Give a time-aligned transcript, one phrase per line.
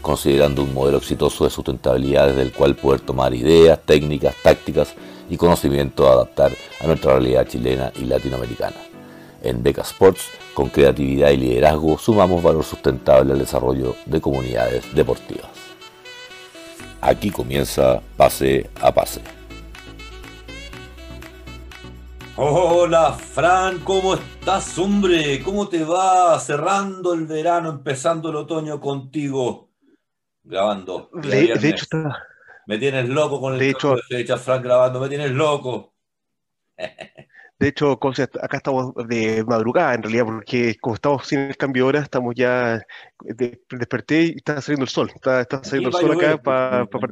[0.00, 4.94] considerando un modelo exitoso de sustentabilidad desde el cual poder tomar ideas, técnicas, tácticas
[5.28, 8.76] y conocimiento a adaptar a nuestra realidad chilena y latinoamericana.
[9.42, 15.50] En Beca Sports, con creatividad y liderazgo, sumamos valor sustentable al desarrollo de comunidades deportivas.
[17.00, 19.20] Aquí comienza Pase a Pase.
[22.40, 25.42] Hola Fran, ¿cómo estás, hombre?
[25.42, 29.67] ¿Cómo te va cerrando el verano, empezando el otoño contigo?
[30.48, 31.10] Grabando.
[31.12, 32.24] De, de hecho, está.
[32.66, 35.94] Me tienes loco con el De hecho- de fecha, Fran, grabando, me tienes loco.
[37.58, 37.98] De hecho,
[38.40, 42.34] acá estamos de madrugada en realidad, porque como estamos sin el cambio de hora, estamos
[42.36, 42.80] ya.
[43.20, 45.10] de- desperté y está saliendo el sol.
[45.14, 46.40] Está, está saliendo el sol acá.
[46.40, 47.08] pa- pa- pa-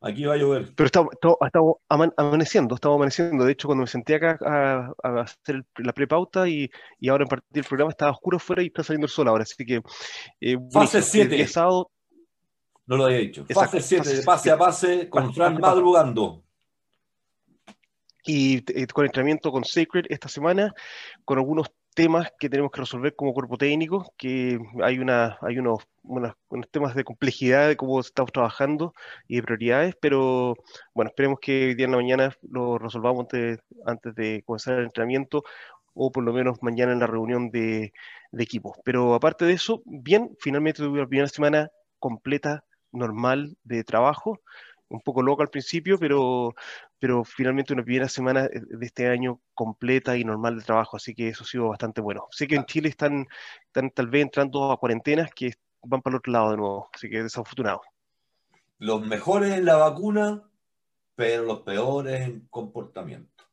[0.00, 0.72] Aquí va a llover.
[0.76, 3.44] pero estamos, estamos, estamos aman- amaneciendo, estamos amaneciendo.
[3.44, 7.28] De hecho, cuando me senté acá a, a hacer la prepauta y, y ahora en
[7.28, 9.42] partir el programa estaba oscuro afuera y está saliendo el sol ahora.
[9.44, 9.76] Así que.
[10.40, 10.56] Eh.
[11.14, 11.90] El día sábado,
[12.86, 13.42] No lo había dicho.
[13.48, 16.42] Exacto, Fase 7, fase de pase a pase, con Fran madrugando.
[18.24, 20.74] y eh, con entrenamiento con Sacred esta semana,
[21.24, 25.80] con algunos temas que tenemos que resolver como cuerpo técnico, que hay, una, hay unos,
[26.04, 28.94] unas- unos temas de complejidad de cómo estamos trabajando
[29.28, 30.54] y de prioridades, pero
[30.94, 34.86] bueno, esperemos que hoy día en la mañana lo resolvamos antes, antes de comenzar el
[34.86, 35.44] entrenamiento
[35.94, 37.92] o por lo menos mañana en la reunión de,
[38.32, 38.76] de equipo.
[38.84, 44.40] Pero aparte de eso, bien, finalmente tuve la primera semana completa, normal de trabajo,
[44.88, 46.54] un poco loca al principio, pero
[46.98, 51.28] pero finalmente una primera semana de este año completa y normal de trabajo, así que
[51.28, 52.26] eso ha sido bastante bueno.
[52.30, 53.26] Sé que en Chile están,
[53.66, 55.52] están tal vez entrando a cuarentenas que
[55.82, 57.82] van para el otro lado de nuevo, así que desafortunado.
[58.78, 60.42] Los mejores en la vacuna,
[61.14, 63.44] pero los peores en comportamiento.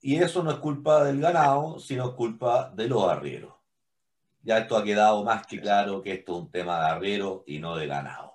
[0.00, 3.54] Y eso no es culpa del ganado, sino es culpa de los arrieros.
[4.42, 7.60] Ya esto ha quedado más que claro que esto es un tema de arriero y
[7.60, 8.31] no de ganado.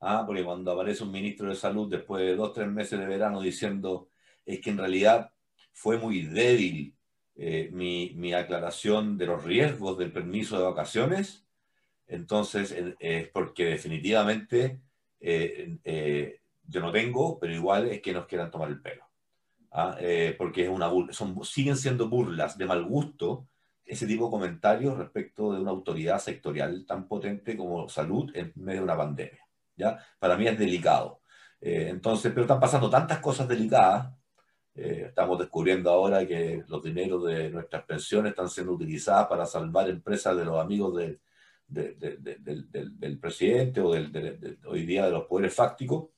[0.00, 0.24] ¿Ah?
[0.26, 4.08] Porque cuando aparece un ministro de salud después de dos, tres meses de verano diciendo
[4.44, 5.32] es que en realidad
[5.72, 6.94] fue muy débil
[7.34, 11.46] eh, mi, mi aclaración de los riesgos del permiso de vacaciones,
[12.06, 14.80] entonces es porque definitivamente
[15.20, 19.04] eh, eh, yo no tengo, pero igual es que nos quieran tomar el pelo.
[19.72, 19.96] ¿ah?
[20.38, 23.48] Porque es una bur- son, siguen siendo burlas de mal gusto
[23.84, 28.80] ese tipo de comentarios respecto de una autoridad sectorial tan potente como salud en medio
[28.80, 29.45] de una pandemia.
[29.76, 29.98] ¿Ya?
[30.18, 31.20] Para mí es delicado.
[31.60, 34.12] Eh, entonces, pero están pasando tantas cosas delicadas.
[34.74, 39.88] eh, estamos descubriendo ahora que los dineros de nuestras pensiones están siendo utilizadas para salvar
[39.88, 41.20] empresas de los amigos de,
[41.66, 46.10] de- de- de- del, del- presidente o del- hoy día de los poderes fácticos.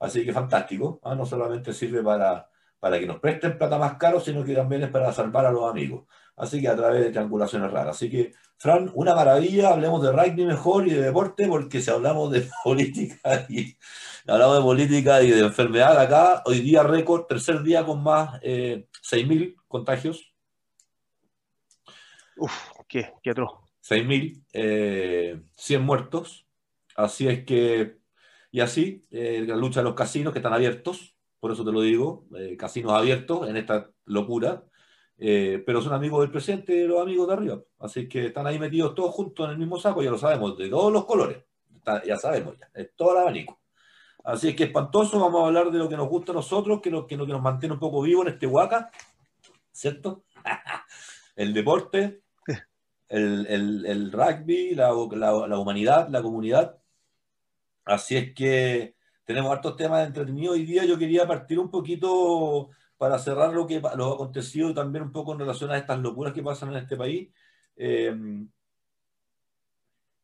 [0.00, 0.98] Así que fantástico.
[1.04, 1.14] ¿ah?
[1.14, 2.48] No solamente sirve para,
[2.78, 5.68] para que nos presten plata más caro, sino que también es para salvar a los
[5.68, 6.04] amigos.
[6.36, 7.96] Así que a través de triangulaciones raras.
[7.96, 9.70] Así que, Fran, una maravilla.
[9.70, 13.76] Hablemos de rugby mejor y de deporte, porque si hablamos de política y
[14.26, 18.86] hablamos de política y de enfermedad acá, hoy día récord, tercer día con más eh,
[19.02, 20.34] 6.000 contagios.
[22.36, 22.52] Uf,
[22.86, 23.52] qué, qué atroz.
[23.82, 26.46] 6.000, eh, 100 muertos.
[26.96, 27.98] Así es que,
[28.50, 31.15] y así, eh, la lucha de los casinos que están abiertos,
[31.46, 34.64] por eso te lo digo, eh, casinos abiertos en esta locura,
[35.16, 37.62] eh, pero son amigos del de los amigos de arriba.
[37.78, 40.68] Así que están ahí metidos todos juntos en el mismo saco, ya lo sabemos, de
[40.68, 41.38] todos los colores.
[42.04, 43.60] Ya sabemos, ya, es todo el abanico.
[44.24, 46.90] Así es que espantoso, vamos a hablar de lo que nos gusta a nosotros, que
[46.90, 48.90] lo que, lo que nos mantiene un poco vivo en este huaca,
[49.70, 50.24] ¿cierto?
[51.36, 52.22] el deporte,
[53.08, 56.76] el rugby, la, la- la humanidad, la comunidad.
[57.84, 58.95] Así es que
[59.26, 60.54] tenemos hartos temas entretenidos.
[60.54, 65.12] Hoy día yo quería partir un poquito para cerrar lo que lo acontecido también un
[65.12, 67.28] poco en relación a estas locuras que pasan en este país.
[67.76, 68.16] Eh,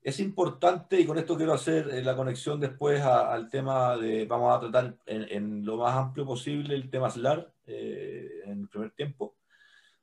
[0.05, 4.25] es importante, y con esto quiero hacer eh, la conexión después a- al tema de,
[4.27, 8.69] vamos a tratar en, en lo más amplio posible el tema SLAR eh, en el
[8.69, 9.37] primer tiempo.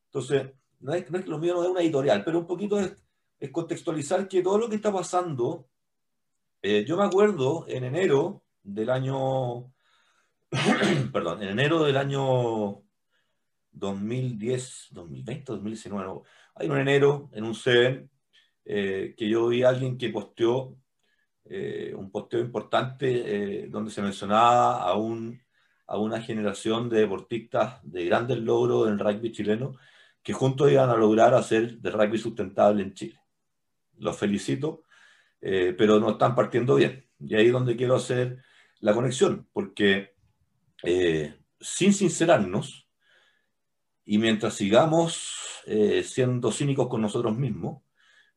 [0.05, 2.93] Entonces, no es, no es lo mío no es una editorial, pero un poquito es,
[3.39, 5.65] es contextualizar que todo lo que está pasando,
[6.61, 8.41] eh, yo me acuerdo en enero
[8.73, 9.71] del año,
[11.13, 12.83] perdón, en enero del año
[13.71, 16.23] 2010, 2020, 2019, no,
[16.55, 18.09] hay un enero en un CEN
[18.65, 20.75] eh, que yo vi a alguien que posteó
[21.45, 25.41] eh, un posteo importante donde se mencionaba a, un,
[25.87, 29.73] a una generación de deportistas de grandes logros en el rugby chileno
[30.21, 33.19] que juntos iban a lograr hacer de rugby sustentable en Chile.
[33.97, 34.83] Los felicito,
[35.39, 37.09] pero no están partiendo bien.
[37.19, 38.43] Y ahí es donde quiero hacer
[38.79, 40.13] la conexión, porque
[41.59, 42.87] sin sincerarnos,
[44.05, 47.83] y mientras sigamos eh, siendo cínicos con nosotros mismos,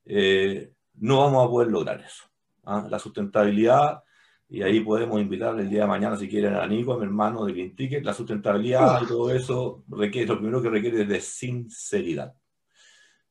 [0.04, 2.24] eh, no vamos a poder lograr eso.
[2.64, 2.86] ¿ah?
[2.90, 4.02] La sustentabilidad,
[4.48, 7.46] y ahí podemos invitar el día de mañana, si quieren, a Nico, a mi hermano
[7.46, 11.20] de Green Ticket, la sustentabilidad y todo eso, requiere, lo primero que requiere es de
[11.20, 12.34] sinceridad.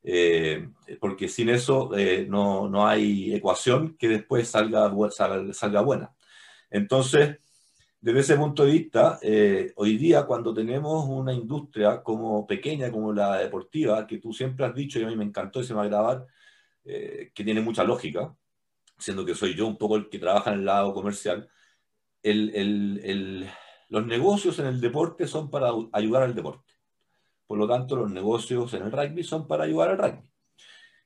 [0.04, 0.68] Eh,
[1.00, 1.92] porque sin eso
[2.28, 6.12] no, no, hay ecuación que después salga, salga, salga buena.
[6.72, 7.38] Entonces,
[8.00, 13.14] desde ese punto de vista, eh, hoy día cuando tenemos una industria como pequeña como
[13.14, 15.84] la deportiva, que tú siempre has dicho y a mí me encantó y se va
[15.84, 16.26] a grabar,
[16.86, 18.36] eh, que tiene mucha lógica,
[18.98, 21.48] siendo que soy yo un poco el que trabaja en el lado comercial,
[22.24, 26.74] los negocios en el deporte son para ayudar al deporte.
[27.46, 30.31] Por lo tanto, los negocios en el rugby son para ayudar al rugby.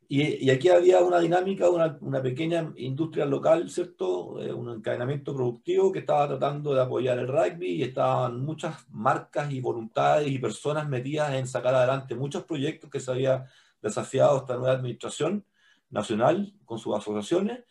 [0.08, 4.40] Y, aquí había una dinámica, una, una, pequeña industria local, ¿cierto?
[4.40, 9.52] Eh, un encadenamiento productivo que estaba tratando de apoyar el rugby y estaban muchas marcas
[9.52, 13.46] y voluntades y personas metidas en sacar adelante muchos proyectos que se había
[13.82, 15.44] desafiado esta nueva administración
[15.90, 17.64] nacional con sus asociaciones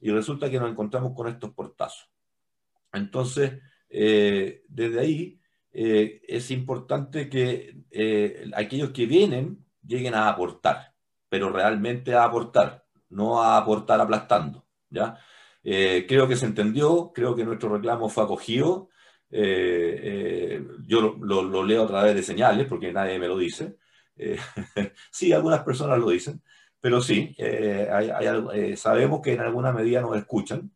[0.00, 2.10] y resulta que nos encontramos con estos portazos.
[2.92, 5.40] Entonces, eh, desde ahí
[5.72, 7.76] eh, es importante que
[8.54, 10.95] aquellos que vienen lleguen a aportar
[11.36, 14.64] pero realmente a aportar, no a aportar aplastando.
[14.88, 15.18] ¿ya?
[15.62, 18.88] Eh, creo que se entendió, creo que nuestro reclamo fue acogido.
[19.30, 23.76] Eh, eh, yo lo, leo a través de señales porque nadie me lo dice.
[25.12, 26.42] sí, algunas personas lo dicen,
[26.80, 27.36] pero sí,
[28.76, 30.72] sabemos que en alguna medida nos escuchan,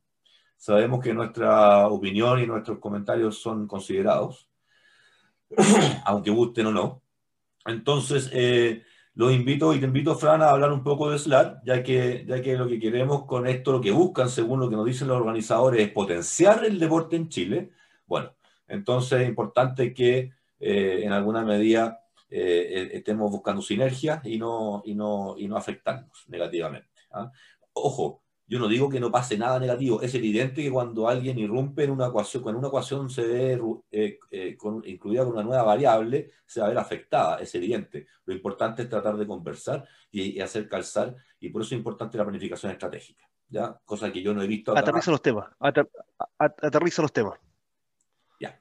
[0.58, 4.50] sabemos que nuestra opinión y nuestros comentarios son considerados,
[6.04, 7.02] aunque gusten o no.
[7.64, 8.30] Entonces,
[9.14, 12.40] los invito y te invito, Fran, a hablar un poco de SLAR, ya que, ya
[12.40, 15.18] que lo que queremos con esto, lo que buscan, según lo que nos dicen los
[15.18, 17.70] organizadores, es potenciar el deporte en Chile.
[18.06, 18.34] Bueno,
[18.68, 24.82] entonces es importante que eh, en alguna medida eh, e-, estemos buscando sinergias y no,
[24.84, 26.88] y no, y no afectarnos negativamente.
[27.10, 27.30] ¿ah?
[27.72, 30.02] Ojo, yo no digo que no pase nada negativo.
[30.02, 33.60] Es evidente que cuando alguien irrumpe en una ecuación, cuando una ecuación se ve
[33.92, 37.38] eh, eh, incluida con una nueva variable, se va a ver afectada.
[37.38, 38.08] Es evidente.
[38.24, 41.14] Lo importante es tratar de conversar y, hacer calzar.
[41.38, 43.24] Y por eso es importante la planificación estratégica.
[43.48, 43.80] ¿ya?
[43.84, 44.76] Cosa que yo no he visto.
[44.76, 45.48] Aterriza los temas.
[45.60, 47.38] aterriza los temas.
[48.40, 48.60] Ya.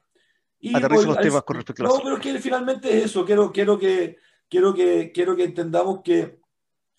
[0.60, 3.26] Y aterriza los temas con respecto a No, pero que finalmente es eso.
[3.26, 6.38] Quiero, quiero, que, quiero, que, quiero que entendamos que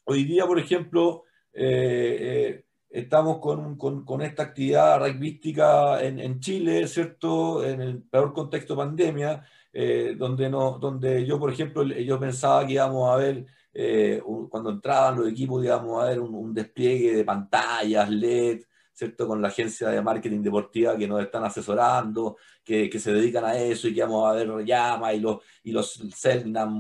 [0.04, 1.24] hoy día, por ejemplo,
[1.54, 7.64] eh, estamos con, con, esta actividad rugbyística en, en, Chile, ¿cierto?
[7.64, 12.74] En el peor contexto pandemia, eh, donde, no, donde yo, por ejemplo, yo pensaba que
[12.74, 18.10] íbamos a ver, eh, cuando entraban los equipos, íbamos a ver un, despliegue de pantallas,
[18.10, 19.26] LED, ¿cierto?
[19.28, 23.58] Con la agencia de marketing deportiva que nos están asesorando, que, que se dedican a
[23.58, 26.02] eso y que vamos a ver llamas y los, y los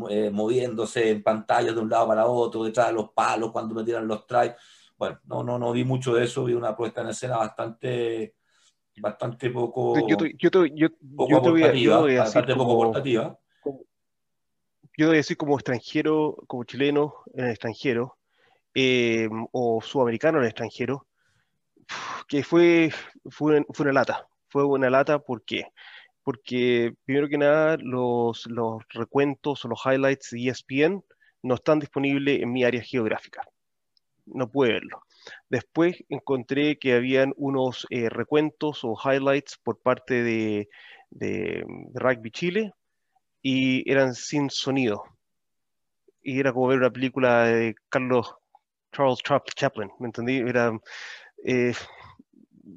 [0.09, 4.07] eh, moviéndose en pantallas de un lado para otro, detrás de los palos cuando metieran
[4.07, 4.53] los tries
[5.01, 8.35] bueno, no, no, no vi mucho de eso, vi una puesta en escena bastante,
[8.97, 12.77] bastante poco, yo te, yo te, yo, poco yo voy yo voy a bastante poco
[12.77, 13.35] portativa.
[14.95, 18.19] yo voy a decir como extranjero, como chileno en el extranjero,
[18.75, 21.07] eh, o sudamericano en el extranjero,
[22.27, 22.91] que fue,
[23.31, 24.27] fue, fue una lata.
[24.49, 25.65] Fue una lata, ¿por qué?
[26.21, 31.03] Porque primero que nada, los, los recuentos o los highlights de ESPN
[31.41, 33.41] no están disponibles en mi área geográfica
[34.33, 35.03] no pude verlo.
[35.49, 40.69] Después encontré que habían unos eh, recuentos o highlights por parte de,
[41.93, 42.73] Rugby Chile
[43.41, 45.03] y eran sin sonido.
[46.23, 48.35] Y era como ver una película de Carlos
[48.93, 49.19] Charles
[49.55, 50.37] Chaplin, ¿me entendí?
[50.37, 50.71] Era,
[51.43, 51.73] eh,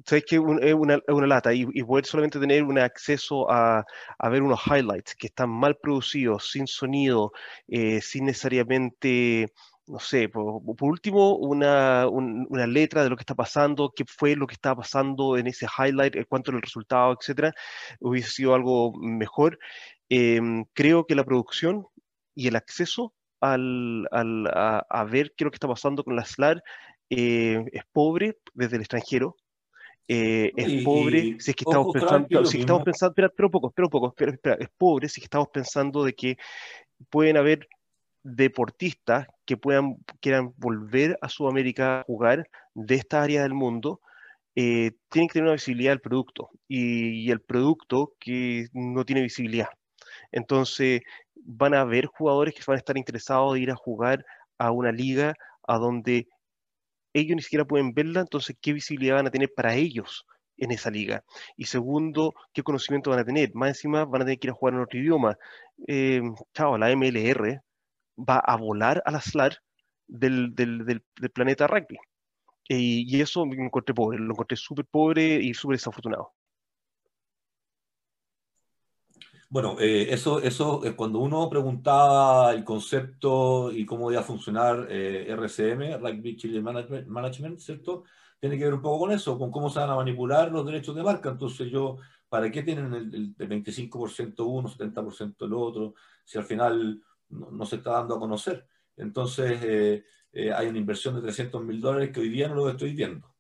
[0.05, 3.85] ¿sabes que Es una, lata y, poder solamente tener un acceso a,
[4.31, 7.33] ver unos highlights que están mal producidos, sin sonido,
[7.69, 9.53] eh, sin necesariamente
[9.87, 12.07] no sé, por, último, una,
[12.67, 16.27] letra de lo que está pasando, qué fue lo que estaba pasando en ese highlight,
[16.29, 17.53] cuánto era el resultado, etcétera,
[18.01, 19.59] hubiese sido algo mejor.
[20.09, 21.87] Em, creo que la producción
[22.35, 26.63] y el acceso al, a, ver qué es lo que está pasando con la SLAR
[27.11, 29.37] eh, es pobre desde el extranjero.
[30.07, 33.69] Eh, es pobre si es que estamos pensando, si estamos pensando, espera, espera un poco,
[33.69, 36.37] espera un poco, espera, espera, es pobre si es que estamos pensando de que
[37.09, 37.67] pueden haber
[38.25, 44.01] deportistas que puedan, quieran volver a Sudamérica a jugar de esta área del mundo
[44.57, 49.69] eh, tienen que tener una visibilidad del producto y, el producto que no tiene visibilidad.
[50.33, 51.03] Entonces,
[51.37, 54.25] van a haber jugadores que van a estar interesados de ir a jugar
[54.59, 55.35] a una liga
[55.67, 56.29] a donde
[57.15, 60.27] ellos ni siquiera pueden verla, entonces, ¿qué visibilidad van a tener para ellos
[60.57, 61.25] en esa liga?
[61.57, 63.55] Y segundo, ¿qué conocimiento van a tener?
[63.55, 65.39] Más encima van a tener que ir a jugar en otro idioma.
[65.89, 66.23] Eh,
[66.55, 67.63] chao, la MLR
[68.17, 69.59] va a volar a la SLAR
[70.07, 71.03] del, del
[71.33, 71.99] planeta rugby.
[72.69, 76.33] Y, eso me encontré pobre, lo encontré súper pobre y súper desafortunado.
[79.51, 85.27] Bueno, eh, eso, eso cuando uno preguntaba el concepto y cómo iba a funcionar eh,
[85.29, 88.05] RCM, Rugby Chile Management, ¿cierto?
[88.41, 90.97] Tiene que ver un poco con eso, con cómo se van a manipular los derechos
[90.97, 91.29] de marca.
[91.31, 95.95] Entonces yo, ¿para qué tienen el, 25% uno, 70% el otro,
[96.25, 97.01] si al final
[97.35, 98.67] no, se está dando a conocer?
[98.97, 102.69] Entonces, eh, eh, hay una inversión de 300 mil dólares que hoy día no lo
[102.69, 103.35] estoy viendo.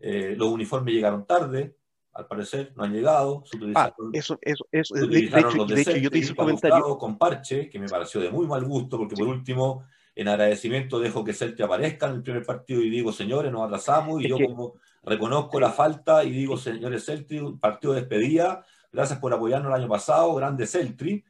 [0.00, 1.76] Eh, los uniformes llegaron tarde,
[2.12, 3.44] al parecer, no han llegado.
[3.74, 4.94] ah, eso, eso, eso.
[4.94, 6.98] De, hecho, de hecho, yo te hice un comentario.
[6.98, 11.22] Con parche, que me pareció de muy mal gusto, porque por último, en agradecimiento, dejo
[11.22, 14.74] que Celtic aparezca en el primer partido y digo, señores, nos atrasamos, y yo como
[15.04, 19.88] reconozco la falta y digo, señores Celtic, partido de despedida, gracias por apoyarnos el año
[19.88, 21.24] pasado, grande Celtic,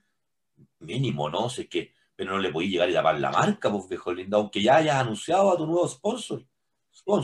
[0.81, 1.51] mínimo, ¿no?
[1.51, 4.61] sé qué pero no le podéis llegar a llamar la marca, pues viejo lindo, aunque
[4.61, 6.45] ya hayas anunciado a tu nuevo sponsor.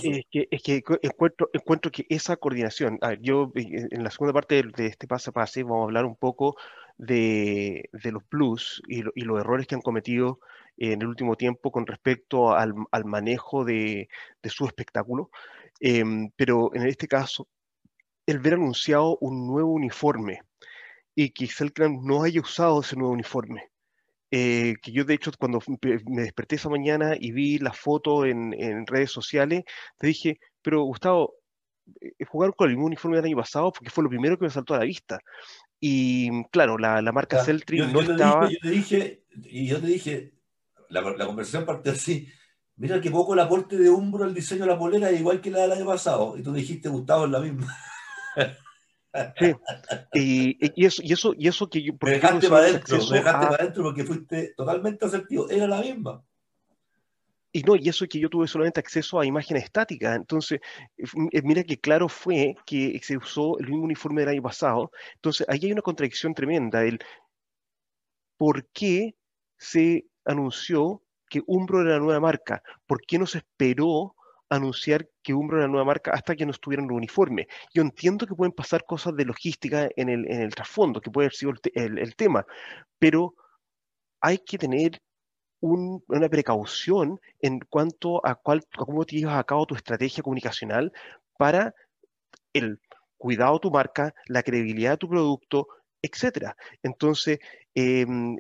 [0.05, 4.63] Es que, es que encuentro, encuentro que esa coordinación, yo eh, en la segunda parte
[4.63, 6.57] de, este paso a pase vamos a hablar un poco
[6.97, 10.39] de, de los plus y, y, los errores que han cometido
[10.77, 14.09] en el último tiempo con respecto al, al manejo de,
[14.45, 15.29] de, su espectáculo.
[15.81, 17.49] Em, pero en este caso,
[18.27, 20.43] el ver anunciado un nuevo uniforme
[21.17, 23.74] y que Selkram no haya usado ese nuevo uniforme,
[24.37, 25.61] eh, que yo de hecho cuando
[26.07, 29.63] me desperté esa mañana y vi la foto en, redes sociales,
[29.97, 31.35] te dije, pero Gustavo,
[32.01, 34.51] eh, jugar con el mismo uniforme del año pasado porque fue lo primero que me
[34.51, 35.21] saltó a la vista.
[35.79, 38.51] Y claro, la, marca Celtri no estaba...
[38.51, 40.33] yo te dije, y yo te dije,
[40.89, 42.27] la, la conversación partió así,
[42.75, 45.53] mira que poco el aporte de Umbro al diseño de la polera es igual que
[45.53, 46.37] la del año pasado.
[46.37, 47.73] Y tú dijiste, Gustavo, es la misma.
[49.39, 49.55] Sí.
[50.13, 51.93] Y, eso, y, eso, y eso que yo.
[52.03, 55.49] Me dejaste para adentro, me dejaste para adentro porque fuiste totalmente asertivo.
[55.49, 56.25] Era la misma.
[57.53, 60.17] Y no, y eso que yo tuve solamente acceso a imágenes estáticas.
[60.17, 60.59] Entonces,
[60.99, 64.91] eh, mira que claro fue que se usó el mismo uniforme del año pasado.
[65.15, 66.83] Entonces, ahí hay una contradicción tremenda.
[66.83, 66.99] El
[68.37, 69.15] por qué
[69.57, 72.61] se anunció que Umbro era la nueva marca.
[72.87, 74.17] ¿Por qué no se esperó
[74.57, 77.47] anunciar que Umbro era una nueva marca hasta que no estuvieran los uniformes.
[77.73, 81.27] Yo entiendo que pueden pasar cosas de logística en el, en el trasfondo, que puede
[81.27, 82.47] haber sido el, tema,
[82.99, 83.35] pero
[84.21, 85.01] hay que tener
[85.61, 90.93] una precaución en cuanto a, cuál, cómo te llevas a cabo tu estrategia comunicacional
[91.39, 91.75] para
[92.53, 92.81] el
[93.17, 95.69] cuidado de tu marca, la credibilidad de tu producto,
[96.03, 96.55] etcétera.
[96.83, 97.39] Entonces,
[97.75, 98.37] em,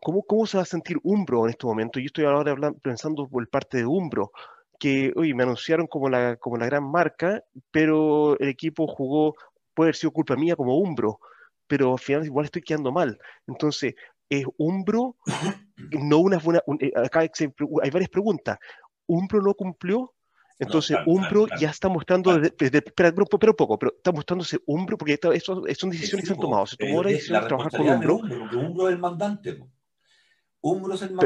[0.00, 2.00] ¿cómo, ¿cómo, se va a sentir Umbro en este momento?
[2.00, 4.32] Yo estoy ahora pensando por parte de Umbro
[4.82, 9.32] que, oye, me anunciaron como la, como la gran marca, pero el equipo jugó,
[9.74, 11.20] puede haber sido culpa mía como Umbro,
[11.68, 13.16] pero al final igual estoy quedando mal.
[13.46, 13.94] Entonces,
[14.28, 15.14] ¿es Umbro
[15.92, 16.60] no una buena...
[16.80, 18.58] Eh, acá hay varias preguntas.
[19.06, 20.12] ¿Umbro no cumplió?
[20.58, 25.90] Entonces, Umbro ya está mostrando, espera, pero, poco, pero está mostrándose Umbro, porque eso, son
[25.90, 26.66] decisiones que se han tomado.
[26.66, 28.16] Se tomó la decisión de trabajar con Umbro.
[28.16, 29.60] Umbro es el mandante.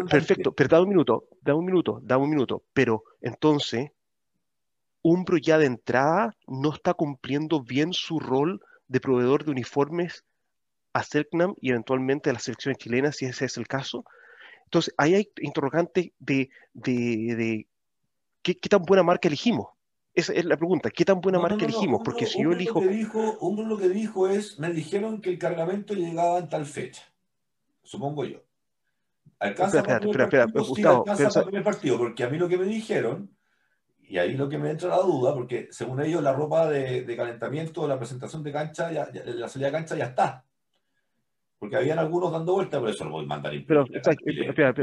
[0.08, 2.62] Perfecto, pero da un minuto, da un minuto, da un minuto.
[2.72, 3.90] Pero entonces,
[5.02, 10.24] Umbro ya de entrada no está cumpliendo bien su rol de proveedor de uniformes
[10.94, 14.04] a CERCNAM y eventualmente a las selecciones chilenas, si ese es el caso.
[14.64, 17.66] Entonces, ahí hay interrogantes de, de,
[18.42, 19.68] ¿qué, tan buena marca elegimos.
[20.14, 22.00] Esa es la pregunta, ¿qué tan buena marca elegimos?
[22.02, 22.80] Porque si yo elijo...
[22.80, 26.48] Lo que dijo, Umbro lo que dijo es, me dijeron que el cargamento llegaba en
[26.48, 27.02] tal fecha,
[27.82, 28.40] supongo yo.
[29.38, 32.64] Alcanza espera, espera, espera, Gustavo, alcanza para el partido, porque a mí lo que me
[32.64, 33.36] dijeron,
[34.08, 37.16] y ahí lo que me entra la duda, porque según ellos la ropa de, de
[37.16, 40.44] calentamiento, la presentación de cancha, ya, la salida de cancha ya está.
[41.58, 43.52] Porque habían algunos dando vueltas, por eso lo voy a mandar.
[43.66, 44.74] Pero, espera,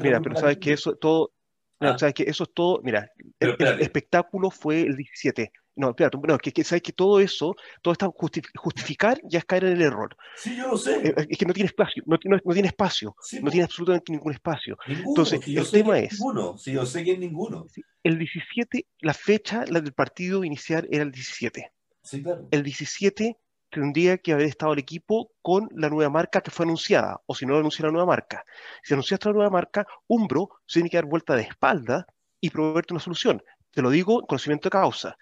[0.00, 1.32] mira, pero sabes que eso todo,
[1.80, 1.96] ¿Ah?
[1.98, 3.10] sabes que eso es todo, mira,
[3.40, 5.52] el, espectáculo fue el 17.
[5.78, 8.10] No, espérate, no, que, que sabes que todo eso, todo está
[8.56, 10.16] justificar ya es caer en el error.
[10.34, 10.96] Sí, yo lo sé.
[11.06, 14.76] Eh, es que no tiene espacio, no, no, tiene espacio, no tiene absolutamente ningún espacio.
[14.88, 16.14] Entonces, el tema es.
[16.14, 17.64] Ninguno, sí, yo sé que es ninguno.
[18.02, 21.70] El 17, la fecha la del partido inicial era el 17.
[22.02, 22.48] Sí, claro.
[22.50, 23.38] El 17
[23.70, 27.46] tendría que haber estado el equipo con la nueva marca que fue anunciada, o si
[27.46, 28.44] no anuncia la nueva marca.
[28.82, 32.04] Si anunciaste la nueva marca, Umbro tiene que dar vuelta de espalda
[32.40, 33.40] y proveerte una solución.
[33.70, 35.16] Te lo digo en conocimiento de causa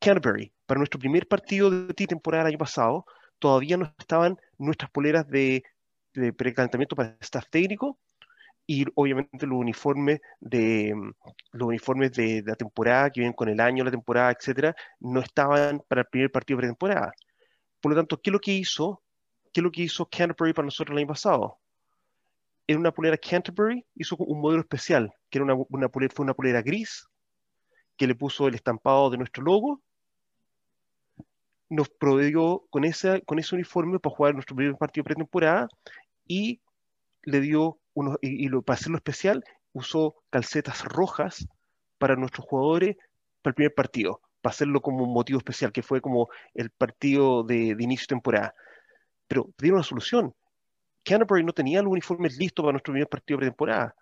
[0.00, 3.04] Canterbury, para nuestro primer partido de temporada el año pasado,
[3.38, 5.62] todavía no estaban nuestras poleras de,
[6.14, 7.98] de precalentamiento para staff técnico
[8.66, 10.94] y obviamente los uniformes de
[11.52, 15.82] los uniformes de, la temporada que vienen con el año, la temporada, etcétera, no estaban
[15.88, 17.12] para el primer partido de pretemporada.
[17.80, 19.02] Por lo tanto, ¿qué es lo que hizo?
[19.52, 21.58] ¿Qué es lo que hizo Canterbury para nosotros el año pasado?
[22.66, 26.34] En una polera Canterbury hizo un modelo especial, que era una, una polera, fue una
[26.34, 27.08] polera gris,
[27.96, 29.82] que le puso el estampado de nuestro logo
[31.68, 35.68] nos proveyó con, esa, con ese uniforme para jugar nuestro primer partido pretemporada
[36.26, 36.60] y
[37.22, 41.46] le dio unos, y, lo, para hacerlo especial, usó calcetas rojas
[41.98, 42.96] para nuestros jugadores
[43.42, 47.42] para el primer partido, para hacerlo como un motivo especial, que fue como el partido
[47.42, 48.54] de, de inicio de temporada.
[49.26, 50.34] Pero dieron una solución.
[51.04, 53.94] Canterbury no tenía los uniformes listos para nuestro primer partido pretemporada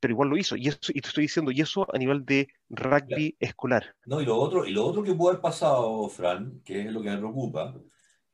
[0.00, 0.56] pero igual lo hizo.
[0.56, 3.94] Y, eso, y te estoy diciendo, y eso a nivel de rugby escolar.
[4.04, 7.02] No, y lo otro, y lo otro que puede haber pasado, Fran, que es lo
[7.02, 7.74] que me preocupa,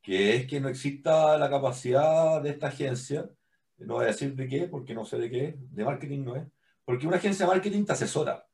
[0.01, 3.29] que es que no exista la capacidad de esta agencia,
[3.79, 6.45] no voy a decir de qué, porque no sé de qué, de marketing no es,
[6.85, 8.47] porque una agencia de marketing te asesora.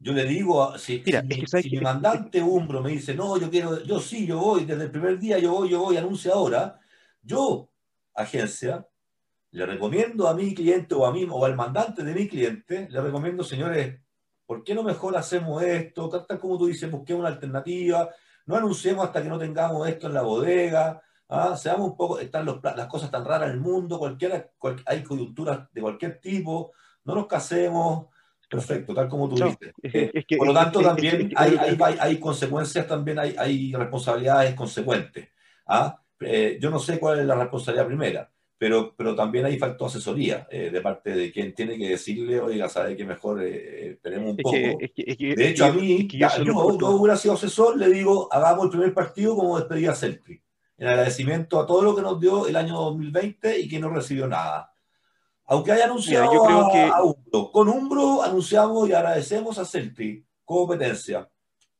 [0.00, 1.24] Yo le digo, si, Mira,
[1.60, 4.92] si, mi, mandante Umbro me dice, no, yo quiero, yo sí, yo voy, desde el
[4.92, 6.78] primer día yo voy, yo voy, anuncia ahora,
[7.20, 7.68] yo,
[8.14, 8.86] agencia,
[9.50, 13.00] le recomiendo a mi cliente o a mí o al mandante de mi cliente, le
[13.00, 13.98] recomiendo, señores,
[14.46, 16.08] ¿por qué no mejor hacemos esto?
[16.08, 18.10] Tal como tú dices, busquemos una alternativa,
[18.46, 21.56] no anunciemos hasta que no tengamos esto en la bodega, ¿ah?
[21.56, 24.50] seamos un poco, están las cosas tan raras en el mundo, cualquiera,
[24.86, 26.72] hay coyunturas de cualquier tipo,
[27.04, 28.06] no nos casemos,
[28.50, 29.72] perfecto, tal como tú dices.
[29.82, 35.28] Eh, por lo tanto, también hay, consecuencias, también hay, hay responsabilidades consecuentes.
[35.66, 35.98] ¿ah?
[36.20, 40.48] Eh, yo no sé cuál es la responsabilidad primera pero, pero también ahí faltó asesoría
[40.50, 44.36] eh, de parte de quien tiene que decirle, oiga, sabe que mejor eh, esperemos un
[44.36, 44.56] poco.
[44.56, 49.36] de hecho, a mí, yo, yo, hubiera sido asesor, le digo, hagamos el primer partido
[49.36, 50.42] como despedida a Celtic,
[50.76, 54.26] en agradecimiento a todo lo que nos dio el año 2020 y que no recibió
[54.26, 54.72] nada.
[55.46, 56.80] Aunque haya anunciado yo creo a, que...
[56.80, 57.52] a Umbro.
[57.52, 61.28] Con Umbro anunciamos y agradecemos a Celtic, competencia.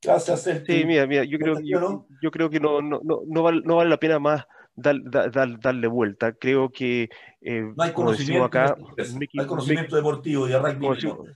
[0.00, 0.76] Gracias, Celtic.
[0.76, 3.76] Sí, mira, mira, yo creo, yo, yo creo que no, no, no, no, vale, no
[3.76, 4.46] vale la pena más
[4.78, 6.32] darle vuelta.
[6.32, 7.08] Creo que,
[7.40, 10.88] eh, no hay conocimiento, acá, hay conocimiento deportivo de rugby.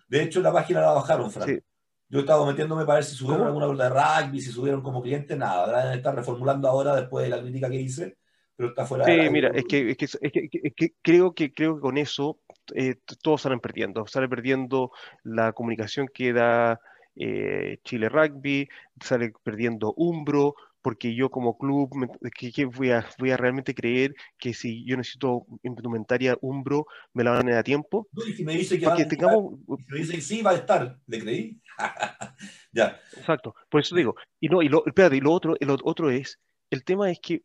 [0.09, 1.61] De hecho, la página la bajaron, Frank.
[2.09, 5.35] Yo estaba metiéndome para ver si subieron alguna cosa de rugby, si subieron como cliente,
[5.35, 5.83] nada.
[5.83, 8.19] Deben estar reformulando ahora después de la crítica que hice,
[8.55, 11.81] pero está fuera sí, mira, es que, es, que, es, que, creo que creo que
[11.81, 12.39] con eso
[12.75, 14.07] eh, todos salen perdiendo.
[14.07, 16.79] Sale perdiendo la comunicación que da
[17.17, 18.69] eh, Chile Rugby,
[19.01, 21.91] sale perdiendo Umbro, porque yo como club
[22.35, 27.31] que, voy, a, voy a realmente creer que si yo necesito indumentaria Umbro, me la
[27.31, 28.09] van a dar a tiempo.
[28.13, 29.55] No, y si me dice que, va tengamos...
[29.79, 31.61] si me dice que sí va a estar, ¿le creí?
[32.73, 33.01] ya.
[33.17, 34.17] Exacto, por eso digo.
[34.41, 36.39] Y no, y lo, espérate, y lo otro, el otro es,
[36.71, 37.43] el tema es que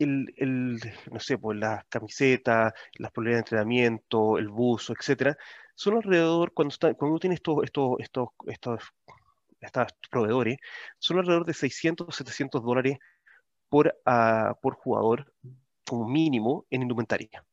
[0.00, 0.78] el, el,
[1.10, 5.36] no sé, pues las camisetas, las poleras de entrenamiento, el buzo, etcétera,
[5.74, 8.82] son alrededor, cuando, está, cuando uno tiene estos, estos, estos, estos
[9.60, 10.58] estos proveedores,
[10.98, 12.98] son alrededor de 600 700 dólares
[13.68, 15.32] por, uh, por jugador
[15.86, 17.44] como mínimo en indumentaria.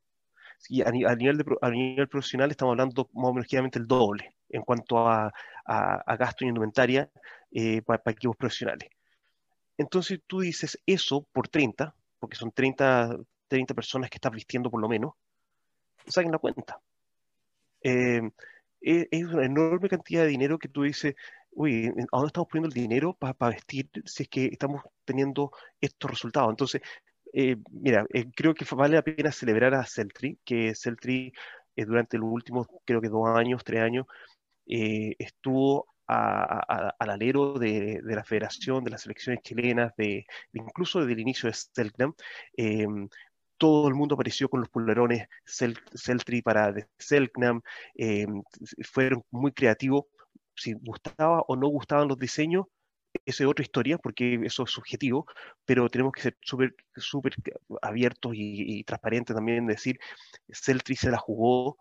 [0.70, 4.62] Y a, nivel de, a nivel profesional estamos hablando más o menos el doble en
[4.62, 5.32] cuanto a,
[5.66, 7.10] a, gasto en indumentaria
[7.52, 8.90] eh, para, equipos profesionales.
[9.78, 14.82] Entonces tú dices eso por 30, porque son 30, 30 personas que estás vistiendo por
[14.82, 15.14] lo menos,
[16.08, 16.80] saquen la cuenta.
[17.82, 18.22] Eh,
[18.82, 21.16] es, una enorme cantidad de dinero que tú dices,
[21.56, 26.12] uy, ¿a dónde estamos poniendo el dinero para vestir si es que estamos teniendo estos
[26.12, 26.50] resultados?
[26.52, 26.82] Entonces,
[27.34, 31.34] eh, mira, eh, creo que vale la pena celebrar a Celtri, que Celtri
[31.76, 34.06] eh, durante los últimos, creo que dos años, tres años,
[34.68, 41.50] estuvo al alero de, la federación, de las selecciones chilenas, de, incluso desde el inicio
[41.50, 42.16] de.
[42.58, 43.10] Em,
[43.58, 47.62] todo el mundo apareció con los pulverones Celtri para Selknam,
[48.84, 50.06] fueron muy creativos
[50.56, 52.66] si gustaba o no gustaban los diseños,
[53.26, 55.26] esa es otra historia, porque eso es subjetivo,
[55.66, 57.34] pero tenemos que ser súper super
[57.82, 60.00] abiertos y, transparentes también, decir,
[60.52, 61.78] Celtri se la jugó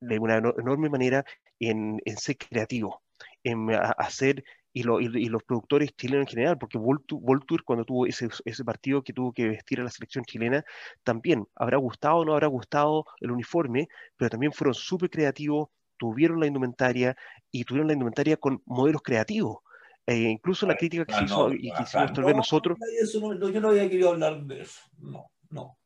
[0.00, 1.24] de una enorme manera
[1.58, 3.02] en, ser creativo,
[3.44, 9.02] en hacer, y, los productores chilenos en general, porque Voltur, cuando tuvo ese, ese, partido
[9.02, 10.64] que tuvo que vestir a la selección chilena,
[11.02, 15.68] también habrá gustado o no habrá gustado el uniforme, pero también fueron súper creativos,
[16.00, 17.14] tuvieron la indumentaria
[17.52, 19.58] y tuvieron la indumentaria con modelos creativos.
[20.06, 22.78] E incluso la crítica que, se hizo, y que hicimos nosotros.
[23.12, 24.80] yo no había querido hablar de eso.
[24.98, 25.76] No, no.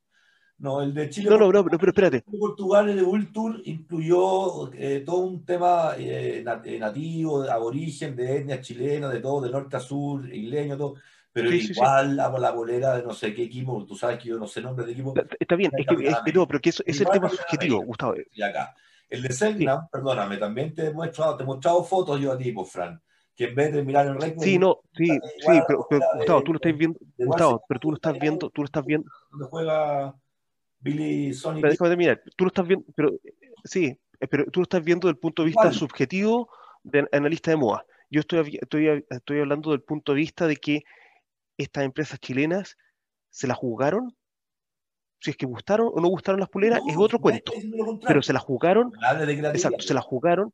[0.57, 1.29] No, el de Chile.
[1.29, 2.23] No, no, no, pero espérate.
[2.23, 8.61] Portugal el World Tour incluyó eh, todo un tema eh, eh, nativo, aborigen, de etnia
[8.61, 10.95] chilena, de todo, de norte a sur, isleño, todo.
[11.33, 14.47] Pero igual La, la bolera de no sé qué equipo, tú sabes que yo no
[14.47, 15.13] sé nombre de equipo.
[15.41, 18.15] Está bien, es que, es, no, pero que eso, es el tema subjetivo, Gustavo.
[18.33, 18.73] Y acá.
[19.15, 22.53] El de Selknam, perdóname, también te he mostrado, te he mostrado fotos yo a ti,
[22.53, 23.01] pues, Fran
[23.35, 24.45] que en vez de mirar el récord.
[24.45, 28.19] Sí, no, sí, sí, pero, Gustavo, tú lo estás viendo, Gustavo, pero tú lo estás
[28.19, 29.11] viendo, tú lo estás viendo.
[29.31, 30.15] Donde juega
[30.79, 31.63] Billy Sonic.
[31.63, 33.13] Pero déjame terminar, tú lo estás viendo, pero
[33.65, 33.99] sí,
[34.31, 36.49] pero tú lo estás viendo desde el punto de vista subjetivo
[36.85, 37.85] de analista de moda.
[38.09, 40.85] Yo estoy, estoy, estoy hablando del punto de vista de que
[41.57, 42.77] estas empresas chilenas
[43.31, 44.15] se la jugaron.
[45.25, 47.51] Si es que gustaron o no gustaron las puleras, es otro cuento.
[48.07, 48.93] Pero se la jugaron.
[49.55, 50.53] Exacto, se la jugaron.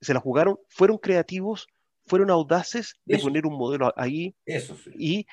[0.00, 1.66] Se la jugaron, fueron creativos,
[2.06, 5.26] fueron audaces de poner un modelo ahí Eso y,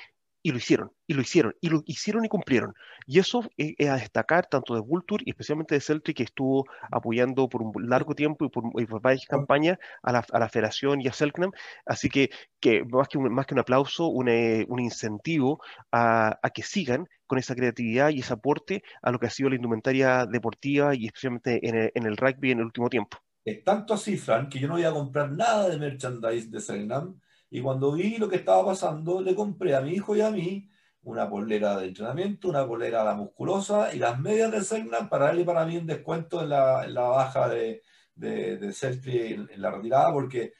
[0.47, 2.73] y, lo hicieron, y lo hicieron, y lo hicieron y cumplieron.
[3.05, 7.49] Y eso es, a destacar tanto de Vulture y especialmente de Celtic, que estuvo apoyando
[7.49, 11.11] por un largo tiempo y por, varias campañas a la, a la, federación y a
[11.11, 11.51] Selknam.
[11.85, 12.29] Así que,
[12.61, 16.63] que, más, que un, más que un aplauso, un, eh, un incentivo a, a, que
[16.63, 20.95] sigan con esa creatividad y ese aporte a lo que ha sido la indumentaria deportiva
[20.95, 23.17] y especialmente en el, en el rugby en el último tiempo.
[23.43, 27.19] Es tanto así, Fran, que yo no voy a comprar nada de merchandise de Selknam.
[27.49, 30.69] Y cuando vi lo que estaba pasando, le compré a mi hijo y a mí
[31.03, 35.45] una polera de entrenamiento, una polera la musculosa y las medias de Selknam para darle
[35.45, 37.81] para mí un descuento en la, en la baja de,
[38.13, 40.53] de, de en, la retirada, porque,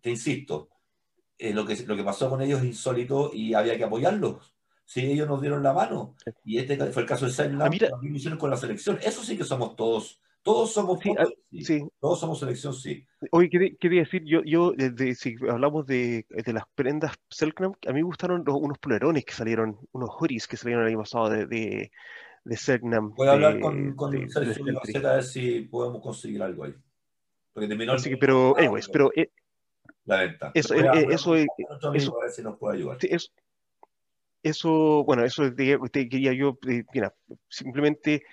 [0.00, 0.68] te insisto,
[1.36, 4.54] eh, lo, que, lo que pasó con ellos es insólito y había que apoyarlos.
[4.84, 8.38] Sí, ellos nos dieron la mano, y este fue el caso de Selknam, ah, hicieron
[8.38, 8.98] con la selección.
[9.02, 11.88] Eso sí que somos todos todos somos sí, ah, sí.
[12.00, 13.06] Todos somos selección, sí.
[13.30, 14.72] Oye, quería, decir, yo, yo
[15.14, 19.78] si hablamos de, de, las prendas Selknam, a mí me gustaron unos polerones que salieron,
[19.92, 21.92] unos hoodies que salieron el año pasado de, de,
[22.44, 23.14] de Selknam.
[23.14, 24.64] Voy a hablar con, con Sergio
[25.08, 26.74] a ver si podemos conseguir algo ahí.
[27.52, 29.12] Porque terminó Así que, pero, anyways, pero...
[29.14, 29.30] Eh,
[30.06, 30.50] la venta.
[30.54, 31.46] Eso, eh, eso, es...
[31.94, 32.98] Eso, a ver si nos puede ayudar.
[33.00, 33.30] Eso,
[34.42, 37.14] eso, bueno, eso te, te quería yo, eh, mira,
[37.48, 38.24] simplemente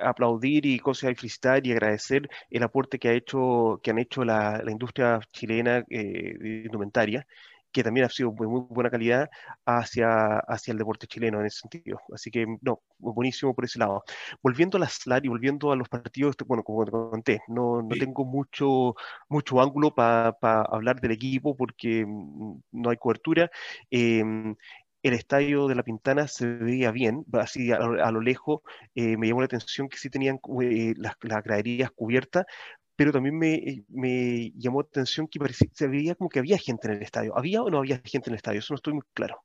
[0.00, 4.24] aplaudir y cosas y felicitar y agradecer el aporte que ha hecho que han hecho
[4.24, 7.26] la, la industria chilena eh, de indumentaria
[7.74, 9.28] que también ha sido muy, muy, buena calidad
[9.66, 11.98] hacia, hacia el deporte chileno en ese sentido.
[12.14, 14.04] Así que, no, buenísimo por ese lado.
[14.40, 17.94] Volviendo a la SLAR y volviendo a los partidos, bueno, como te conté, no, no
[17.94, 17.98] sí.
[17.98, 18.94] tengo mucho,
[19.28, 23.50] mucho ángulo para pa hablar del equipo porque mm, no hay cobertura.
[23.90, 24.22] Eh,
[25.04, 28.62] el estadio de La Pintana se veía bien, así a, a lo lejos
[28.94, 32.46] eh, me llamó la atención que sí tenían eh, las, graderías cubiertas,
[32.96, 35.38] pero también me, me llamó la atención que
[35.72, 37.36] se veía como que había gente en el estadio.
[37.36, 38.60] ¿Había o no había gente en el estadio?
[38.60, 39.42] Eso no estoy muy claro.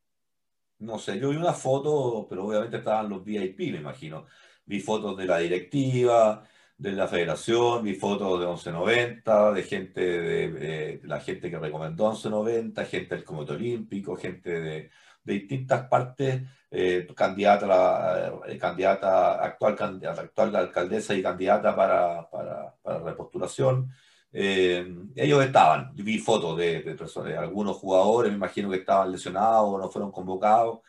[0.78, 4.28] No sé, yo vi una foto, pero obviamente estaban los VIP, me imagino.
[4.66, 10.52] Vi fotos de la directiva, de la federación, vi fotos de 1190, de gente de,
[10.52, 14.90] de, de la gente que recomendó 1190, gente del Comité Olímpico, gente de
[15.24, 22.76] de distintas partes, eh, candidata, eh, candidata actual, candidata, actual alcaldesa y candidata para, para,
[22.82, 23.92] para repostulación.
[24.32, 29.12] Eh, ellos estaban, yo vi fotos de, de, personas, algunos jugadores, me imagino que estaban
[29.12, 30.82] lesionados o no fueron convocados,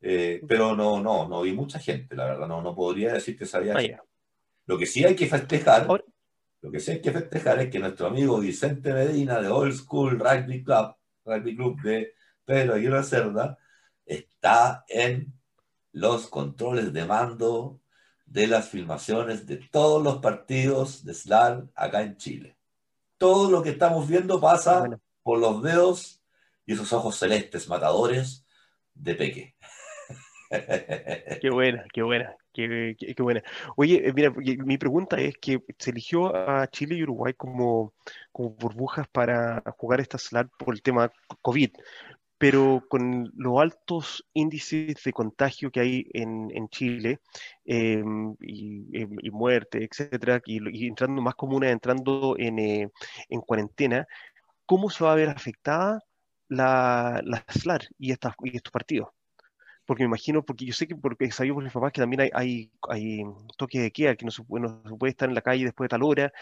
[0.00, 3.44] eh, pero no, no, no vi mucha gente, la verdad, no, no podría decir que
[3.44, 3.74] sabía.
[3.76, 4.02] Ah,
[4.66, 5.86] lo que sí hay que festejar,
[6.62, 10.18] lo que sí hay que festejar es que nuestro amigo Vicente Medina de Old School
[10.18, 13.58] Rugby Club, Rugby Club de Pedro Aguirre Cerda,
[14.06, 15.32] está en
[15.92, 17.80] los controles de mando
[18.26, 22.56] de las filmaciones de todos los partidos de SLAR acá en Chile.
[23.18, 25.00] Todo lo que estamos viendo pasa bueno.
[25.22, 26.22] por los dedos
[26.66, 28.44] y esos ojos celestes matadores
[28.94, 29.56] de Peque.
[31.40, 33.42] Qué buena, qué buena, qué, qué, qué, buena.
[33.76, 37.94] Oye, eh, mira, mi pregunta es que se eligió a Chile y Uruguay como,
[38.32, 41.10] como burbujas para jugar esta SLAR por el tema
[41.42, 41.70] COVID,
[42.38, 47.20] pero con los altos índices de contagio que hay en, en Chile
[47.64, 48.02] eh,
[48.40, 52.90] y, em, y, muerte, etcétera, y, y, entrando más comunes, entrando en, eh,
[53.28, 54.06] en, cuarentena,
[54.66, 56.02] ¿cómo se va a ver afectada
[56.48, 59.08] la, la SLAR y, estas, y estos partidos?
[59.86, 62.30] Porque me imagino, porque yo sé que porque sabía por mis papás que también hay,
[62.34, 63.22] hay, hay
[63.56, 65.90] toque de queda, que no se, no se puede estar en la calle después de
[65.90, 66.32] tal hora,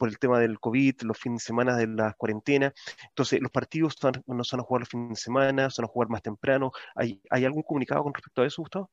[0.00, 2.72] por el tema del COVID, los fines de semana de la cuarentena.
[3.08, 5.92] Entonces, los partidos no se van a jugar los fines de semana, se van a
[5.92, 6.72] jugar más temprano.
[6.94, 8.90] ¿Hay, ¿Hay algún comunicado con respecto a eso, Gustavo?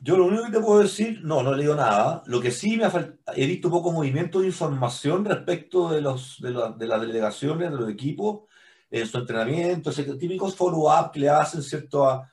[0.00, 2.24] Yo lo único que te puedo decir, no, no he leído nada.
[2.26, 6.50] Lo que sí me ha he visto poco movimiento de información respecto de, los, de,
[6.50, 8.40] la, de las delegaciones, de los equipos,
[8.90, 12.04] en su entrenamiento, ese típicos follow-up que le hacen, ¿cierto?
[12.04, 12.28] A,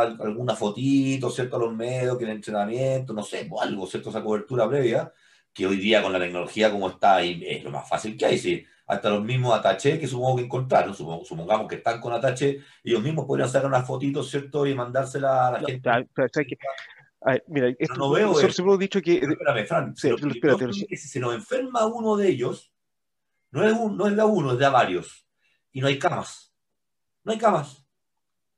[0.00, 1.56] alguna fotito, ¿cierto?
[1.56, 4.10] A los medios, que el entrenamiento, no sé, algo, ¿cierto?
[4.10, 5.12] Esa cobertura previa,
[5.56, 8.62] que hoy día con la tecnología como está, es lo más fácil que hay, sí.
[8.88, 13.24] Hasta los mismos Atache que supongo que encontraron, supongamos que están con Atache, ellos mismos
[13.24, 14.66] podrían sacar unas fotitos, ¿cierto?
[14.66, 15.90] Y mandársela a la gente.
[17.48, 18.28] mira, esto, no veo.
[18.28, 19.16] Nosotros hemos dicho que.
[19.16, 19.96] Espérame, Fran.
[19.96, 22.70] Sí, espérate, si se nos enferma uno de ellos,
[23.50, 25.26] no es, un, no es la uno, es de a varios.
[25.72, 26.52] Y no hay camas.
[27.24, 27.82] No hay camas.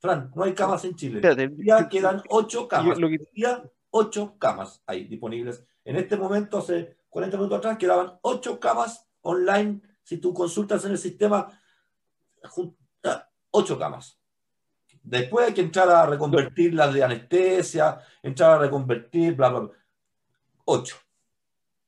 [0.01, 1.21] Fran, no hay camas en Chile.
[1.59, 2.99] ya quedan ocho camas.
[3.35, 5.65] Ya ocho camas ahí disponibles.
[5.89, 9.81] En este momento, hace 40 minutos atrás, quedaban ocho camas online.
[10.03, 11.49] Si tú consultas en el sistema,
[13.51, 14.21] ocho camas.
[15.03, 19.71] Después hay que entrar a reconvertir las de anestesia, entrar a reconvertir, bla, bla, bla.
[20.67, 20.99] Ocho.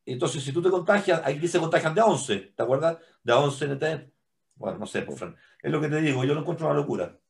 [0.06, 2.96] Entonces, si tú te contagias, aquí se contagian de 11, ¿te acuerdas?
[3.22, 3.84] De 11 NT.
[4.54, 5.36] Bueno, no sé, pues, Fran.
[5.62, 7.20] Es lo que te digo, yo lo encuentro una locura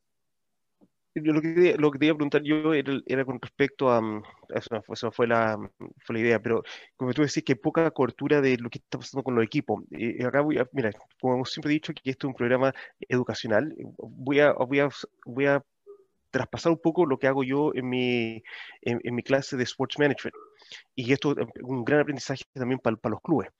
[1.15, 4.23] lo que, lo que te iba a preguntar yo era, con respecto a, mm,
[4.55, 5.59] eso, fue, la,
[6.05, 6.63] fue la idea, pero
[6.97, 9.83] como tú decís que poca cobertura de lo que está pasando con los equipos.
[9.91, 12.73] Eh, acá voy a, mira, como hemos siempre dicho que esto es un programa
[13.09, 14.89] educacional, voy a, voy a,
[15.25, 15.65] voy a
[16.31, 18.43] traspasar un poco lo que hago yo en mi,
[18.83, 20.35] en, mi clase de Sports Management.
[20.95, 23.51] Y esto es un gran aprendizaje también para, para los clubes.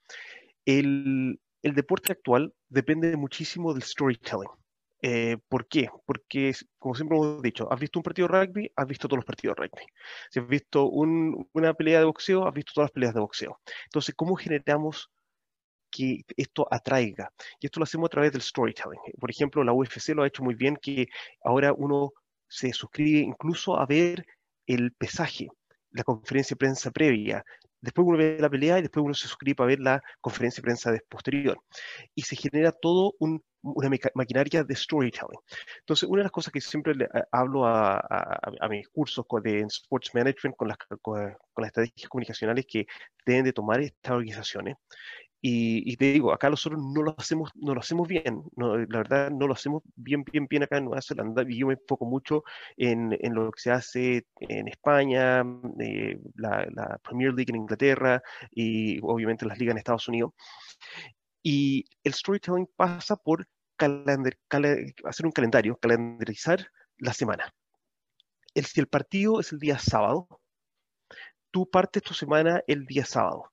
[0.65, 4.49] El, el deporte actual depende muchísimo del storytelling.
[5.01, 5.89] Eh, ¿Por qué?
[6.05, 9.25] Porque, como siempre hemos dicho, has visto un partido de rugby, has visto todos los
[9.25, 9.85] partidos de rugby.
[10.29, 13.59] Si has visto una pelea de boxeo, has visto todas las peleas de boxeo.
[13.85, 15.09] Entonces, ¿cómo generamos
[15.89, 17.31] que esto atraiga?
[17.59, 18.99] Y esto lo hacemos a través del storytelling.
[19.19, 21.07] Por ejemplo, la UFC lo ha hecho muy bien, que
[21.43, 22.13] ahora uno
[22.47, 24.25] se suscribe incluso a ver
[24.67, 25.47] el pesaje,
[25.91, 27.43] la conferencia de prensa previa,
[27.81, 30.65] después uno ve la pelea y después uno se suscribe para ver la conferencia de
[30.65, 31.59] prensa posterior.
[32.13, 35.39] Y se genera todo un una maquinaria de storytelling.
[35.79, 40.11] Entonces, una de las cosas que siempre le hablo a, a, mis cursos de Sports
[40.13, 42.85] Management con las, con, las estrategias comunicacionales que
[43.25, 44.77] deben de tomar estas organizaciones.
[45.43, 49.47] Y, te digo, acá nosotros no lo hacemos, no lo hacemos bien, la verdad no
[49.47, 51.43] lo hacemos bien, bien, bien acá en Nueva Zelanda.
[51.47, 52.43] Y yo me enfoco mucho
[52.77, 55.43] en, en lo que se hace en España,
[55.79, 58.21] eh, la, la Premier League en Inglaterra
[58.51, 60.33] y obviamente las ligas en Estados Unidos.
[61.43, 63.47] Y el storytelling pasa por
[63.79, 67.53] hacer un calendario, calendarizar la semana.
[68.53, 70.27] El, si el partido es el día sábado,
[71.51, 73.51] tú partes tu semana el día sábado.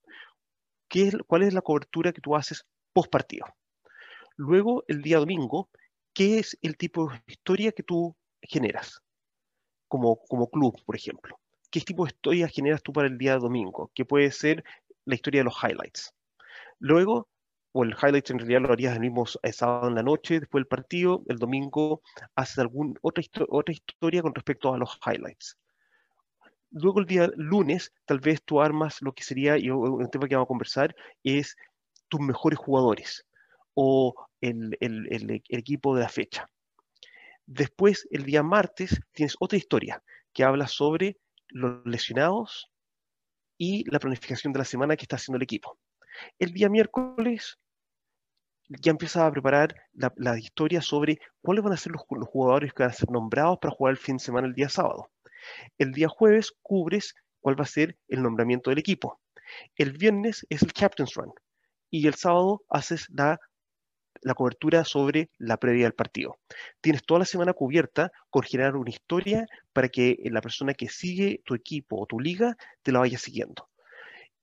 [0.89, 3.47] ¿Qué es, ¿Cuál es la cobertura que tú haces post partido?
[4.37, 5.71] Luego, el día domingo,
[6.13, 9.03] ¿qué es el tipo de historia que tú generas?
[9.89, 11.41] Como, como club, por ejemplo.
[11.71, 13.91] ¿Qué tipo de historia generas tú para el día domingo?
[13.95, 14.65] Que puede ser
[15.05, 16.15] la historia de los highlights.
[16.79, 17.29] Luego,
[17.73, 20.69] o el highlight en realidad lo harías el mismo sábado en la noche, después del
[20.69, 22.03] partido, el domingo
[22.35, 25.59] haces alguna otra, otra historia con respecto a los highlights.
[26.71, 30.35] Luego el día lunes, tal vez tú armas lo que sería, y un tema que
[30.35, 31.57] vamos a conversar, es
[32.09, 33.27] tus mejores jugadores
[33.75, 36.49] o el, el equipo de la fecha.
[37.47, 40.03] Después, el día martes, tienes otra historia
[40.35, 42.71] que habla sobre los lesionados
[43.57, 45.79] y la planificación de la semana que está haciendo el equipo.
[46.39, 47.59] El día miércoles
[48.69, 52.91] ya empieza a preparar la, historia sobre cuáles van a ser los, jugadores que van
[52.91, 55.11] a ser nombrados para jugar el fin de semana el día sábado.
[55.79, 59.21] El día jueves cubres cuál va a ser el nombramiento del equipo.
[59.77, 61.33] El viernes es el Captain's Run
[61.91, 63.41] y el sábado haces la,
[64.21, 66.39] la cobertura sobre la previa del partido.
[66.81, 71.41] Tienes toda la semana cubierta con generar una historia para que la persona que sigue
[71.45, 73.69] tu equipo o tu liga te la vaya siguiendo.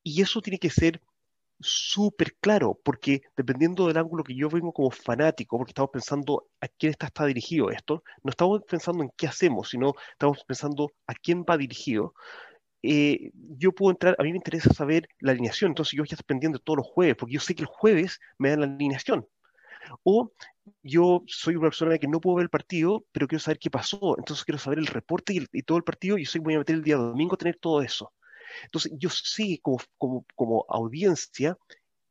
[0.01, 1.01] Y eso tiene que ser
[1.59, 6.67] súper claro, porque dependiendo del ángulo que yo vengo como fanático, porque estamos pensando a
[6.67, 11.13] quién está, está dirigido esto, no estamos pensando en qué hacemos, sino estamos pensando a
[11.13, 12.13] quién va dirigido.
[12.83, 16.25] Eh, yo puedo entrar, a mí me interesa saber la alineación, entonces yo ya estoy
[16.27, 19.27] pendiente todos los jueves, porque yo sé que el jueves me dan la alineación.
[20.03, 20.31] O
[20.83, 24.15] yo soy una persona que no puedo ver el partido, pero quiero saber qué pasó,
[24.17, 26.83] entonces quiero saber el reporte y, todo el partido, y que voy a meter el
[26.83, 28.13] día domingo a tener todo eso.
[28.63, 31.57] Entonces, yo sé como, como, como audiencia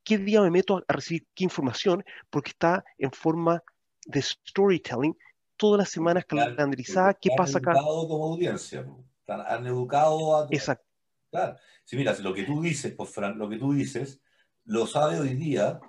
[0.05, 3.63] qué día me meto a, recibir qué información, porque está en forma
[4.07, 5.17] de storytelling
[5.57, 7.73] todas las semanas calendarizada, qué pasa acá.
[7.73, 8.87] educado como audiencia,
[9.27, 10.47] han educado a...
[10.51, 10.87] Exacto.
[11.31, 11.57] Claro.
[11.85, 14.21] Si miras, lo que tú dices, pues Fran, lo que tú dices,
[14.65, 15.81] lo sabe hoy día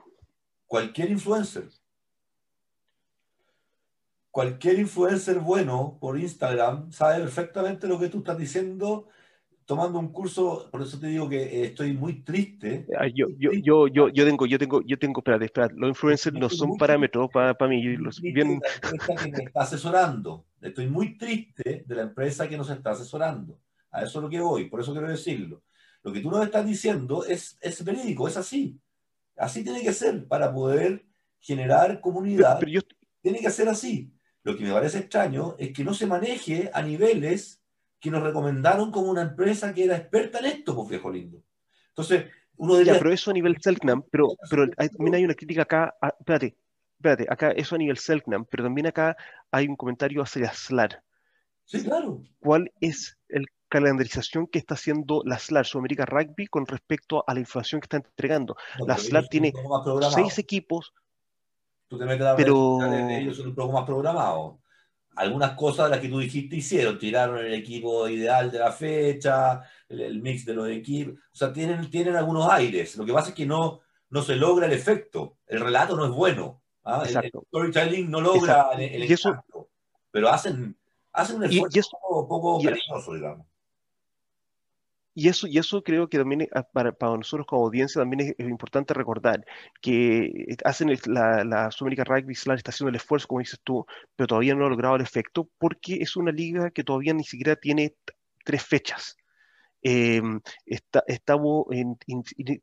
[0.65, 1.69] cualquier influencer.
[4.31, 9.07] Cualquier influencer bueno por Instagram sabe perfectamente lo que tú estás diciendo
[9.65, 12.85] tomando un curso, por eso te digo que eh, estoy muy triste.
[13.13, 16.77] yo, yo, yo, yo, yo tengo, yo tengo, yo tengo, espérate, los influencers no son
[16.77, 17.81] parámetros para, para mí.
[17.97, 18.59] Los, bien...
[18.59, 23.59] que me está asesorando, Estoy muy triste de la empresa que nos está asesorando.
[23.91, 25.61] A eso es lo que voy, por eso quiero decirlo.
[26.01, 28.79] Lo que tú nos estás diciendo es, es verídico, es así.
[29.37, 31.05] Así tiene que ser para poder
[31.39, 32.59] generar comunidad.
[33.21, 34.11] Tiene que ser así.
[34.43, 37.61] Lo que me parece extraño es que no se maneje a niveles
[38.05, 41.41] que nos recomendaron como una empresa que era experta en esto, pues viejo lindo.
[41.87, 42.25] Entonces,
[42.57, 42.93] uno diría...
[42.93, 46.55] Ya, pero eso a nivel Selknam, pero, pero también hay una crítica acá, espérate,
[46.97, 49.17] espérate, acá eso a nivel Selknam, pero también acá
[49.49, 51.01] hay un comentario hacia SLAR.
[51.65, 52.21] Sí, claro.
[52.39, 57.39] ¿Cuál es el calendarización que está haciendo la SLAR Sudamérica Rugby con respecto a la
[57.39, 58.55] información que está entregando?
[58.85, 59.51] la SLAR tiene
[60.13, 60.93] seis equipos.
[61.87, 62.77] Tú te metes a pero...
[63.09, 64.57] ellos son un poco más programados
[65.15, 69.61] algunas cosas de las que tú dijiste hicieron, tiraron el equipo ideal de la fecha,
[69.89, 72.95] el, mix de los equipos, o sea, tienen, tienen algunos aires.
[72.97, 76.11] Lo que pasa es que no, no se logra el efecto, el relato no es
[76.11, 77.03] bueno, ¿ah?
[77.05, 79.17] el, storytelling no logra el, el
[80.11, 80.77] pero hacen,
[81.11, 83.47] hacen un esfuerzo poco, poco cariñoso, digamos.
[85.17, 88.47] Y eso, y eso creo que también ah, para, para nosotros como audiencia también es,
[88.47, 89.45] importante recordar
[89.81, 93.85] que eh, hacen la, la Sudamérica Rugby está haciendo el esfuerzo, como dices tú,
[94.17, 97.55] pero todavía no ha logrado el efecto porque es una liga que todavía ni siquiera
[97.55, 97.95] tiene
[98.43, 99.15] tres fechas.
[99.81, 101.97] Em, está, estamos en,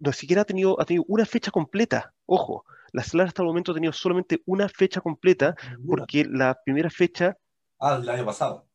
[0.01, 2.13] no siquiera ha tenido, ha tenido una fecha completa.
[2.27, 5.55] Ojo, la SLAR hasta el momento ha tenido solamente una fecha completa
[5.87, 7.35] porque la primera fecha...
[7.81, 8.67] Ah, del año pasado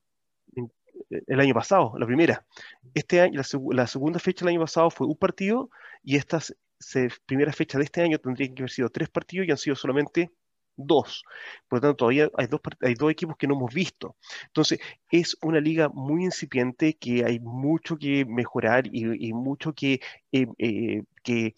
[1.10, 2.46] el año pasado, la primera.
[2.93, 3.41] Este año,
[3.72, 5.70] la, segunda fecha del año pasado fue un partido
[6.04, 6.39] y esta
[7.26, 10.32] primera fecha de este año tendrían que haber sido tres partidos y han sido solamente
[10.76, 11.24] dos.
[11.67, 14.15] Por lo tanto, todavía hay dos, hay dos equipos que no hemos visto.
[14.46, 14.80] Entonces,
[15.12, 20.00] es una liga muy incipiente que hay mucho que mejorar y, mucho que,
[20.32, 21.56] eh, eh, que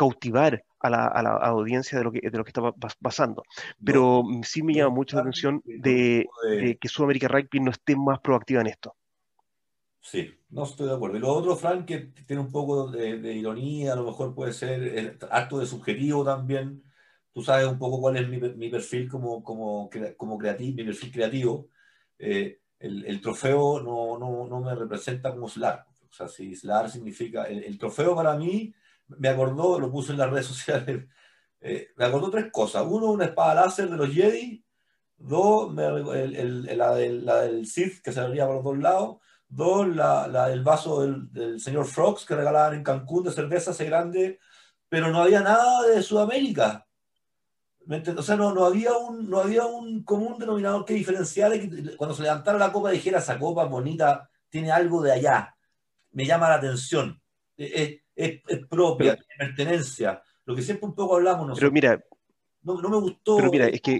[0.00, 2.62] cautivar a la, audiencia de lo que, de lo que está
[3.02, 3.42] pasando.
[3.84, 6.26] Pero sí me llama mucho la atención de,
[6.80, 8.96] que Sudamérica Rugby no esté más proactiva en esto.
[10.00, 11.18] Sí, no estoy de acuerdo.
[11.18, 15.18] Y lo otro, Frank, que tiene un poco de, ironía, a lo mejor puede ser
[15.30, 16.82] acto de subjetivo también.
[17.30, 21.68] Tú sabes un poco cuál es mi, perfil como, como, como creativo, mi perfil creativo.
[22.18, 25.84] Eh, el, trofeo no, no, no, me representa como SLAR.
[26.08, 27.44] O sea, si SLAR significa...
[27.44, 28.72] el trofeo para mí
[29.18, 31.06] me acordó, lo puse en las redes sociales,
[31.60, 32.84] eh, me acordó tres cosas.
[32.88, 34.64] Uno, una espada láser de los Jedi.
[35.16, 39.16] Dos, la, del, Sith que se abría por los dos lados.
[39.48, 44.38] Dos, la, del vaso del, señor Frogs que regalaban en Cancún de cerveza ese grande.
[44.88, 46.86] Pero no había nada de Sudamérica.
[48.16, 52.14] O sea, no, no, había un, no había un común denominador que diferenciara que cuando
[52.14, 55.56] se levantara la copa dijera esa copa bonita tiene algo de allá.
[56.12, 57.20] Me llama la atención.
[57.56, 60.22] Eh, eh, es, propia, tiene pertenencia.
[60.44, 61.58] Lo que siempre un poco hablamos nosotros.
[61.58, 62.04] Pero mira,
[62.62, 63.36] no, me gustó.
[63.36, 63.98] Pero mira, es que.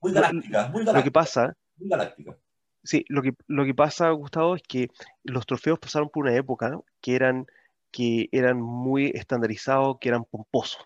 [0.00, 0.92] Muy, galáctica, muy galáctica.
[0.92, 1.56] Lo que pasa.
[1.76, 2.36] Muy galáctica.
[2.82, 4.88] Sí, lo que, lo que pasa, Gustavo, es que
[5.24, 7.46] los trofeos pasaron por una época que eran,
[7.90, 10.80] que eran muy estandarizados, que eran pomposos.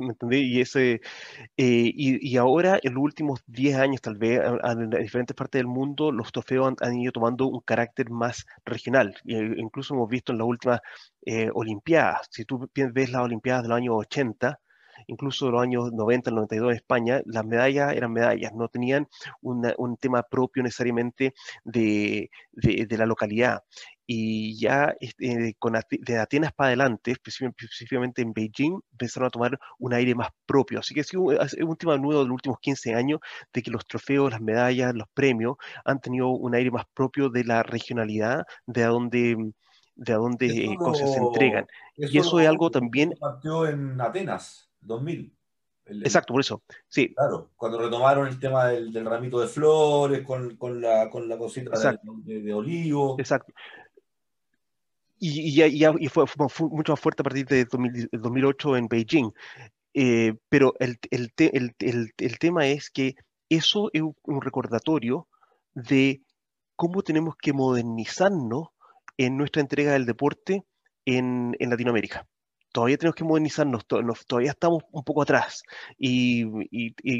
[0.00, 0.38] ¿Me?
[0.38, 1.00] Y, ese,
[1.56, 6.12] eh, y, ahora, en los últimos 10 años, tal vez, en, diferentes partes del mundo,
[6.12, 9.14] los trofeos han, ido tomando un carácter más regional.
[9.26, 10.80] E incluso hemos visto en las últimas
[11.24, 14.58] eh, Olimpiadas, si tú ves las Olimpiadas del año 80,
[15.06, 19.08] incluso de los años 90, 92 en España, las medallas eran medallas, no tenían
[19.40, 21.34] un tema propio necesariamente
[21.64, 23.62] de, de, de la localidad
[24.12, 29.94] y ya este, con, de Atenas para adelante, específicamente en Beijing, empezaron a tomar un
[29.94, 30.80] aire más propio.
[30.80, 33.20] Así que ha sido un tema nuevo de los últimos 15 años
[33.52, 37.44] de que los trofeos, las medallas, los premios han tenido un aire más propio de
[37.44, 39.52] la regionalidad, de a dónde
[39.94, 41.68] de a dónde eh, cosas se entregan.
[41.96, 43.14] y eso es algo también...
[43.20, 45.36] Partió en Atenas, 2000.
[45.86, 46.62] Exacto, por eso.
[46.88, 47.14] Sí.
[47.14, 51.98] Claro, cuando retomaron el tema del, ramito de flores, con, con, la, con la cosita
[52.24, 53.16] de, de, olivo.
[53.18, 53.52] Exacto
[55.20, 56.24] y, y, fue,
[56.70, 59.30] mucho más fuerte a partir de 2008 en Beijing.
[59.92, 63.16] Eh, pero el, el, el, el, tema es que
[63.48, 65.28] eso es un recordatorio
[65.74, 66.22] de
[66.76, 68.68] cómo tenemos que modernizarnos
[69.16, 70.64] en nuestra entrega del deporte
[71.04, 72.26] en Latinoamérica
[72.72, 75.62] todavía tenemos que modernizarnos, todavía estamos un poco atrás.
[75.98, 76.44] Y,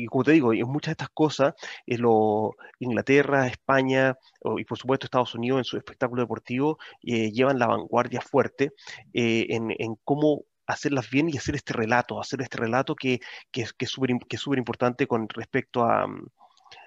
[0.06, 1.54] como te digo, en muchas de estas cosas,
[1.86, 4.16] en lo, Inglaterra, España
[4.56, 8.72] y por supuesto Estados Unidos en su espectáculo deportivo eh, llevan la vanguardia fuerte
[9.12, 13.20] eh, en, cómo hacerlas bien y hacer este relato, hacer este relato que,
[13.50, 16.06] que, que es súper importante con respecto a,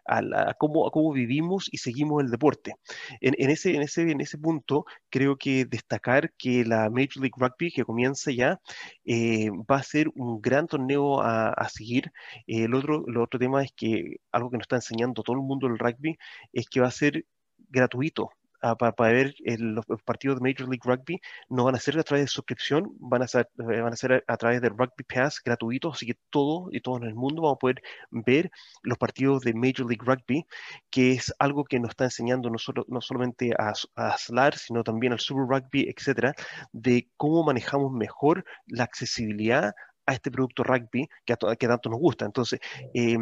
[0.05, 2.75] a, cómo, cómo, vivimos y seguimos el deporte.
[3.21, 7.71] En, ese, en, ese, en ese punto, creo que destacar que la Major League Rugby,
[7.71, 8.59] que comienza ya,
[9.05, 12.11] eh, va a ser un gran torneo a, seguir.
[12.47, 15.67] el, otro, el otro tema es que algo que nos está enseñando todo el mundo
[15.67, 16.17] del rugby
[16.51, 17.25] es que va a ser
[17.69, 18.31] gratuito
[18.77, 22.27] para, ver los, partidos de Major League Rugby, no van a ser a través de
[22.29, 26.05] suscripción, van a ser, eh, van a ser a, través de Rugby Pass gratuito, así
[26.05, 28.51] que todo y todos en el mundo vamos a poder ver
[28.83, 30.45] los partidos de Major League Rugby,
[30.89, 34.83] que es algo que nos está enseñando no, solo, no solamente a, a SLAR, sino
[34.83, 36.33] también al Super Rugby, etcétera,
[36.71, 39.73] de cómo manejamos mejor la accesibilidad
[40.05, 42.25] a este producto rugby que, que tanto nos gusta.
[42.25, 42.59] Entonces,
[42.93, 43.17] eh,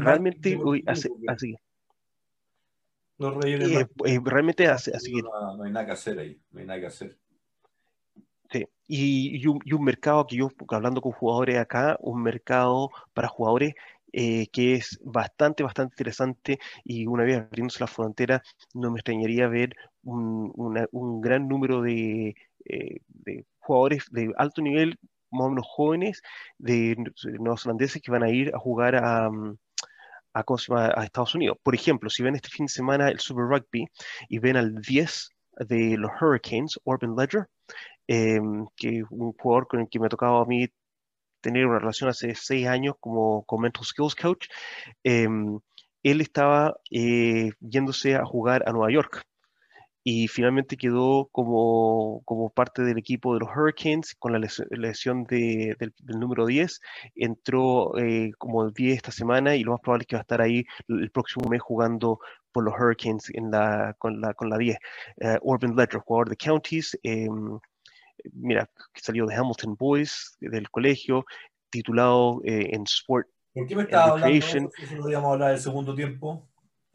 [0.00, 1.08] realmente, hoy, así,
[3.18, 4.90] así, eh, eh, realmente así,
[5.22, 7.18] no, hay nada que hacer ahí, no hay nada que hacer.
[8.50, 13.74] Sí, y, un, mercado que yo, hablando con jugadores acá, un mercado para jugadores
[14.12, 18.42] eh, que es bastante, bastante interesante y una vez abriéndose la frontera,
[18.72, 20.52] no me extrañaría ver un,
[20.92, 24.98] un gran número de, de, jugadores de alto nivel,
[25.30, 26.22] más o menos jóvenes,
[26.56, 26.96] de
[27.38, 29.58] neozelandeses que van a ir a jugar a, mm,
[30.38, 31.58] a, Estados Unidos.
[31.62, 33.86] Por ejemplo, si ven este fin de semana el Super Rugby
[34.28, 35.30] y ven al 10
[35.68, 37.46] de los Hurricanes, Orban Ledger,
[38.06, 40.66] em, que un jugador con el que me tocaba a mí
[41.40, 44.46] tener una relación hace seis años como, como Mental Skills Coach,
[45.04, 45.58] em,
[46.02, 49.24] él estaba eh, yéndose a jugar a Nueva York
[50.10, 54.38] y finalmente quedó como, como parte del equipo de los Hurricanes con la
[54.70, 56.80] lesión de, del, número 10.
[57.14, 60.22] Entró eh, como el 10 esta semana y lo más probable es que va a
[60.22, 62.20] estar ahí el próximo mes jugando
[62.52, 64.78] por los Hurricanes en la, con, la, con la 10.
[65.20, 67.58] Uh, Orban Ledger, jugador de Counties, em,
[68.32, 71.26] mira, salió de Hamilton Boys, del colegio,
[71.68, 73.28] titulado eh, en Sport.
[73.52, 74.58] ¿Por qué me estaba hablando de eso?
[74.58, 76.48] no podíamos hablar del segundo tiempo?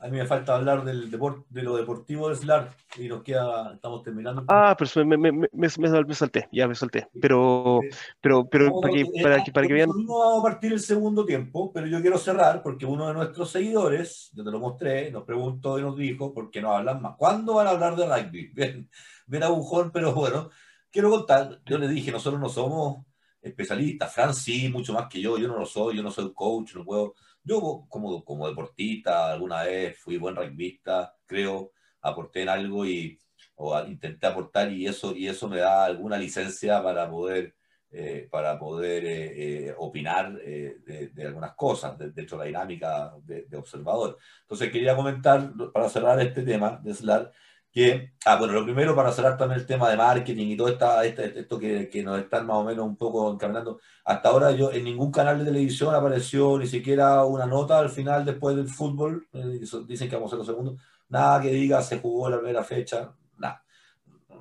[0.04, 3.76] A mí me falta hablar del deporte, de lo deportivo de SLAR y nos queda,
[3.76, 4.44] estamos terminando.
[4.50, 7.08] Ah, pero me, me, me, me salté, ya me salté.
[7.22, 7.80] Pero,
[8.20, 9.88] pero, pero para, que, eh, para, que, para que vean.
[9.88, 13.50] No vamos a partir el segundo tiempo, pero yo quiero cerrar porque uno de nuestros
[13.50, 17.16] seguidores, yo te lo mostré, nos preguntó y nos dijo, ¿por qué no hablan más?
[17.18, 18.48] ¿Cuándo van a hablar de rugby?
[18.54, 18.90] Ven,
[19.26, 20.50] ven a Bujón, pero bueno,
[20.92, 23.06] quiero contar, yo le dije, nosotros no somos
[23.42, 26.76] especialistas, Fran sí, mucho más que yo, yo no lo soy, yo no soy coach,
[26.76, 31.72] no puedo yo como, como deportista alguna vez fui buen rugbyista, creo,
[32.02, 33.20] aporté en algo y
[33.56, 37.56] o intenté aportar y eso, y eso me da alguna licencia para poder,
[37.92, 43.58] eh, para poder eh, eh, opinar de, algunas cosas dentro de la dinámica de, de,
[43.58, 44.18] observador.
[44.42, 47.32] Entonces quería comentar, para cerrar este tema de SLAR,
[47.74, 51.04] que, ah, bueno, lo primero para cerrar también el tema de marketing y todo esta,
[51.06, 53.80] este, esto que, nos están más o menos un poco encaminando.
[54.06, 58.26] Hasta ahora yo en ningún canal de televisión apareció ni siquiera una nota al final
[58.26, 62.30] después del fútbol, eh, dicen que vamos a los segundos, nada que diga se jugó
[62.30, 63.12] la primera fecha,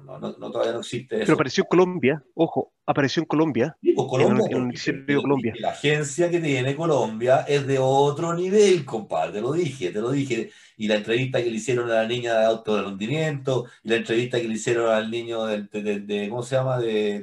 [0.04, 1.24] No, no, todavía no existe eso.
[1.26, 3.76] Pero apareció en Colombia, ojo, apareció en Colombia.
[3.80, 5.54] Sí, pues Colombia, en, Colombia.
[5.58, 10.10] La agencia que tiene Colombia es de otro nivel, compadre, te lo dije, te lo
[10.10, 13.90] dije y la entrevista que le hicieron a la niña de auto de rendimiento, y
[13.90, 17.20] la entrevista que le hicieron al niño de, ¿cómo se llama?, de,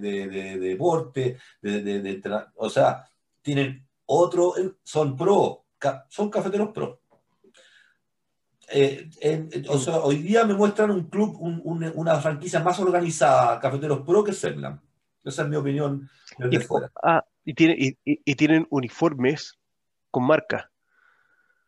[0.59, 2.21] deporte, de,
[2.55, 3.03] o sea,
[3.41, 4.53] tienen otro,
[4.83, 5.65] son pro,
[6.07, 7.01] son cafeteros pro.
[8.71, 9.09] Eh,
[9.67, 14.33] o sea, hoy día me muestran un club, una franquicia más organizada, Cafeteros Pro, que
[14.33, 14.79] Semlan.
[15.23, 16.91] Esa es mi opinión desde y, fuera.
[17.03, 19.59] Ah, y, tiene, y, y, tienen uniformes
[20.11, 20.69] con marca.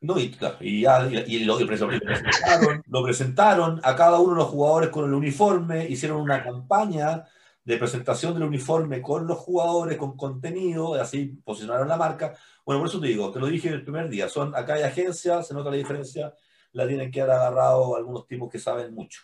[0.01, 5.13] No, y, y, lo, presentaron, lo presentaron a cada uno de los jugadores con el
[5.13, 7.25] uniforme, hicieron una campaña
[7.63, 12.35] de presentación del uniforme con los jugadores, con contenido, así posicionaron la marca.
[12.65, 15.47] Bueno, por eso te digo, te lo dije el primer día, son, acá hay agencias,
[15.47, 16.33] se nota la diferencia,
[16.73, 19.21] la tienen que haber agarrado algunos tipos que saben mucho,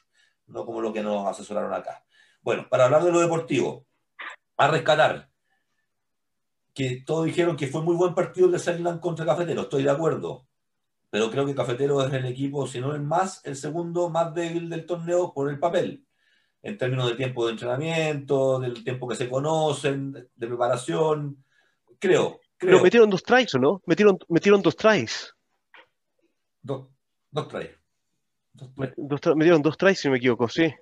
[0.48, 2.04] no como lo que nos asesoraron acá.
[2.42, 3.86] Bueno, para hablar de lo deportivo,
[4.58, 5.30] a rescatar,
[6.74, 9.90] que todos dijeron que fue muy buen partido el de Sunderland contra Cafetero, estoy de
[9.90, 10.48] acuerdo,
[11.10, 14.70] pero creo que Cafetero es el equipo, si no el más, el segundo más débil
[14.70, 16.06] del torneo por el papel,
[16.62, 21.44] en términos de tiempo de entrenamiento, del tiempo que se conocen, de preparación,
[22.00, 22.40] creo.
[22.58, 22.72] creo.
[22.74, 23.82] Pero metieron dos tries, ¿o no?
[23.86, 24.76] Metieron, metieron dos
[27.50, 27.70] tries.
[28.54, 29.36] dos tries.
[29.36, 30.74] metieron dos tries, si no me equivoco, sí.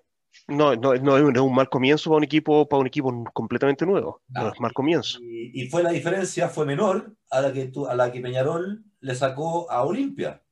[0.47, 4.21] No, no, no, es un mal comienzo para un equipo, para un equipo completamente nuevo.
[4.27, 5.19] No, es mal comienzo.
[5.21, 9.69] Y, fue la diferencia, fue menor a la que, a la que Peñarol le sacó
[9.71, 10.43] a Olimpia,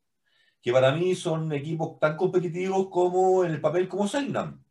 [0.62, 4.64] que para mí son equipos tan competitivos como en el papel como Segnam.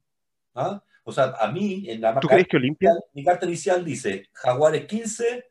[0.54, 0.82] ¿Ah?
[1.04, 2.92] O sea, a mí, en la ¿Tú crees que Olimpia?
[3.12, 5.44] Mi carta inicial dice Jaguares 15,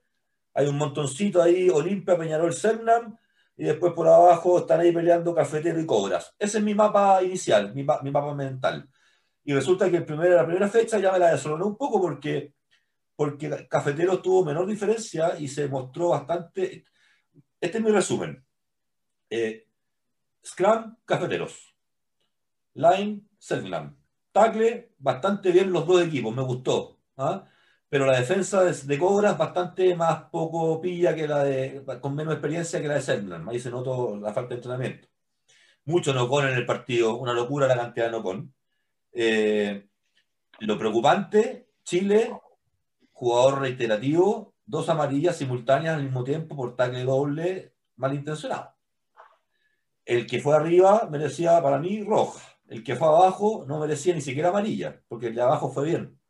[0.53, 3.17] hay un montoncito ahí, Olimpia, Peñarol, Segnam,
[3.58, 6.34] y después por abajo están ahí peleando Cafetero y Cobras.
[6.39, 8.89] Ese es mi mapa inicial, mi, mi mapa mental.
[9.43, 12.54] Y resulta que el primer, la primera fecha ya me la desoloné un poco porque,
[13.16, 16.86] porque Cafetero tuvo menor diferencia y se mostró bastante.
[17.60, 18.43] Este es mi resumen.
[19.30, 19.68] Eh,
[20.45, 21.76] Scrum, Cafeteros.
[22.74, 23.97] Line, Selknam.
[24.32, 26.97] Tackle, bastante bien los dos equipos, me gustó.
[27.18, 27.45] ¿ah?
[27.92, 32.36] Pero la defensa de, de Cobras bastante más poco pilla que la de, con menos
[32.36, 33.50] experiencia que la de Selknam.
[33.50, 35.10] Ahí se notó la falta de entrenamiento.
[35.84, 38.54] Mucho no con en el partido, una locura la cantidad de no con.
[39.12, 39.89] Eh,
[40.60, 42.32] lo preocupante, Chile,
[43.12, 48.74] jugador reiterativo, dos amarillas simultáneas al mismo tiempo por tackle doble malintencionado.
[50.06, 52.39] El que fue arriba merecía para mí roja.
[52.70, 56.20] El que fue abajo no merecía ni siquiera amarilla, porque el de abajo fue bien.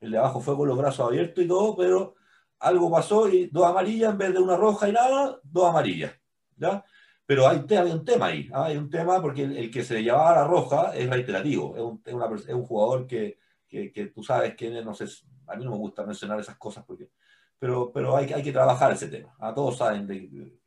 [0.00, 2.14] El de abajo fue con los brazos abiertos y todo, pero
[2.58, 6.12] algo pasó y dos amarillas en vez de una roja y nada, dos amarillas.
[6.56, 6.84] ¿ya?
[7.24, 8.66] Pero hay, un tema ahí, ¿ah?
[8.66, 12.14] hay un tema porque el, que se llevaba la roja es reiterativo, es un, es
[12.14, 13.38] una, es un jugador que,
[13.68, 15.06] que, que, tú sabes que no sé,
[15.48, 17.10] a mí no me gusta mencionar esas cosas, porque,
[17.58, 19.54] pero, pero hay, hay que trabajar ese tema, a ¿ah?
[19.54, 20.06] todos saben.
[20.06, 20.58] De,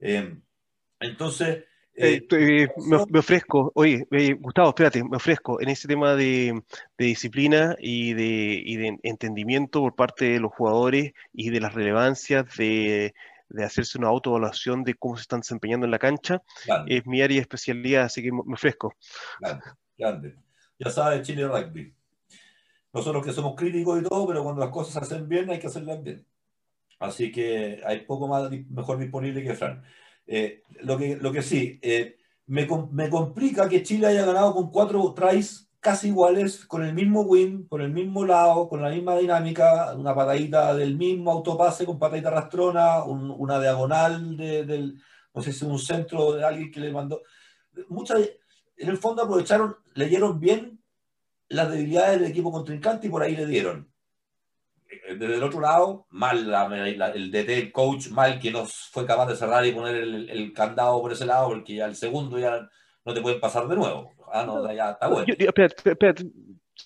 [0.00, 0.40] eh,
[1.00, 1.64] entonces...
[2.02, 6.62] Eh, eh, me, me, ofrezco, oye, eh, Gustavo, espérate, me ofrezco en ese tema de,
[6.96, 11.74] de disciplina y de, y de entendimiento por parte de los jugadores y de las
[11.74, 13.14] relevancias de
[13.50, 16.42] de hacerse una autoevaluación de cómo se están desempeñando en la cancha.
[16.86, 18.94] Es mi área de especialidad, así que me ofrezco.
[19.40, 19.64] Grande,
[19.98, 20.36] grande.
[20.78, 21.94] Ya sabes, Chile Rugby.
[22.92, 25.66] Nosotros que somos críticos y todo, pero cuando las cosas se hacen bien, hay que
[25.66, 26.24] hacerlas bien.
[26.98, 29.82] Así que hay poco más mejor disponible que Fran.
[30.32, 32.16] Eh, lo, que, lo que sí, eh,
[32.46, 37.22] me, me complica que Chile haya ganado con cuatro tries casi iguales, con el mismo
[37.22, 41.98] win, con el mismo lado, con la misma dinámica, una patadita del mismo autopase con
[41.98, 45.02] patadita rastrona, una diagonal de, del,
[45.34, 47.22] no sé si un centro de alguien que le mandó.
[47.88, 48.20] Muchas,
[48.76, 50.80] en el fondo aprovecharon, leyeron bien
[51.48, 53.89] las debilidades del equipo contrincante y por ahí le dieron.
[55.18, 56.52] Desde el otro lado, mal
[57.14, 60.52] el DT, el coach, mal que no fue capaz de cerrar y poner el, el
[60.52, 62.68] candado por ese lado, porque ya el segundo ya
[63.04, 64.12] no te pueden pasar de nuevo.
[64.32, 65.26] Ah, no, ya está bueno.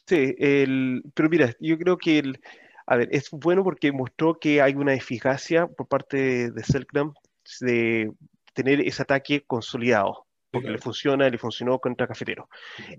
[0.06, 2.40] Sí, el, pero mira, yo creo que el,
[2.86, 7.12] a ver, es bueno porque mostró que hay una eficacia por parte de Selknam
[7.60, 8.10] de
[8.52, 12.48] tener ese ataque consolidado, porque le funciona, le funcionó contra Cafetero.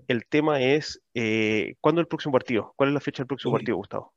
[0.08, 2.74] El tema es, eh, ¿cuándo es el próximo partido?
[2.76, 4.14] ¿Cuál es la fecha del próximo partido, Gustavo?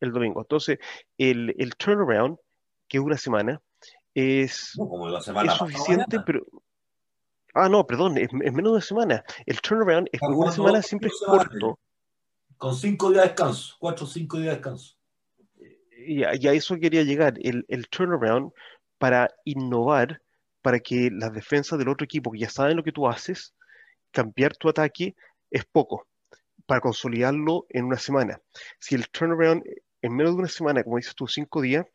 [0.00, 0.40] El domingo.
[0.40, 0.78] Entonces,
[1.18, 2.38] el, el turnaround,
[2.88, 3.60] que es una semana,
[4.14, 6.44] es, es suficiente, pero
[7.54, 9.24] Ah, no, perdón, es, menos de una semana.
[9.46, 11.78] El turnaround es una semana siempre es corto.
[12.56, 14.96] Con cinco días de descanso, cuatro o cinco días de descanso.
[16.06, 17.34] Y a, eso quería llegar.
[17.42, 18.52] El, el, turnaround
[18.98, 20.22] para innovar,
[20.62, 23.54] para que las defensas del otro equipo, que ya saben lo que tú haces,
[24.10, 25.14] cambiar tu ataque
[25.50, 26.06] es poco.
[26.66, 28.40] Para consolidarlo en una semana.
[28.78, 29.64] Si el turnaround
[30.02, 31.86] en menos de una semana, como dices tú, cinco días,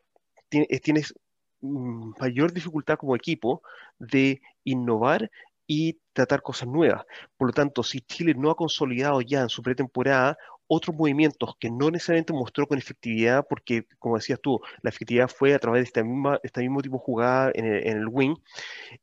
[0.48, 1.14] tienes, tienes
[1.60, 3.62] mm, mayor dificultad como equipo
[3.98, 5.30] de innovar
[5.66, 7.04] y tratar cosas nuevas.
[7.36, 10.38] Por lo tanto, si Chile no ha consolidado ya en su pretemporada
[10.68, 15.54] otros movimientos que no necesariamente mostró con efectividad, porque, como decías tú, la efectividad fue
[15.54, 18.36] a través de esta misma, este mismo tipo de jugada en el, en el wing,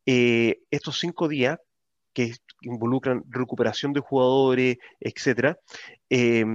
[0.05, 1.59] eh, estos cinco días
[2.13, 5.57] que involucran recuperación de jugadores, etcétera,
[6.09, 6.45] eh,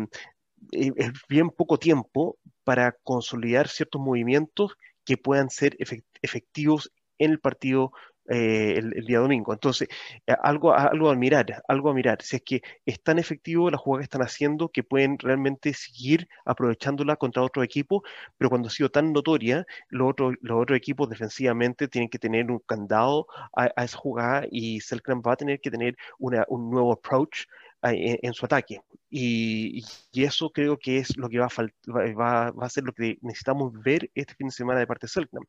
[0.72, 5.76] es bien poco tiempo para consolidar ciertos movimientos que puedan ser
[6.22, 7.92] efectivos en el partido
[8.30, 9.54] eh, el, día domingo.
[9.54, 9.88] Entonces,
[10.26, 12.20] eh, algo, algo a mirar, algo a mirar.
[12.20, 16.28] Si es que es tan efectivo la jugada que están haciendo que pueden realmente seguir
[16.44, 18.02] aprovechándola contra otro equipo,
[18.36, 22.50] pero cuando ha sido tan notoria, los otros, los otros equipos defensivamente tienen que tener
[22.50, 26.92] un candado a, esa jugada y Selkram va a tener que tener una, un nuevo
[26.92, 27.46] approach
[27.82, 28.80] eh, en, su ataque.
[29.10, 32.92] Y, y, eso creo que es lo que va a, va, va, a ser lo
[32.92, 35.44] que necesitamos ver este fin de semana de parte de Selknam.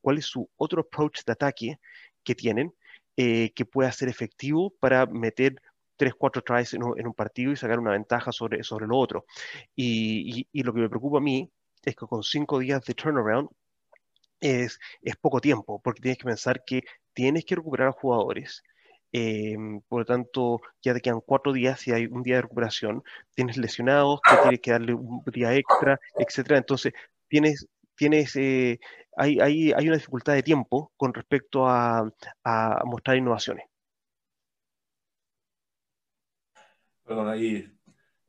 [0.00, 1.78] ¿Cuál es su otro approach de ataque
[2.24, 2.72] que tienen
[3.16, 5.60] eh, que pueda ser efectivo para meter
[5.96, 9.26] 3, 4 tries en un, partido y sacar una ventaja sobre, sobre lo otro.
[9.76, 11.48] Y, y, lo que me preocupa a mí
[11.84, 13.48] es que con 5 días de turnaround
[14.40, 16.82] es, es poco tiempo, porque tienes que pensar que
[17.12, 18.62] tienes que recuperar a jugadores.
[19.16, 19.56] Eh,
[19.86, 23.56] por lo tanto, ya te quedan cuatro días si hay un día de recuperación, tienes
[23.56, 26.58] lesionados, que tienes que darle un día extra, etcétera.
[26.58, 26.92] Entonces,
[27.28, 28.80] tienes, tienes eh,
[29.16, 32.10] hay, hay, hay, una dificultad de tiempo con respecto a,
[32.42, 33.66] a mostrar innovaciones.
[37.04, 37.72] Perdón, ahí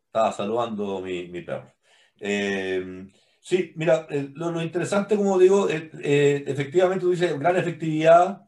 [0.05, 1.73] estaba saludando mi, mi perro.
[2.19, 3.07] Eh,
[3.47, 8.43] Sí, mira, eh, lo, interesante, como digo, eh, eh, efectivamente tú dices gran efectividad,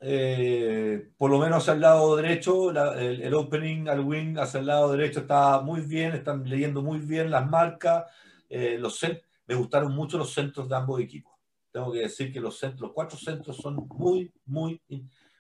[1.20, 5.20] por lo menos hacia el lado derecho, el, opening al wing hacia el lado derecho
[5.20, 8.06] está muy bien, están leyendo muy bien las marcas,
[8.50, 9.00] los
[9.46, 11.32] me gustaron mucho los centros de ambos equipos.
[11.72, 14.82] Tengo que decir que los, centros, los cuatro centros son muy, muy...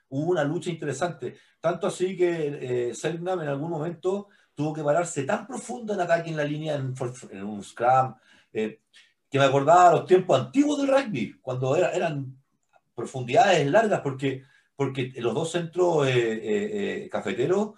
[0.09, 5.47] Hubo una lucha interesante, tanto así que eh, en algún momento tuvo que pararse tan
[5.47, 6.93] profundo en ataque en la línea, en,
[7.43, 8.13] un scrum,
[9.29, 12.37] que me acordaba los tiempos antiguos del rugby, cuando eran
[12.95, 14.43] profundidades largas, porque,
[14.75, 17.71] porque los dos centros eh, eh, eh, cafeteros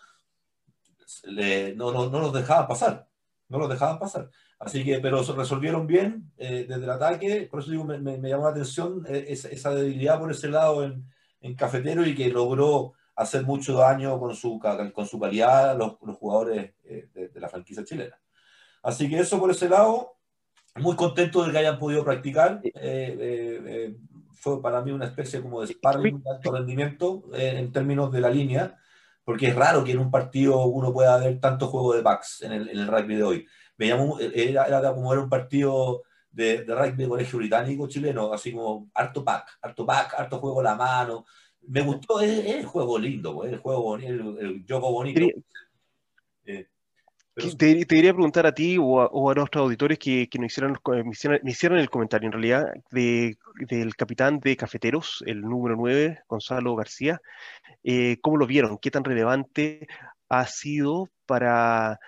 [1.76, 3.08] no, no, no, los dejaban pasar,
[3.48, 4.30] no los dejaban pasar.
[4.60, 8.52] Así que, pero se resolvieron bien desde el ataque, por eso digo, me, llamó la
[8.52, 11.06] atención esa, debilidad por ese lado en,
[11.42, 14.60] en, cafetero y que logró hacer mucho daño con su,
[14.94, 18.20] con su calidad los, los jugadores de la franquicia chilena.
[18.84, 20.19] Así que eso por ese lado,
[20.76, 22.62] muy contento de que hayan podido practicar.
[22.64, 23.96] Eh, eh, eh,
[24.34, 28.30] fue para mí una especie como de sparring de alto rendimiento en términos de la
[28.30, 28.78] línea,
[29.26, 32.54] porque es raro que en un partido uno pueda ver tanto juego de backs en
[32.54, 33.48] el, en el rugby de hoy.
[33.78, 38.54] Veíamos, era, era, como era un partido de, de, rugby de colegio británico chileno, así
[38.54, 41.26] como harto pack, harto pack, harto juego a la mano.
[41.68, 45.22] Me gustó, es, el juego lindo, el juego el, el juego bonito.
[47.58, 50.76] Te, quería preguntar a ti o a, nuestros auditores que, nos hicieran,
[51.06, 53.38] me, hicieran, el comentario en realidad de,
[53.68, 57.22] del capitán de Cafeteros, el número 9, Gonzalo García.
[57.84, 58.78] Eh, ¿Cómo lo vieron?
[58.78, 59.88] ¿Qué tan relevante
[60.28, 62.00] ha sido para,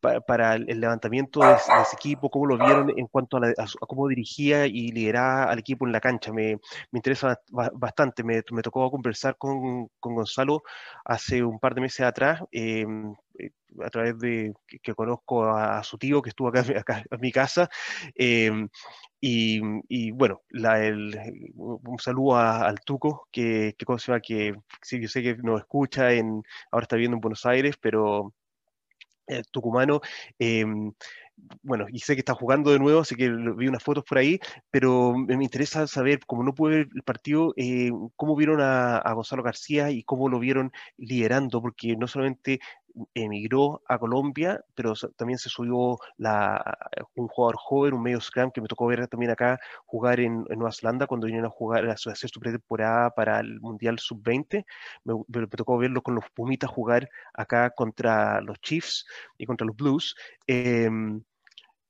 [0.00, 2.30] para, el levantamiento de, ese equipo?
[2.30, 6.32] ¿Cómo lo vieron en cuanto a, cómo dirigía y lideraba al equipo en la cancha?
[6.32, 6.56] Me,
[6.90, 8.22] me interesa bastante.
[8.24, 10.62] Me, me, tocó conversar con, con, Gonzalo
[11.04, 12.42] hace un par de meses atrás.
[12.52, 12.86] Eh,
[13.38, 13.50] eh,
[13.84, 16.64] a través de que, conozco a, su tío que estuvo acá,
[17.10, 17.68] en mi casa.
[18.14, 18.68] Em,
[19.20, 23.86] y, bueno, la, el, un saludo al Tuco, que, que,
[24.22, 28.34] que sí, yo sé que nos escucha, en, ahora está viviendo en Buenos Aires, pero
[29.28, 30.00] el tucumano.
[30.38, 30.92] Em,
[31.62, 34.40] bueno, y sé que está jugando de nuevo, así que vi unas fotos por ahí,
[34.70, 39.42] pero me interesa saber, como no pude ver el partido, eh, cómo vieron a, Gonzalo
[39.42, 42.60] García y cómo lo vieron liderando, porque no solamente
[43.14, 46.78] emigró a Colombia, pero también se subió la,
[47.14, 50.72] un jugador joven, un medio scrum, que me tocó ver también acá jugar en, Nueva
[50.72, 54.64] Zelanda cuando vinieron a jugar, a hacer su pretemporada para el Mundial Sub-20.
[55.04, 59.76] Me, me, tocó verlo con los Pumitas jugar acá contra los Chiefs y contra los
[59.76, 60.14] Blues.
[60.46, 61.22] Em,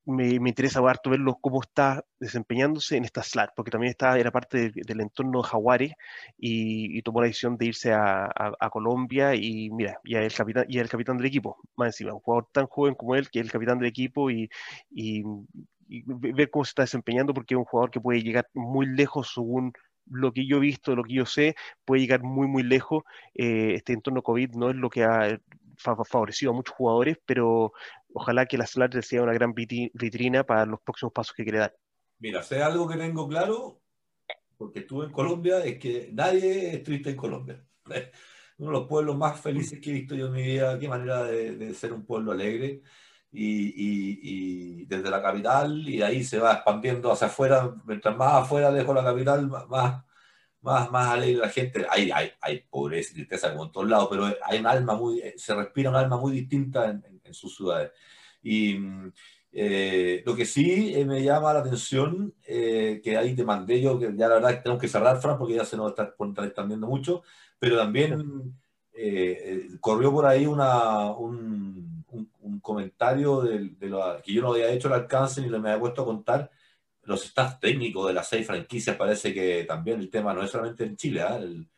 [0.09, 4.31] me, me, interesa harto verlo cómo está desempeñándose en esta SLAT, porque también está, era
[4.31, 5.93] parte del entorno de Jaguares
[6.39, 8.31] y, tomó la decisión de irse a,
[8.73, 12.49] Colombia y mira, y el capitán, y el capitán del equipo, más encima, un jugador
[12.53, 14.49] tan joven como él, que es el capitán del equipo y,
[14.91, 15.23] y,
[15.89, 19.73] ver cómo se está desempeñando, porque es un jugador que puede llegar muy lejos según
[20.11, 21.55] lo que yo he visto, lo que yo sé,
[21.85, 23.05] puede llegar muy, muy lejos.
[23.35, 25.39] Eh, este entorno COVID no es lo que ha
[25.79, 27.73] favorecido a muchos jugadores, pero
[28.13, 31.77] ojalá que la Slater sea una gran vitrina para los próximos pasos que quiere dar.
[32.19, 33.81] Mira, sé algo que tengo claro,
[34.57, 37.65] porque estuve en Colombia, es que nadie es triste en Colombia.
[38.59, 41.23] Uno de los pueblos más felices que he visto yo en mi vida, qué manera
[41.25, 42.83] de, ser un pueblo alegre.
[43.31, 48.95] Y, desde la capital, y ahí se va expandiendo hacia afuera, mientras más afuera dejo
[48.95, 50.03] la capital, más,
[50.61, 51.87] más, más alegre la gente.
[51.89, 55.23] Hay, hay, hay pobreza y tristeza como en todos lados, pero hay un alma muy,
[55.37, 57.93] se respira un alma muy distinta en, en, sus ciudades.
[58.43, 58.79] Y
[59.53, 63.99] eh, lo que sí eh, me llama la atención, eh, que ahí te mandé yo,
[63.99, 66.15] que ya la verdad tenemos que cerrar, Fran, porque ya se nos está,
[66.45, 67.23] expandiendo mucho,
[67.59, 68.55] pero también
[69.81, 74.89] corrió por ahí una, un, un, comentario de, de lo, que yo no había hecho
[74.89, 76.51] el alcance ni me había puesto a contar
[77.05, 80.85] los staff técnicos de las seis franquicias parece que también el tema no es solamente
[80.85, 81.37] en Chile, ¿eh?
[81.37, 81.69] el,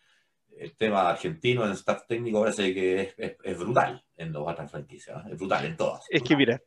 [0.59, 4.71] el, tema argentino en staff técnico parece que es, es, es brutal en las otras
[4.71, 5.31] franquicias, ¿eh?
[5.33, 6.05] es brutal en todas.
[6.11, 6.61] Es que mira,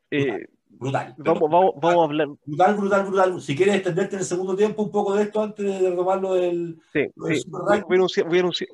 [0.69, 1.09] brutal.
[1.09, 2.27] Eh, vamos, vamos, vamos, a hablar.
[2.45, 3.41] Brutal, brutal, brutal.
[3.41, 6.79] Si quieres extenderte en el segundo tiempo un poco de esto antes de retomarlo del.
[6.91, 7.11] Sí, sí.
[7.15, 8.69] Voy, a anunciar, voy, a anunciar,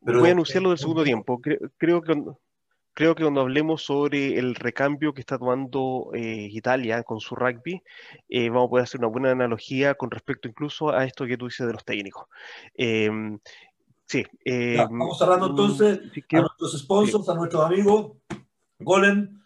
[0.00, 1.40] voy a anunciarlo del segundo tiempo.
[1.40, 2.14] Creo, creo que
[2.96, 7.82] creo que cuando hablemos sobre el recambio que está tomando eh, Italia con su rugby,
[8.26, 11.44] eh, vamos a poder hacer una buena analogía con respecto incluso a esto que tú
[11.44, 12.26] dices de los técnicos.
[14.08, 14.24] Em, sí.
[14.44, 16.00] Em, vamos cerrando entonces
[16.32, 18.12] a nuestros sponsors, a nuestros amigos.
[18.78, 19.42] Golem,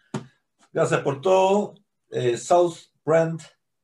[0.72, 1.74] gracias por todo.
[2.10, 3.40] Eh, South Brand,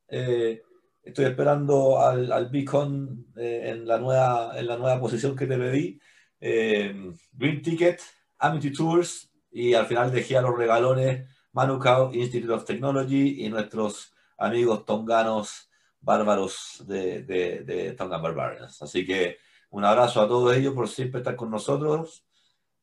[0.07, 5.99] estoy esperando al, al Beacon en, la nueva, en la nueva posición que te pedí.
[6.39, 8.01] Green Ticket,
[8.39, 14.13] Amity Tours, y al final dejé a los regalones Manukau Institute of Technology y nuestros
[14.37, 18.81] amigos tonganos bárbaros de, de, de Barbarians.
[18.81, 19.37] Así que
[19.69, 22.25] un abrazo a todos ellos por siempre estar con nosotros.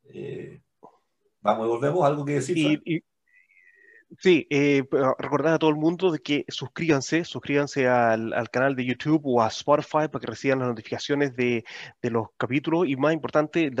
[0.05, 0.61] Eh,
[1.41, 2.05] vamos y volvemos.
[2.05, 2.81] ¿Algo que decir?
[4.19, 4.83] Sí, eh,
[5.17, 9.47] recordar a todo el mundo de que suscríbanse, suscríbanse al, canal de YouTube o a
[9.47, 11.65] Spotify para que reciban las notificaciones de,
[12.03, 13.71] los capítulos y más importante,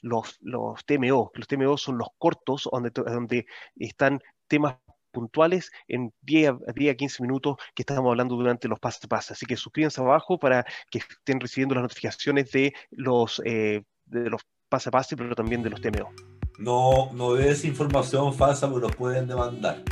[0.00, 1.30] los, los TMO.
[1.34, 3.46] Los TMO son los cortos donde, donde
[3.76, 4.76] están temas
[5.14, 9.08] puntuales en 10 a, 10 a 15 minutos que estamos hablando durante los pasos a
[9.08, 9.30] pasos.
[9.32, 14.42] Así que suscríbanse abajo para que estén recibiendo las notificaciones de los, eh, de los
[14.68, 16.10] pasos a pasos, pero también de los TMO.
[16.58, 19.82] No, no es información falsa porque los pueden demandar.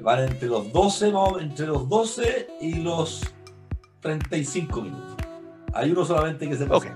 [0.00, 3.22] Van entre los 12, entre los 12 y los
[4.00, 5.16] 35 minutos.
[5.72, 6.94] Hay uno solamente que se pasa.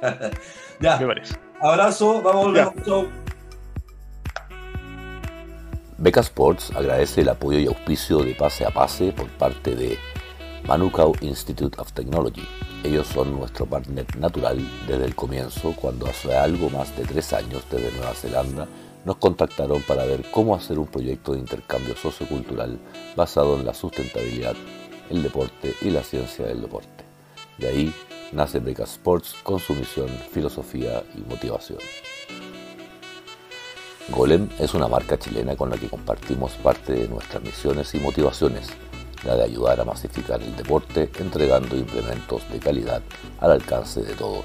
[0.80, 1.00] ya.
[1.60, 3.23] Abrazo, vamos a volver.
[6.04, 9.96] Beca Sports agradece el apoyo y auspicio de Pase a Pase por parte de
[10.68, 12.46] Manukau Institute of Technology
[12.84, 17.62] ellos son nuestro partner natural desde el comienzo, cuando hace algo más de tres años
[17.70, 18.68] desde Nueva Zelanda
[19.06, 22.78] nos contactaron para ver cómo hacer un proyecto de intercambio sociocultural
[23.16, 24.56] basado en la sustentabilidad,
[25.08, 27.04] el deporte y la ciencia del deporte.
[27.56, 27.94] De ahí
[28.30, 31.78] nace Beca Sports con su misión, filosofía y motivación.
[34.10, 38.68] Golem es una marca chilena con la que compartimos parte de nuestras misiones y motivaciones
[39.24, 43.00] la de ayudar a masificar el deporte entregando implementos de calidad
[43.40, 44.44] al alcance de todos.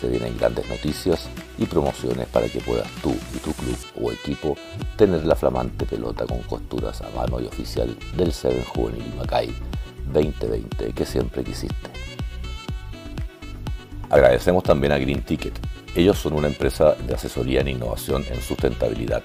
[0.00, 1.26] Se vienen grandes noticias
[1.58, 4.56] y promociones para que puedas tú y tu club o equipo
[4.96, 9.52] tener la flamante pelota con costuras a mano y oficial del Seven Juvenil Macay
[10.12, 11.90] 2020 que siempre quisiste.
[14.10, 15.65] Agradecemos también a Green Ticket.
[15.96, 19.24] Ellos son una empresa de asesoría en innovación en sustentabilidad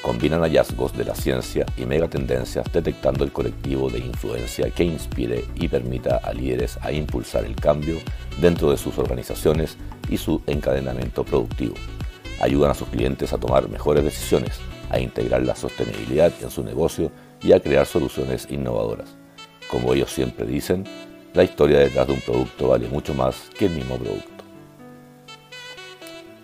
[0.00, 5.68] combinan hallazgos de la ciencia y megatendencias detectando el colectivo de influencia que inspire y
[5.68, 7.98] permita a líderes a impulsar el cambio
[8.40, 9.76] dentro de sus organizaciones
[10.08, 11.74] y su encadenamiento productivo.
[12.40, 14.58] Ayudan a sus clientes a tomar mejores decisiones,
[14.88, 19.16] a integrar la sostenibilidad en su negocio y a crear soluciones innovadoras.
[19.70, 20.84] Como ellos siempre dicen,
[21.34, 24.29] la historia detrás de un producto vale mucho más que el mismo producto.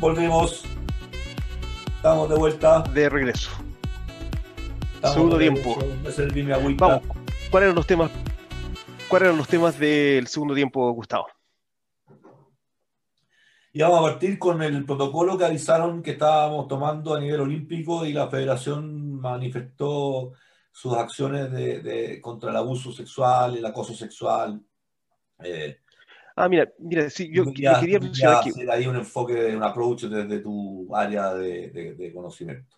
[0.00, 0.64] Volvemos
[1.96, 2.82] Estamos de vuelta.
[2.82, 3.50] De regreso.
[5.04, 5.78] Segundo tiempo.
[6.76, 7.02] Vamos.
[7.48, 8.10] ¿Cuáles eran los temas?
[9.06, 11.28] ¿Cuáles eran los temas del segundo tiempo, Gustavo?
[13.72, 18.04] Y vamos a partir con el protocolo que avisaron que estábamos tomando a nivel olímpico
[18.04, 20.32] y la federación manifestó
[20.72, 24.60] sus acciones de, contra el abuso sexual, el acoso sexual.
[25.38, 25.81] Eh,
[26.36, 28.52] Ah, mira, mira, sí, yo, quería mencionar aquí.
[28.70, 32.76] ahí un enfoque, un approach desde tu área de, conocimiento.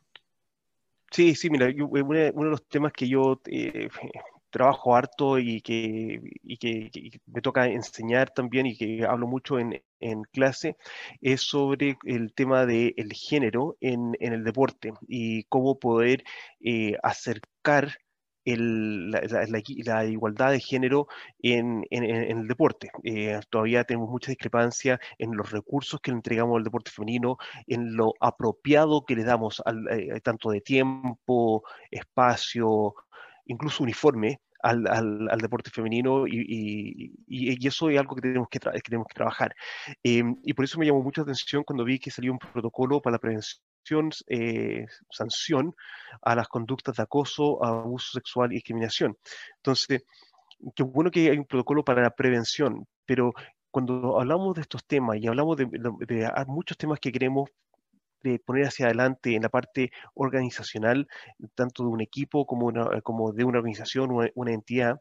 [1.11, 3.89] Sí, sí, mira, uno, de los temas que yo eh,
[4.51, 6.21] trabajo harto y que,
[6.61, 9.83] que, me toca enseñar también y que hablo mucho en,
[10.33, 10.77] clase
[11.23, 16.25] es sobre el tema del género en, el deporte y cómo poder
[16.61, 17.97] eh, acercar
[18.45, 21.09] la, igualdad de género
[21.41, 22.91] en, el deporte.
[23.03, 27.97] Eh, todavía tenemos mucha discrepancia en los recursos que le entregamos al deporte femenino, en
[27.97, 32.95] lo apropiado que le damos al, eh, tanto de tiempo, espacio,
[33.47, 37.13] incluso uniforme al, deporte femenino y,
[37.67, 39.55] eso es algo que tenemos que, tenemos que trabajar.
[40.03, 43.15] Em, y por eso me llamó mucha atención cuando vi que salió un protocolo para
[43.15, 43.63] la prevención
[44.27, 45.75] eh, sanción
[46.23, 49.17] a las conductas de acoso, abuso sexual y discriminación.
[49.57, 50.05] Entonces,
[50.75, 53.33] qué bueno que hay un protocolo para la prevención, pero
[53.71, 55.67] cuando hablamos de estos temas y hablamos de,
[56.47, 57.51] muchos temas que queremos
[58.23, 61.07] de poner hacia adelante en la parte organizacional,
[61.55, 65.01] tanto de un equipo como, de una organización, una, una entidad,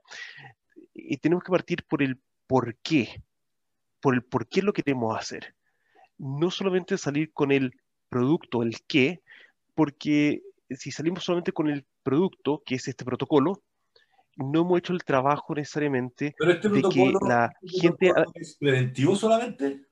[0.94, 3.24] y tenemos que partir por el por qué,
[4.02, 5.56] por el por qué lo queremos hacer.
[6.18, 7.74] No solamente salir con el
[8.14, 9.22] producto, el qué,
[9.76, 13.62] porque si salimos solamente con el producto, que es este protocolo,
[14.36, 19.16] no hemos hecho el trabajo necesariamente Pero este de que la este gente es preventivo
[19.16, 19.86] solamente.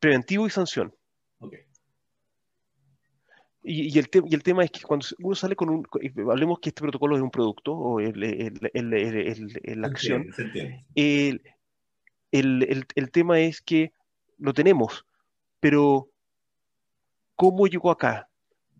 [0.00, 0.94] preventivo y sanción.
[1.40, 1.54] Ok.
[3.64, 5.86] Y, y el y el tema es que cuando uno sale con un,
[6.30, 10.26] hablemos que este protocolo es un producto o el, el- la acción,
[10.94, 11.42] el
[13.12, 13.92] tema es que
[14.38, 15.04] lo tenemos,
[15.60, 16.08] pero
[17.38, 18.28] ¿cómo llegó acá?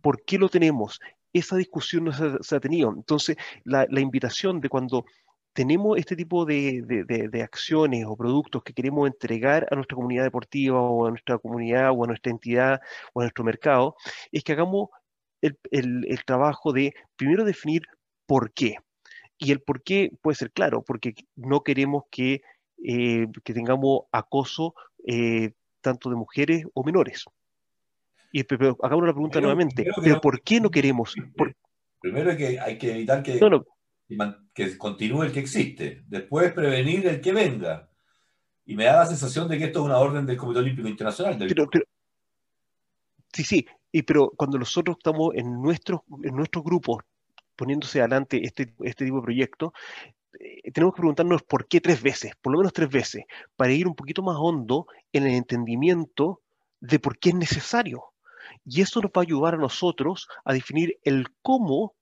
[0.02, 1.00] ¿Por qué lo tenemos?
[1.32, 2.90] Esa discusión no se, se ha tenido.
[2.90, 5.04] Entonces, la, invitación de cuando
[5.52, 11.06] tenemos este tipo de, acciones o productos que queremos entregar a nuestra comunidad deportiva o
[11.06, 12.80] a nuestra comunidad o a nuestra entidad
[13.14, 13.94] o a nuestro mercado,
[14.32, 14.88] es que hagamos
[15.40, 17.82] el, trabajo de primero definir
[18.26, 18.76] por qué.
[19.38, 22.40] Y el por qué puede ser claro, porque no queremos que,
[22.84, 24.74] eh, tengamos acoso
[25.06, 27.24] eh, tanto de mujeres o menores.
[28.32, 31.14] Y pe- pero hagamos la pregunta Primero- nuevamente, primero ¿pero no- por qué no queremos?
[31.36, 31.54] Por-
[32.00, 33.64] Primero hay que, hay que evitar que, no, no,
[34.54, 36.02] que continúe el que existe.
[36.06, 37.88] Después prevenir el que venga.
[38.66, 41.38] Y me da la sensación de que esto es una orden del Comité Olímpico Internacional.
[41.38, 41.84] del- pero, pero-
[43.32, 47.02] sí, sí, y pero cuando nosotros estamos en nuestros, en nuestros grupos
[47.56, 49.72] poniéndose adelante este, este tipo de proyectos,
[50.38, 53.24] eh, tenemos que preguntarnos por qué tres veces, por lo menos tres veces,
[53.56, 56.42] para ir un poquito más hondo en el entendimiento
[56.80, 58.04] de por qué es necesario.
[58.64, 61.94] Y eso nos va a ayudar a nosotros a definir el cómo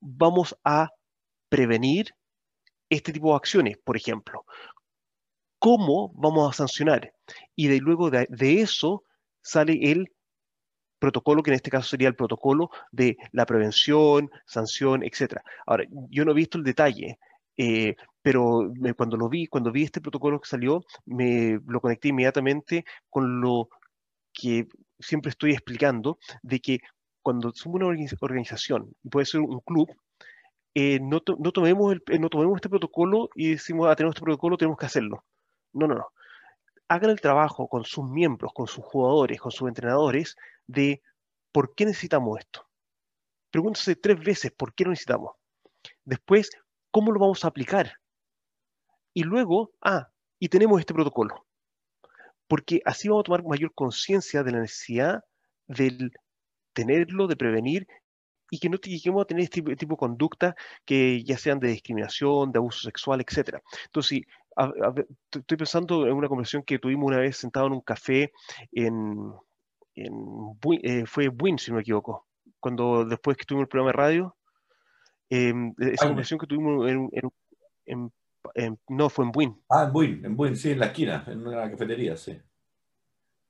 [0.00, 0.90] vamos a
[1.48, 2.14] prevenir
[2.88, 4.44] este tipo de acciones, por ejemplo.
[5.58, 7.12] ¿Cómo vamos a sancionar?
[7.54, 8.26] Y de, luego de,
[8.60, 9.04] eso
[9.42, 10.10] sale el
[10.98, 15.42] protocolo, que en este caso sería el protocolo de la prevención, sanción, etcétera.
[15.66, 17.18] Ahora, yo no he visto el detalle,
[17.56, 22.84] eh, pero cuando lo vi, cuando vi este protocolo que salió, me lo conecté inmediatamente
[23.08, 23.68] con lo
[24.32, 24.66] que
[25.00, 26.78] siempre estoy explicando, de que
[27.22, 29.88] cuando somos una organiz- organización, puede ser un club,
[30.74, 34.56] eh, no, no tomemos eh, no tomemos este protocolo y decimos, ah, tenemos este protocolo,
[34.56, 35.24] tenemos que hacerlo.
[35.72, 36.06] No, no, no.
[36.88, 40.36] Hagan el trabajo con sus miembros, con sus jugadores, con sus entrenadores,
[40.66, 41.02] de
[41.52, 42.66] por qué necesitamos esto.
[43.50, 45.32] Pregúntese tres veces por qué lo necesitamos.
[46.04, 46.50] Después,
[46.90, 47.92] ¿cómo lo vamos a aplicar?
[49.12, 51.46] Y luego, ah, y tenemos este protocolo.
[52.50, 55.22] Porque así vamos a tomar mayor conciencia de la necesidad
[55.68, 56.10] del
[56.72, 57.86] tenerlo, de prevenir
[58.50, 61.68] y que no lleguemos a tener este tipo, tipo de conducta que ya sean de
[61.68, 63.62] discriminación, de abuso sexual, etcétera.
[63.84, 64.22] Entonces,
[64.56, 64.94] a- a
[65.32, 68.32] estoy pensando en una conversación que tuvimos una vez sentado en un café
[68.72, 69.32] en,
[69.94, 70.12] en
[70.82, 72.26] eh, fue Buin, si no me equivoco,
[72.58, 74.36] cuando después que tuvimos el programa de radio,
[75.28, 76.08] em, esa Jaime.
[76.08, 77.30] conversación que tuvimos en, en-
[77.86, 78.12] en-
[78.54, 81.46] en- no, fue en Buin, Ah, en Buin, en Buin, sí, en la esquina, en
[81.46, 82.40] una cafetería, sí.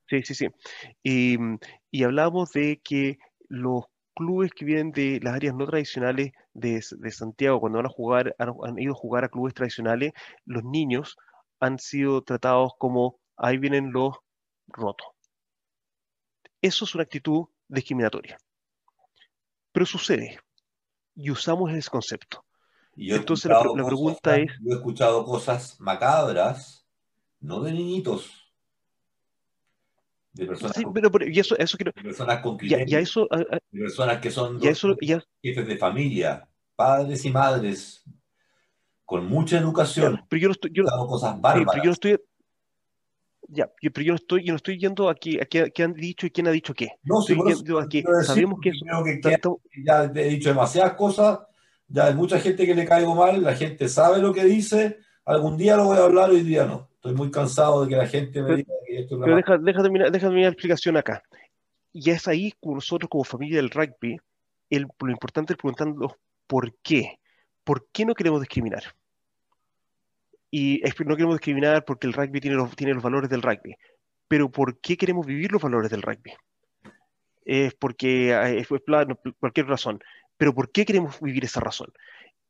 [0.08, 0.48] Sí, sí, sí.
[1.02, 1.36] Y,
[1.90, 3.18] y hablábamos de que
[3.48, 3.84] los
[4.14, 8.34] clubes que vienen de las áreas no tradicionales de, de Santiago, cuando van a jugar,
[8.38, 10.12] han, han ido a jugar a clubes tradicionales,
[10.44, 11.16] los niños
[11.60, 14.16] han sido tratados como, ahí vienen los
[14.68, 15.06] rotos.
[16.62, 18.38] Eso es una actitud discriminatoria.
[19.72, 20.38] Pero sucede,
[21.16, 22.44] y usamos ese concepto.
[22.96, 26.86] Y Entonces, la la cosas, pregunta es- Yo he escuchado cosas macabras,
[27.40, 28.30] no de niñitos,
[30.32, 33.26] de personas, Sí, con, pero, pero- y eso, eso quiero, de personas con criterio, eso,
[33.30, 34.94] a- a- de personas que son y a eso,
[35.42, 38.04] jefes de familia, padres y madres,
[39.04, 41.86] con mucha educación, pero yo no estoy, yo, cosas Sí, pero yo no bárbaras.
[41.92, 42.18] estoy.
[43.52, 46.24] Ya, pero yo no estoy, yo no estoy yendo aquí a qué, qué han dicho
[46.26, 46.90] y quién ha dicho qué.
[47.02, 48.84] No, sí, Estoy eso yendo a que quiero decir, sabemos que eso.
[48.84, 49.20] creo que
[49.84, 51.40] ya he dicho demasiadas cosas,
[51.90, 55.56] ya hay mucha gente que le caigo mal, la gente sabe lo que dice, algún
[55.56, 56.88] día lo voy a hablar, hoy día no.
[56.94, 59.82] Estoy muy cansado de que la gente me diga que esto es Pero deja, deja
[59.82, 61.22] terminar, deja terminar la explicación acá.
[61.92, 64.18] Y es ahí como nosotros, como familia del rugby,
[64.70, 66.12] el, lo importante es preguntarnos
[66.46, 67.18] por qué.
[67.64, 68.82] ¿Por qué no queremos discriminar?
[70.50, 73.76] Y no queremos discriminar porque el rugby tiene los, tiene los valores del rugby.
[74.28, 76.32] Pero ¿por qué queremos vivir los valores del rugby?
[77.44, 79.06] Es porque eh, es por pla-
[79.38, 80.00] cualquier razón.
[80.40, 81.92] Pero ¿por qué queremos vivir esa razón?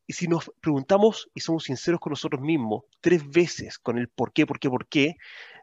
[0.07, 4.33] Y si nos preguntamos y somos sinceros con nosotros mismos tres veces con el por
[4.33, 5.17] qué, por qué, por qué,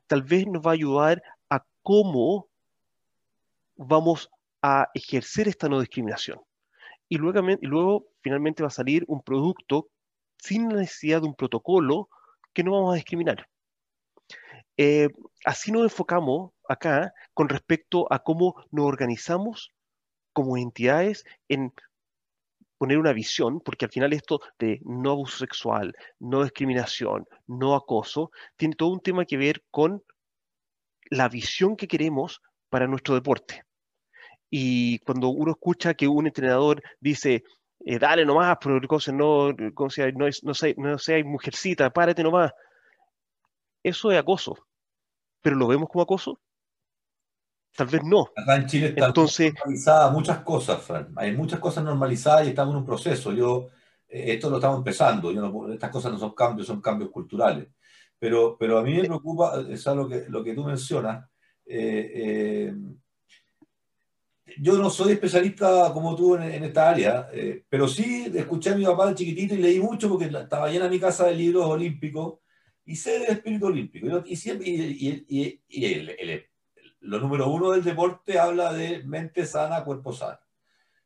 [0.07, 2.49] tal vez nos va a ayudar a cómo
[3.77, 4.29] vamos
[4.61, 6.41] a ejercer esta no discriminación.
[7.07, 9.87] Y luego, finalmente va a salir un producto
[10.37, 12.09] sin la necesidad de un protocolo
[12.51, 13.47] que no vamos a discriminar.
[14.75, 15.07] Eh,
[15.45, 19.71] así nos enfocamos acá con respecto a cómo nos organizamos
[20.33, 21.73] como entidades en
[22.77, 28.31] poner una visión, porque al final esto de no abuso sexual, no discriminación, no acoso,
[28.55, 30.03] tiene todo un tema que ver con
[31.09, 33.63] la visión que queremos para nuestro deporte.
[34.49, 37.43] Y cuando uno escucha que un entrenador dice,
[37.79, 42.51] eh, dale nomás, pero no, no, sea, no, no, no sea mujercita, párate nomás,
[43.83, 44.55] eso es acoso.
[45.41, 46.39] ¿Pero lo vemos como acoso?
[47.75, 48.27] Tal vez no.
[48.35, 51.13] Acá en Chile están Entonces, normalizadas muchas cosas, Fran.
[51.15, 53.31] Hay muchas cosas normalizadas y estamos en un proceso.
[53.33, 53.69] Yo,
[54.07, 55.31] eh, esto lo estamos empezando.
[55.31, 57.67] Yo estas cosas no son cambios, son cambios culturales.
[58.17, 61.29] Pero, pero a mí me preocupa, es lo que, lo que tú mencionas.
[61.65, 62.75] Eh, eh,
[64.59, 67.29] yo no soy especialista como tú en, esta área,
[67.69, 70.99] pero sí escuché a mi papá de chiquitito y leí mucho porque estaba llena mi
[70.99, 72.39] casa de libros olímpicos
[72.85, 74.23] y sé del espíritu olímpico.
[74.25, 76.47] Y, siempre, y, y, y el, el,
[77.07, 80.39] lo número uno del deporte habla de mente sana, cuerpo sano.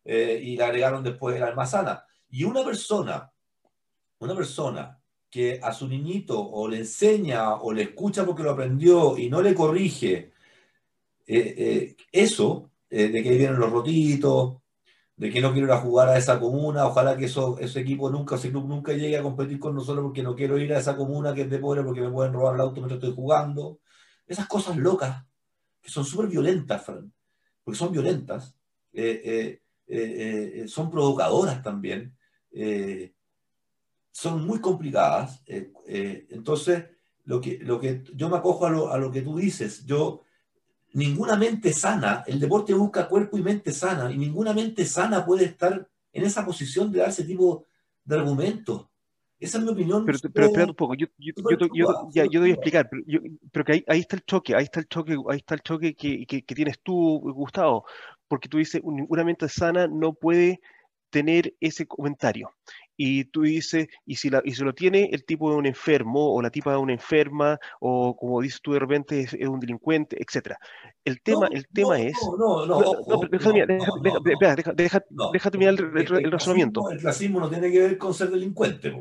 [0.04, 2.04] Eh, y le agregaron después el alma sana.
[2.30, 3.32] Y una persona,
[4.20, 4.99] una persona
[5.30, 9.41] que a su niñito o le enseña o le escucha porque lo aprendió y no
[9.41, 10.32] le corrige
[11.28, 14.58] eh, eh, eso, de que vienen los rotitos,
[15.16, 18.10] de que no quiero ir a jugar a esa comuna, ojalá que eso, ese equipo
[18.10, 20.97] nunca, ese club nunca llegue a competir con nosotros porque no quiero ir a esa
[20.97, 23.80] comuna que es de pobre porque me pueden robar el auto mientras estoy jugando.
[24.28, 25.24] Esas cosas locas
[25.82, 27.11] que son súper violentas, Fran,
[27.63, 28.55] porque son violentas,
[28.93, 32.15] eh, eh, eh, son provocadoras también,
[34.11, 35.41] son muy complicadas.
[35.45, 36.86] entonces,
[37.25, 40.23] lo que, lo que yo me acojo a lo, a lo que tú dices, yo,
[40.93, 45.45] ninguna mente sana, el deporte busca cuerpo y mente sana, y ninguna mente sana puede
[45.45, 47.65] estar en esa posición de dar ese tipo
[48.03, 48.88] de argumentos.
[49.42, 50.06] Esa es mi opinión.
[50.06, 51.34] Pero, pero espera un poco, yo, yo,
[51.74, 53.04] yo, ya, yo voy a explicar, pero,
[53.52, 55.96] pero que ahí, ahí, está el choque, ahí está el choque, ahí está el choque
[55.96, 57.86] que, que, que tienes tú, Gustavo,
[58.28, 60.62] porque tú dices, una mente sana no puede
[61.10, 62.52] tener ese comentario.
[62.98, 66.34] Y tú dices, y si, la, y si lo tiene el tipo de un enfermo,
[66.34, 70.18] o la tipa de una enferma, o como dices tú de repente es, un delincuente,
[70.22, 70.56] etc.
[71.04, 72.14] El tema, el tema es.
[72.38, 73.20] No, no, no.
[75.32, 76.89] Deja terminar el, razonamiento.
[76.92, 78.94] El racismo no tiene que ver con ser delincuente.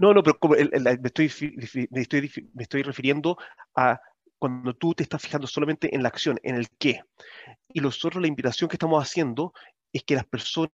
[0.00, 0.58] No, no, pero me,
[1.04, 1.30] estoy,
[1.90, 3.36] me, estoy, me estoy refiriendo
[3.76, 4.00] a
[4.38, 7.02] cuando tú te estás fijando solamente en la acción, en el qué.
[7.68, 9.52] Y nosotros la invitación que estamos haciendo
[9.92, 10.70] es que las personas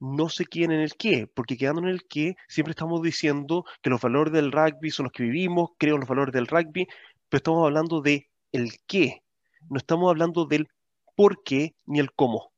[0.00, 3.90] no se queden en el qué, porque quedando en el qué siempre estamos diciendo que
[3.90, 6.88] los valores del rugby son los que vivimos, creo en los valores del rugby,
[7.28, 9.22] pero estamos hablando de el qué,
[9.70, 10.66] no estamos hablando del
[11.14, 12.50] por qué ni el cómo.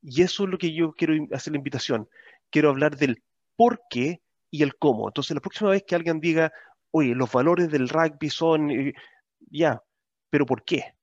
[0.00, 2.08] Y eso es lo que yo quiero hacer la invitación.
[2.50, 3.22] Quiero hablar del
[3.54, 4.21] por qué
[4.52, 5.08] y el cómo.
[5.08, 6.52] Entonces, la próxima vez que alguien diga,
[6.92, 8.92] oye, los valores del rugby son, eh,
[9.50, 9.82] ya,
[10.30, 10.94] pero ¿por qué?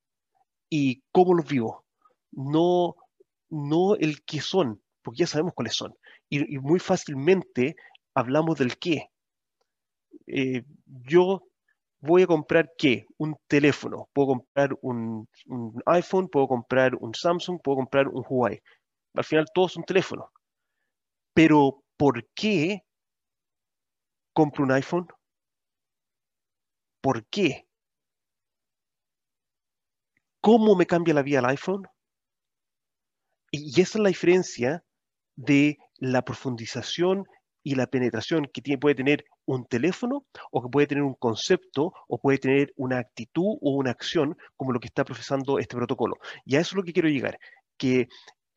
[0.69, 1.85] ¿Y cómo los vivo?
[2.31, 2.95] No,
[3.49, 5.95] no el qué son, porque ya sabemos cuáles son.
[6.29, 7.75] Y, muy fácilmente
[8.13, 9.09] hablamos del qué.
[10.27, 11.41] Eh, yo
[12.01, 13.05] voy a comprar qué?
[13.17, 14.09] Un teléfono.
[14.13, 18.61] Puedo comprar un, un, iPhone, puedo comprar un Samsung, puedo comprar un Huawei.
[19.15, 20.29] Al final todos son teléfonos.
[21.33, 22.83] Pero ¿por qué
[24.39, 25.05] compro un iPhone?
[27.01, 27.67] ¿Por qué?
[30.39, 31.85] ¿Cómo me cambia la vida el iPhone?
[33.51, 34.85] Y esa es la diferencia
[35.35, 37.25] de la profundización
[37.63, 41.91] y la penetración que tiene, puede tener un teléfono o que puede tener un concepto
[42.07, 46.15] o puede tener una actitud o una acción como lo que está profesando este protocolo.
[46.45, 47.37] Y a eso es lo que quiero llegar,
[47.75, 48.07] que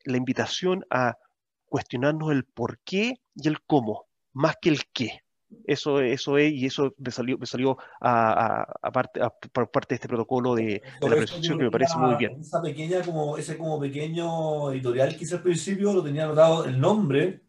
[0.05, 1.17] la invitación a
[1.65, 5.23] cuestionarnos el por qué y el cómo, más que el qué.
[5.65, 9.19] Eso, eso es, y eso me salió, me salió a, parte,
[9.51, 12.39] por parte de este protocolo de, la presentación que me parece muy bien.
[12.39, 16.79] Esa pequeña, como, ese como pequeño editorial que hice al principio, lo tenía anotado el
[16.79, 17.41] nombre,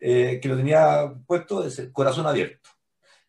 [0.00, 2.70] eh, que lo tenía puesto, es Corazón Abierto.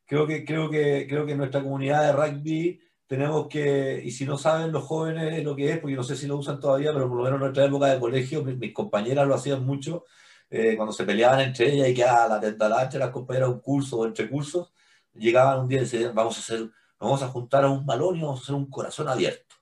[0.05, 4.25] Creo que, creo, que, creo que en nuestra comunidad de rugby tenemos que, y si
[4.25, 7.07] no saben los jóvenes lo que es, porque no sé si lo usan todavía, pero
[7.07, 10.05] por lo menos en nuestra época de colegio, mis compañeras lo hacían mucho,
[10.49, 14.05] eh, cuando se peleaban entre ellas y quedaba la tentalacha, las compañeras un curso o
[14.05, 14.71] entre cursos,
[15.13, 16.69] llegaban un día y decían, vamos a hacer,
[16.99, 19.55] vamos a juntar a un balón y vamos a hacer un corazón abierto.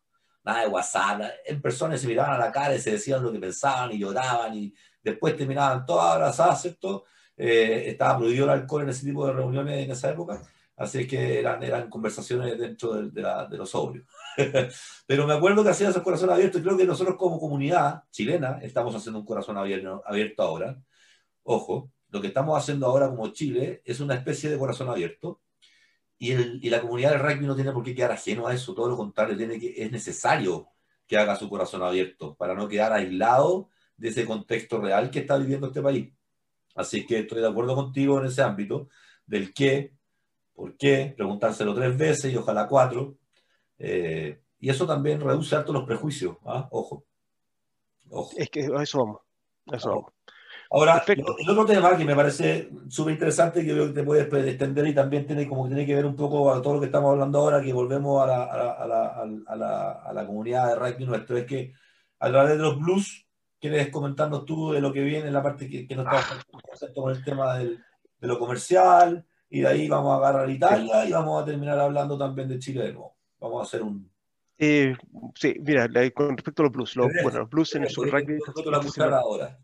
[0.44, 3.40] Nada de WhatsApp, en personas se miraban a la cara y se decían lo que
[3.40, 4.74] pensaban y lloraban y
[5.04, 7.04] después terminaban todas abrazadas, ¿cierto?
[7.36, 10.42] Eh, estaba prohibido el alcohol en ese tipo de reuniones en esa época,
[10.78, 14.06] así que eran, eran conversaciones dentro de, de los sobrios.
[15.08, 18.60] Pero me acuerdo que hacían esos corazones abiertos y creo que nosotros como comunidad chilena
[18.62, 20.82] estamos haciendo un corazón abierto, abierto ahora.
[21.44, 25.42] Ojo, lo que estamos haciendo ahora como Chile es una especie de corazón abierto
[26.18, 28.74] y, el, y la comunidad del rugby no tiene por qué quedar ajeno a eso,
[28.74, 30.68] todo lo contrario, tiene que, es necesario
[31.06, 35.38] que haga su corazón abierto para no quedar aislado de ese contexto real que está
[35.38, 36.14] viviendo este país.
[36.76, 38.90] Así que estoy de acuerdo contigo en ese ámbito
[39.26, 39.94] del qué,
[40.54, 43.18] por qué, preguntárselo tres veces y ojalá cuatro.
[43.80, 46.38] Eh, y eso también reduce harto los prejuicios.
[46.46, 46.68] ¿ah?
[46.72, 47.06] Ojo.
[48.10, 48.32] Ojo.
[48.38, 49.22] Es que eso vamos.
[49.72, 50.14] Eso vamos.
[50.70, 54.88] Ahora, el otro tema que me parece súper interesante, que creo que te puedes extender
[54.88, 57.12] y también tiene, como que tiene que ver un poco a todo lo que estamos
[57.12, 59.08] hablando ahora, que volvemos a la, a la,
[59.48, 61.74] a la, a la comunidad de rugby nuestro, es que
[62.20, 63.26] a través de los blues,
[63.62, 66.88] ¿quieres comentarnos tú de lo que viene en la parte que, que no está ah.
[66.94, 67.82] con el tema del,
[68.20, 69.26] de lo comercial?
[69.50, 72.84] Y de ahí vamos a agarrar Italia y vamos a terminar hablando también de Chile
[72.84, 73.17] de nuevo.
[73.40, 74.10] Vamos a hacer un,
[74.60, 74.96] eh,
[75.36, 78.40] sí, mira, con respecto a los blues, bueno, los blues en el Super Rugby.
[79.14, 79.60] ahora.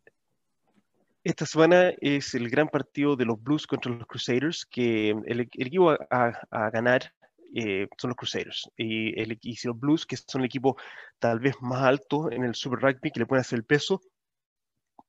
[1.23, 5.91] Esta semana es el gran partido de los Blues contra los Crusaders, que el, equipo
[5.91, 7.13] a, ganar
[7.55, 8.69] eh, son los Crusaders.
[8.75, 10.75] Y, el, y los Blues, que son el equipo
[11.19, 14.01] tal vez más alto en el Super Rugby, que le pueden hacer el peso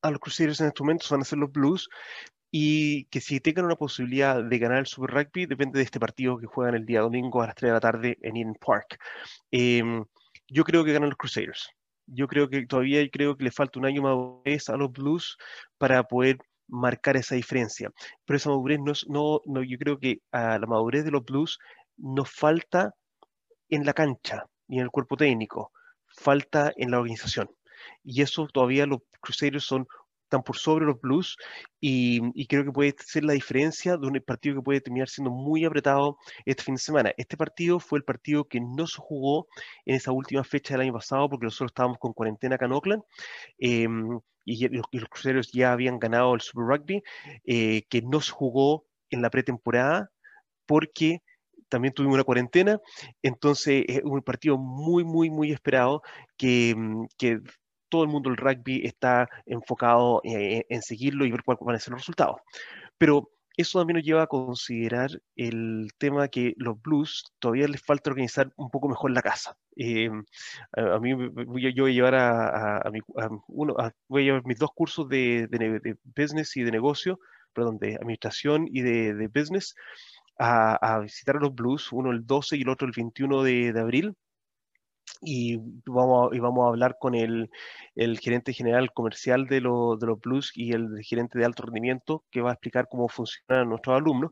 [0.03, 1.89] a los Crusaders en estos momentos, van a ser los Blues.
[2.57, 6.39] Y que si tengan una posibilidad de ganar el Super Rugby, depende de este partido
[6.39, 8.99] que juegan el día domingo a las 3 de la tarde en Eden Park.
[9.51, 10.05] Em,
[10.49, 11.69] yo creo que ganan los Crusaders
[12.07, 15.37] yo creo que todavía creo que le falta un año más a los Blues
[15.79, 16.39] para poder
[16.69, 17.91] marcar esa diferencia.
[18.25, 21.59] Pero esa madurez no, no, yo creo que a la madurez de los Blues
[21.97, 22.95] nos falta
[23.69, 25.73] en la cancha y en el cuerpo técnico,
[26.07, 27.51] falta en la organización.
[28.03, 29.87] Y eso todavía los Crusaders son
[30.43, 31.37] por sobre los Blues
[31.81, 35.65] y, creo que puede ser la diferencia de un partido que puede terminar siendo muy
[35.65, 37.13] apretado este fin de semana.
[37.17, 39.49] Este partido fue el partido que no se jugó
[39.85, 43.03] en esa última fecha del año pasado porque nosotros estábamos con cuarentena acá en Oakland.
[43.59, 47.03] Em, y, los, cruceros ya habían ganado el Super Rugby,
[47.45, 50.11] eh, que no se jugó en la pretemporada
[50.67, 51.23] porque
[51.69, 52.81] también tuvimos una cuarentena,
[53.23, 56.03] entonces es un partido muy, muy, muy esperado
[56.37, 56.75] que,
[57.19, 57.41] que
[57.89, 61.79] todo el mundo del rugby está enfocado eh, en seguirlo y ver cuáles van a
[61.79, 62.37] ser los resultados.
[62.99, 68.11] Pero eso también nos lleva a considerar el tema que los blues todavía les falta
[68.11, 69.57] organizar un poco mejor la casa.
[69.77, 70.11] Eh,
[70.73, 71.17] a, mí a,
[71.71, 73.01] yo voy a llevar a, mi,
[73.49, 73.77] uno,
[74.09, 75.49] voy a llevar mis dos cursos de,
[76.17, 77.21] business y de negocio,
[77.53, 79.75] perdón, de administración y de, business
[80.39, 83.81] a, visitar a los blues, uno el 12 y el otro el 21 de, de
[83.81, 84.17] abril
[85.21, 87.51] y vamos, a, y vamos a hablar con el,
[87.95, 92.25] el gerente general comercial de, lo, de los Blues y el gerente de alto rendimiento
[92.31, 94.31] que va a explicar cómo funcionan nuestros alumnos.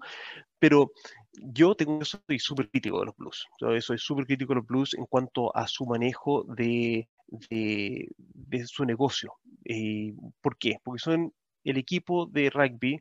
[0.59, 0.93] Pero
[1.33, 3.47] yo tengo soy súper crítico de los Blues.
[3.61, 8.67] Yo soy súper crítico de los Blues en cuanto a su manejo de, de, de
[8.67, 9.35] su negocio.
[9.65, 10.79] Eh, ¿Por qué?
[10.83, 11.33] Porque son
[11.65, 13.01] el equipo de rugby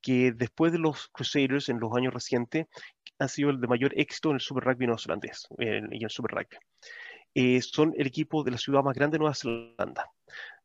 [0.00, 2.66] que después de los Crusaders en los años recientes
[3.18, 6.32] han sido el de mayor éxito en el Super Rugby neozelandés y en el Super
[6.32, 6.56] Rugby.
[7.34, 10.10] Eh, son el equipo de la ciudad más grande de Nueva Zelanda,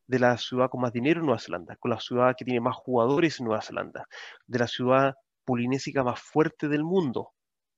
[0.07, 2.75] de la ciudad con más dinero en Nueva Zelanda, con la ciudad que tiene más
[2.75, 4.07] jugadores en Nueva Zelanda,
[4.47, 7.33] de la ciudad polinésica más fuerte del mundo,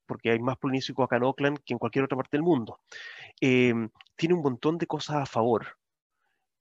[0.05, 2.81] porque hay más polinésicos acá en Auckland que en cualquier otra parte del mundo.
[3.41, 5.77] Em, tiene un montón de cosas a favor.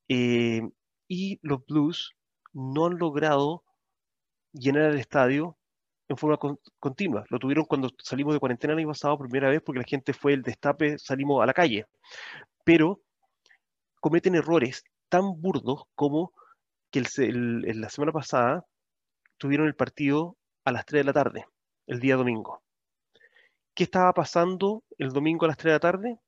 [0.08, 0.70] Em,
[1.08, 2.14] y los Blues
[2.52, 3.64] no han logrado
[4.52, 5.56] llenar el estadio
[6.12, 6.38] en forma
[6.78, 7.24] continua.
[7.28, 10.34] Lo tuvieron cuando salimos de cuarentena el año pasado primera vez porque la gente fue
[10.34, 11.86] el destape, salimos a la calle.
[12.64, 13.00] Pero
[14.00, 16.32] cometen errores tan burdos como
[16.90, 18.66] que el, la semana pasada
[19.38, 21.46] tuvieron el partido a las 3 de la tarde,
[21.86, 22.62] el día domingo.
[23.74, 26.18] ¿Qué estaba pasando el domingo a las 3 de la tarde?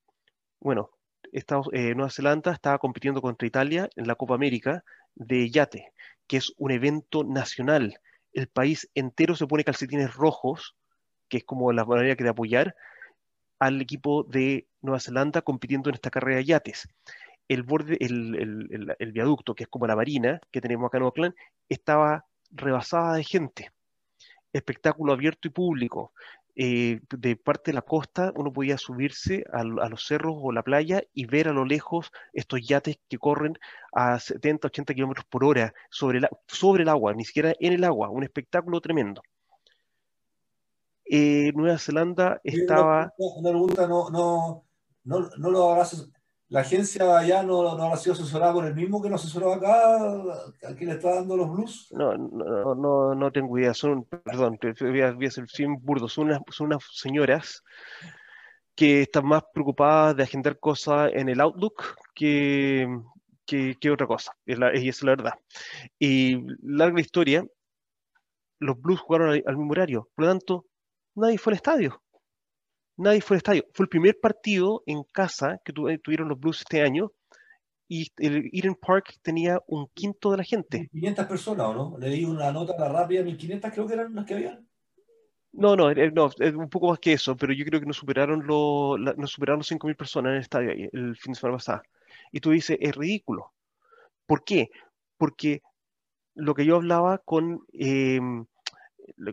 [0.60, 0.90] Bueno,
[1.32, 4.82] eh, Nueva Zelanda estaba compitiendo contra Italia en la Copa América
[5.14, 5.92] de yate,
[6.26, 7.98] que es un evento nacional
[8.34, 10.76] el país entero se pone calcetines rojos,
[11.28, 12.74] que es como la manera que de apoyar
[13.58, 16.88] al equipo de Nueva Zelanda compitiendo en esta carrera de yates.
[17.48, 21.34] El borde, el, viaducto, que es como la marina que tenemos acá en Oakland,
[21.68, 23.70] estaba rebasada de gente.
[24.52, 26.12] Espectáculo abierto y público.
[26.56, 31.02] Eh, de parte de la costa uno podía subirse a, los cerros o la playa
[31.12, 33.58] y ver a lo lejos estos yates que corren
[33.92, 38.08] a 70, 80 kilómetros por hora sobre, sobre el agua, ni siquiera en el agua,
[38.08, 39.22] un espectáculo tremendo.
[41.06, 43.12] Eh, Nueva Zelanda estaba...
[43.18, 44.64] Una pregunta, no, no,
[45.02, 46.08] no, no lo hagas
[46.48, 49.96] la agencia allá no, no ha sido asesorada con el mismo que nos asesoró acá,
[49.96, 51.88] a quien le está dando los blues.
[51.90, 55.46] No, no, no, no tengo idea, son, perdón, voy a, ser
[55.80, 57.62] burdo, son unas, son unas señoras
[58.74, 62.86] que están más preocupadas de agendar cosas en el Outlook que,
[63.46, 65.34] que, que otra cosa, es la, es la verdad.
[65.98, 67.46] Y larga historia,
[68.58, 70.66] los Blues jugaron al, al mismo horario, por lo tanto,
[71.14, 72.03] nadie fue al estadio
[72.96, 73.64] nadie fue al estadio.
[73.72, 77.12] Fue el primer partido en casa que tuvieron los Blues este año
[77.88, 80.88] y el Eden Park tenía un quinto de la gente.
[80.90, 81.98] 500 personas, ¿o no?
[81.98, 84.66] Leí una nota la rápida, 1500 creo que eran las que habían.
[85.52, 87.92] No, no, eh, no, es un poco más que eso, pero yo creo que no
[87.92, 91.82] superaron, lo, no superaron los 5.000 personas en el estadio el fin de semana pasado.
[92.32, 93.52] Y tú dices, es ridículo.
[94.26, 94.70] ¿Por qué?
[95.16, 95.62] Porque
[96.34, 98.46] lo que yo hablaba con, em,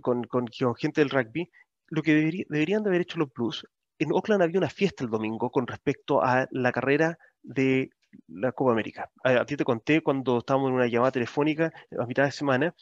[0.01, 0.47] con, con,
[0.77, 1.49] gente del rugby,
[1.91, 3.65] lo que deberían de haber hecho los Blues,
[3.99, 7.91] en Oakland había una fiesta el domingo con respecto a la carrera de
[8.27, 9.11] la Copa América.
[9.23, 12.73] A, ti te conté cuando estábamos en una llamada telefónica a mitad de semana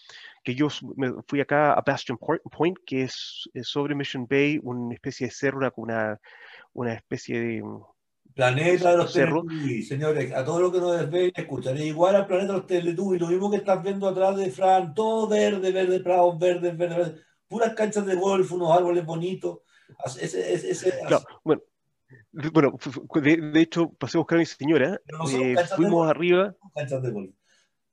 [0.44, 5.28] que yo me fui acá a Bastion Point, que es, sobre Mission Bay, una especie
[5.28, 6.20] de cerro, una,
[6.74, 7.64] una especie de...
[8.34, 12.28] Planeta de los Teletubbies, señores, a todo lo que nos ven escuchan, es igual al
[12.28, 16.00] planeta de los Teletubbies, lo mismo que estás viendo atrás de Fran, todo verde, verde,
[16.00, 19.60] prados verdes, verde, verde, puras canchas de golf, unos árboles bonitos.
[20.22, 20.94] Ese, ese,
[21.44, 21.62] bueno,
[22.54, 22.78] bueno,
[23.22, 25.02] de, hecho, pasé a buscar a mi señora,
[25.32, 26.56] eh, fuimos arriba.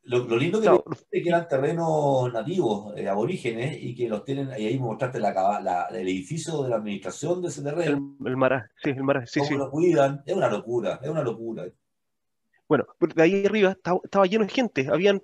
[0.02, 0.68] Lo, lo, lindo que,
[1.10, 5.18] es que eran terrenos nativos, eh, aborígenes, y que los tienen, y ahí me mostraste
[5.18, 8.16] la, la, el edificio de la administración de ese terreno.
[8.20, 9.54] El, el Mará, sí, el Mará, sí, sí.
[9.54, 11.64] lo cuidan, es una locura, es una locura.
[12.68, 15.20] Bueno, de ahí arriba estaba, estaba, lleno de gente, habían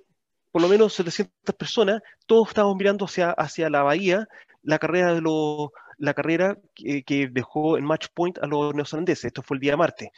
[0.53, 4.29] por lo menos 700 personas, todos estábamos mirando hacia, hacia la bahía,
[4.63, 9.27] la carrera de los la carrera que, dejó en match point a los neozelandeses.
[9.27, 10.09] Esto fue el día martes.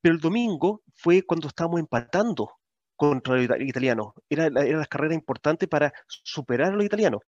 [0.00, 2.50] Pero el domingo fue cuando estábamos empatando
[2.96, 4.14] contra los italianos.
[4.28, 7.20] Era, era la carrera importante para superar a los italianos.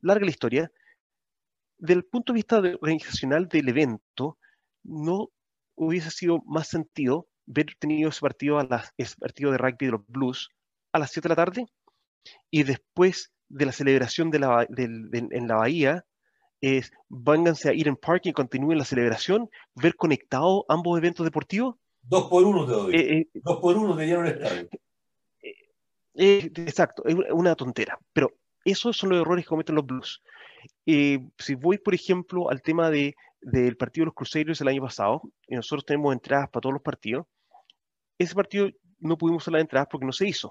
[0.00, 0.70] Larga la historia.
[1.76, 4.38] Del punto de vista organizacional del evento,
[4.84, 5.30] no
[5.74, 9.92] hubiese sido más sentido ver tenido ese partido, a las, ese partido de rugby de
[9.92, 10.50] los Blues
[10.92, 11.66] a las 7 de la tarde
[12.50, 16.04] y después de la celebración de la, en la bahía
[16.60, 21.76] es vánganse a ir en Park y continúen la celebración, ver conectados ambos eventos deportivos.
[22.02, 22.94] Dos por uno te doy.
[22.94, 24.68] Eh, eh, Dos por uno te dieron el estadio.
[26.12, 27.98] Eh, exacto, es una tontera.
[28.12, 28.32] Pero
[28.64, 30.20] esos son los errores que cometen los Blues.
[30.84, 35.22] si voy, por ejemplo, al tema de, del partido de los Crusaders el año pasado,
[35.46, 37.26] y nosotros tenemos entradas para todos los partidos,
[38.18, 38.68] ese partido
[38.98, 40.50] no pudimos hacer las entradas porque no se hizo.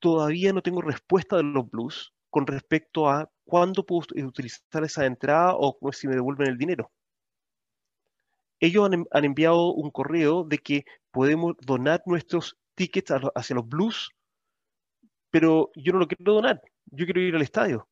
[0.00, 5.54] Todavía no tengo respuesta de los Blues con respecto a cuándo puedo utilizar esa entrada
[5.56, 6.90] o si me devuelven el dinero.
[8.60, 14.10] Ellos han, enviado un correo de que podemos donar nuestros tickets hacia los Blues,
[15.30, 17.88] pero yo no lo quiero donar, yo quiero ir al estadio.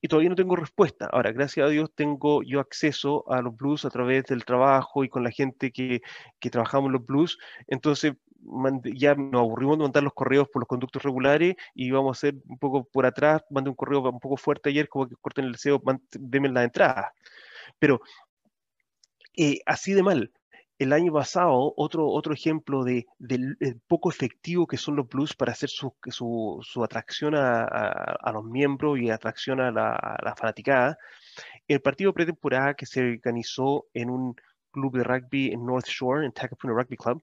[0.00, 1.06] Y todavía no tengo respuesta.
[1.06, 5.08] Ahora, gracias a Dios, tengo yo acceso a los Blues a través del trabajo y
[5.08, 6.00] con la gente que,
[6.38, 7.38] que trabajamos en los Blues.
[7.66, 8.14] Entonces,
[8.94, 12.34] ya nos aburrimos de mandar los correos por los conductos regulares y vamos a hacer
[12.46, 15.52] un poco por atrás, mandé un correo un poco fuerte ayer, como que corten el
[15.52, 15.82] deseo,
[16.12, 17.12] denme la entrada.
[17.78, 18.00] Pero
[19.36, 20.32] eh, así de mal.
[20.78, 23.56] El año pasado, otro, otro ejemplo de, del
[23.86, 28.44] poco efectivo que son los blues para hacer su, su, su atracción a, a, los
[28.44, 30.98] miembros y atracción a la, a la fanaticada,
[31.66, 34.36] el partido pretemporada que se organizó en un
[34.70, 37.22] club de rugby en North Shore, en Takapuna Rugby Club,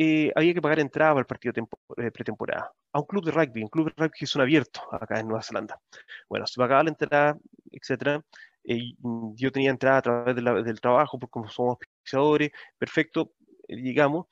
[0.00, 1.52] eh, había que pagar entrada para el partido
[1.96, 2.72] eh, pretemporada.
[2.92, 5.42] A un club de rugby, un club de rugby que son abiertos acá en Nueva
[5.42, 5.80] Zelanda.
[6.28, 7.36] Bueno, se pagaba la entrada,
[7.72, 8.24] etcétera.
[8.62, 8.94] Eh,
[9.34, 13.32] yo tenía entrada a través del trabajo, porque como somos auspiciadores, perfecto,
[13.66, 14.26] digamos,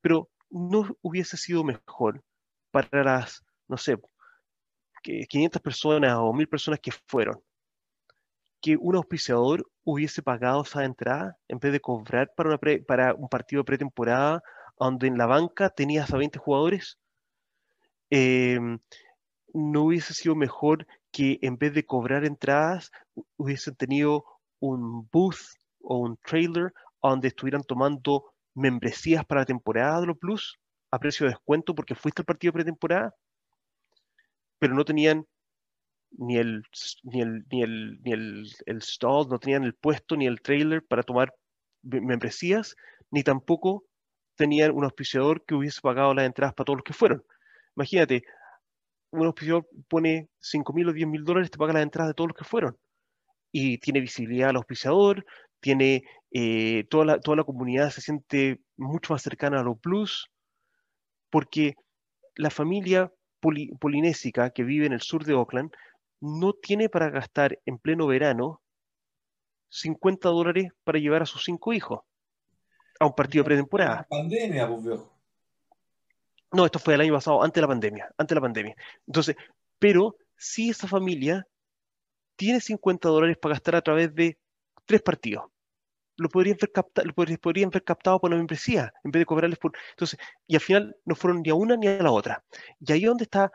[0.00, 2.22] pero no hubiese sido mejor
[2.70, 3.98] para las, no sé,
[5.02, 7.42] 500 personas o 1000 personas que fueron,
[8.62, 13.28] que un auspiciador hubiese pagado esa entrada en vez de cobrar para, una para un
[13.28, 14.42] partido pretemporada
[14.80, 16.98] donde en la banca tenías a 20 jugadores,
[18.08, 18.80] em,
[19.52, 22.90] no hubiese sido mejor que en vez de cobrar entradas,
[23.36, 24.24] hubiesen tenido
[24.58, 30.58] un booth o un trailer donde estuvieran tomando membresías para la temporada de los Blues
[30.90, 33.14] a precio de descuento porque fuiste al partido pretemporada,
[34.58, 35.26] pero no tenían
[36.12, 36.62] ni el,
[37.02, 40.84] ni el, ni el, ni el, el stall, no tenían el puesto ni el trailer
[40.86, 41.34] para tomar
[41.82, 42.76] membresías,
[43.10, 43.84] ni tampoco
[44.40, 47.22] tenían un auspiciador que hubiese pagado las entradas para todos los que fueron.
[47.76, 48.22] Imagínate,
[49.10, 52.28] un auspiciador pone 5 mil o 10 mil dólares, te paga las entradas de todos
[52.28, 52.78] los que fueron.
[53.52, 55.26] Y tiene visibilidad al auspiciador,
[55.60, 60.30] tiene eh, toda, la, toda la comunidad se siente mucho más cercana a los blues,
[61.28, 61.74] porque
[62.34, 63.12] la familia
[63.78, 65.70] polinésica que vive en el sur de Oakland
[66.22, 68.62] no tiene para gastar en pleno verano
[69.68, 72.00] 50 dólares para llevar a sus cinco hijos
[73.00, 74.06] a un partido pretemporada.
[74.08, 75.10] Pandemia, pues viejo.
[76.52, 78.76] No, esto fue el año pasado, antes de la pandemia, antes de la pandemia.
[79.06, 79.36] Entonces,
[79.78, 81.46] pero si esa familia
[82.36, 84.38] tiene 50 dólares para gastar a través de
[84.84, 85.44] tres partidos,
[86.16, 89.58] lo podrían ver, capta, lo podrían ver captado por la membresía en vez de cobrarles
[89.58, 89.72] por...
[89.90, 92.44] Entonces, y al final no fueron ni a una ni a la otra.
[92.80, 93.50] Y ahí es donde está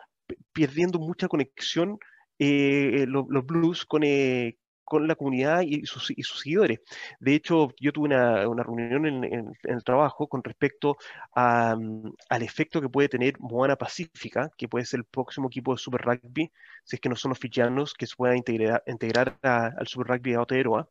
[0.52, 2.00] perdiendo mucha conexión
[2.40, 6.80] eh, los, blues con, eh, con la comunidad y sus, y sus, seguidores.
[7.20, 10.98] De hecho, yo tuve una, una reunión en, en, el trabajo con respecto
[11.34, 15.74] a, mm, al efecto que puede tener Moana Pacífica, que puede ser el próximo equipo
[15.74, 16.52] de Super Rugby,
[16.84, 20.32] si es que no son los fichanos que se puedan integrar, integrar al Super Rugby
[20.32, 20.88] de Aotearoa.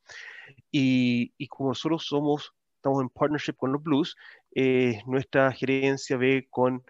[0.71, 4.16] Y, y como nosotros somos, estamos en partnership con los Blues,
[4.55, 6.85] eh, nuestra gerencia ve con,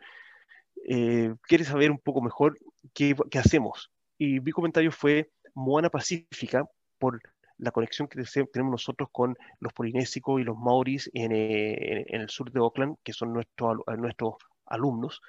[0.88, 2.58] eh, quiere saber un poco mejor
[2.94, 3.90] qué, qué hacemos.
[4.18, 6.66] Y mi comentario fue, Moana Pacífica
[7.04, 7.20] por
[7.58, 12.50] la conexión que tenemos nosotros con los polinésicos y los maoris en, eh, el sur
[12.50, 15.20] de Auckland, que son nuestros, nuestros alumnos,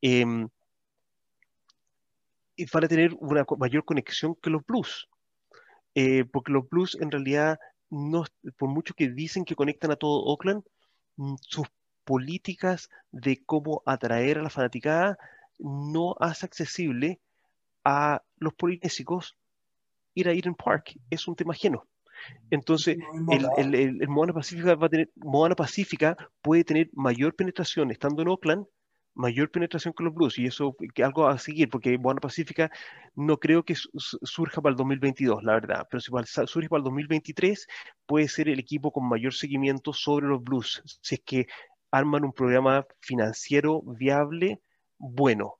[0.00, 0.24] eh,
[2.56, 5.10] y van a tener una mayor conexión que los blues,
[5.94, 7.58] eh, porque los blues en realidad,
[7.90, 8.24] no,
[8.56, 10.62] por mucho que dicen que conectan a todo Auckland,
[11.16, 11.66] mm, sus
[12.04, 15.18] políticas de cómo atraer a la fanaticada
[15.58, 17.20] no hace accesible
[17.84, 19.36] a los polinésicos
[20.14, 21.86] ir a Eden Park es un tema ajeno.
[22.50, 22.98] Entonces,
[23.56, 28.28] el, el, Moana Pacífica va a tener, Moana Pacífica puede tener mayor penetración estando en
[28.28, 28.66] Oakland,
[29.14, 32.70] mayor penetración que los Blues, y eso es algo a seguir, porque Moana Pacífica
[33.14, 36.10] no creo que surja para el 2022, la verdad, pero si
[36.46, 37.66] surge para el 2023,
[38.06, 41.46] puede ser el equipo con mayor seguimiento sobre los Blues, si es que
[41.90, 44.60] arman un programa financiero viable,
[44.96, 45.56] bueno,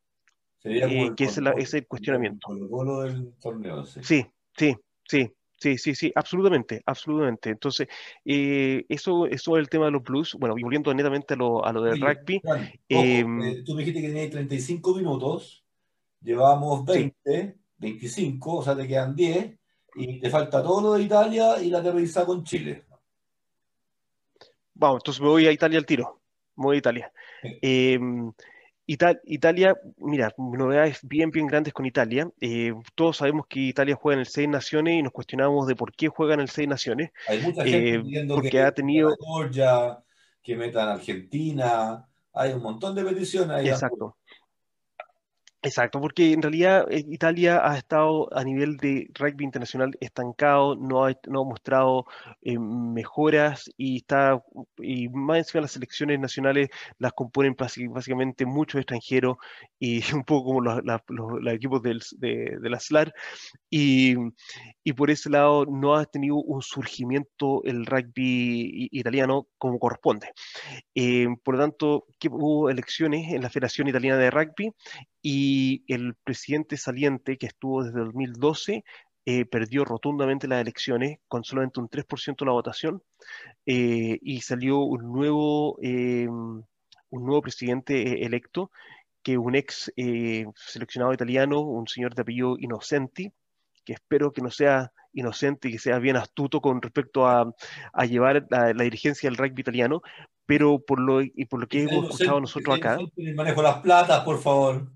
[0.63, 1.39] eh, que es,
[1.75, 2.49] el cuestionamiento.
[3.03, 4.77] del torneo, sí, Sí, sí,
[5.61, 7.51] sí, sí, sí, absolutamente, absolutamente.
[7.51, 7.87] Entonces,
[8.25, 10.35] eh, eso, eso es el tema de los blues.
[10.39, 12.41] Bueno, y volviendo netamente a lo, a lo del rugby.
[12.89, 15.65] Em, eh, tú me dijiste que tenías 35 minutos,
[16.23, 19.59] llevamos 20, 25, o sea, te quedan 10,
[19.97, 22.85] y te falta todo lo de Italia y la revisa con Chile.
[24.75, 26.21] Vamos, entonces me voy a Italia al tiro.
[26.57, 27.13] Me voy a Italia.
[27.43, 27.99] Eh,
[29.25, 32.29] Italia, mira, novedades bien, bien grandes con Italia.
[32.41, 35.93] Eh, todos sabemos que Italia juega en el Seis Naciones y nos cuestionamos de por
[35.93, 37.11] qué juega en el Seis Naciones.
[37.29, 40.03] Hay mucha gente eh, porque que ha tenido Georgia,
[40.43, 42.05] que metan Argentina.
[42.33, 43.69] Hay un montón de peticiones ahí.
[43.69, 44.17] Exacto.
[45.63, 51.05] Exacto, porque en realidad eh, Italia ha estado a nivel de rugby internacional estancado, no
[51.05, 52.07] ha, no ha mostrado
[52.41, 54.43] eh, mejoras y está
[54.79, 57.57] y más encima las selecciones nacionales las componen
[57.91, 59.37] básicamente muchos extranjeros
[59.79, 63.13] y un poco como los, equipos del, de, de, la SLAR
[63.69, 64.15] y,
[64.83, 70.33] y, por ese lado no ha tenido un surgimiento el rugby italiano como corresponde.
[70.95, 74.73] Eh, por lo tanto, hubo elecciones en la Federación Italiana de Rugby
[75.23, 78.85] y el presidente saliente que estuvo desde 2012
[79.27, 83.03] eh, perdió rotundamente las elecciones con solamente un 3% de la votación
[83.67, 86.67] eh, y salió un nuevo, eh, un
[87.11, 88.71] nuevo presidente electo
[89.23, 89.93] que un ex
[90.57, 93.31] seleccionado italiano, un señor de apellido Innocenti,
[93.85, 97.53] que espero que no sea inocente y que sea bien astuto con respecto a,
[97.93, 100.01] a llevar la, la, dirigencia del rugby italiano,
[100.47, 102.99] pero por lo, y por lo que hemos escuchado nosotros acá...
[103.35, 104.89] Manejo las platas, por favor.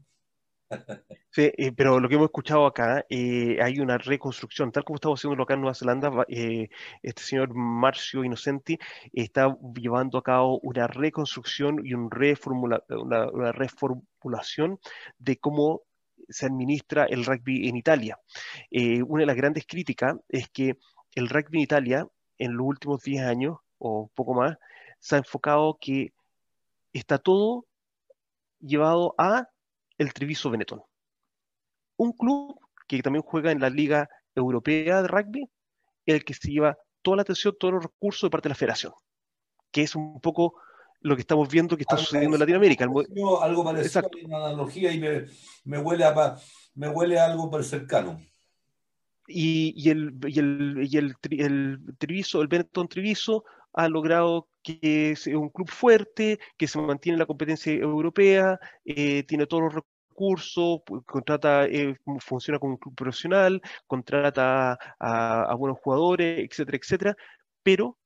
[1.30, 5.18] Sí, eh, pero lo que hemos escuchado acá, eh, hay una reconstrucción, tal como estamos
[5.18, 6.68] haciendo acá en Nueva Zelanda, eh,
[7.02, 8.78] este señor Marcio Innocenti
[9.12, 14.78] está llevando a cabo una reconstrucción y un reformula, una, una, reformulación
[15.18, 15.82] de cómo
[16.28, 18.18] se administra el rugby en Italia.
[19.06, 20.78] una de las grandes críticas es que
[21.14, 24.56] el rugby en Italia, en los últimos 10 años o poco más,
[25.00, 26.12] se ha enfocado que
[26.92, 27.66] está todo
[28.60, 29.48] llevado a
[29.98, 30.82] el Treviso Benetton.
[31.96, 35.48] Un club que también juega en la Liga Europea de Rugby,
[36.06, 38.92] el que se lleva toda la atención, todos los recursos de parte de la federación,
[39.70, 40.54] que es un poco
[41.00, 42.84] lo que estamos viendo que está sucediendo en Latinoamérica.
[42.84, 45.00] Algo parecido, una analogía y
[45.64, 46.36] me, huele a,
[46.74, 48.20] me huele algo por cercano.
[49.26, 53.44] Y, el, y, el, y el, el, Treviso, el Benetton Treviso,
[53.74, 59.24] ha logrado que es un club fuerte, que se mantiene en la competencia europea, eh,
[59.24, 66.38] tiene todos los recursos, contrata, eh, funciona como un club profesional, contrata a, buenos jugadores,
[66.50, 67.16] etcétera, etcétera,
[67.62, 67.98] pero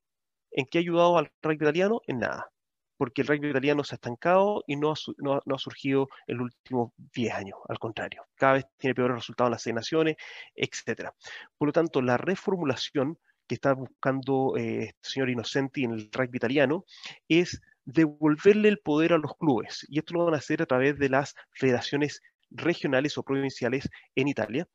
[0.51, 2.01] ¿en qué ha ayudado al rugby italiano?
[2.07, 2.51] En nada,
[2.97, 6.45] porque el rugby italiano se ha estancado y no ha, no, ha surgido en los
[6.47, 10.17] últimos 10 años, al contrario, cada vez tiene peores resultados en las seis naciones,
[10.55, 11.15] etcétera.
[11.59, 13.19] Por lo tanto, la reformulación
[13.49, 16.85] que está buscando eh, este señor Innocenti en el rugby italiano
[17.29, 19.87] es devolverle el poder a los clubes.
[19.89, 22.21] Y esto lo van a hacer a través de las federaciones
[22.51, 24.69] regionales o provinciales en Italia.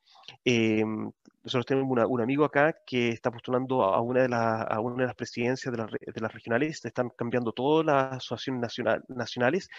[0.44, 1.12] Em,
[1.44, 5.16] nosotros tenemos un amigo acá que está postulando a una de, a una de las
[5.16, 5.84] presidencias de,
[6.14, 9.70] de, las regionales, están cambiando todas las asociaciones nacional, nacionales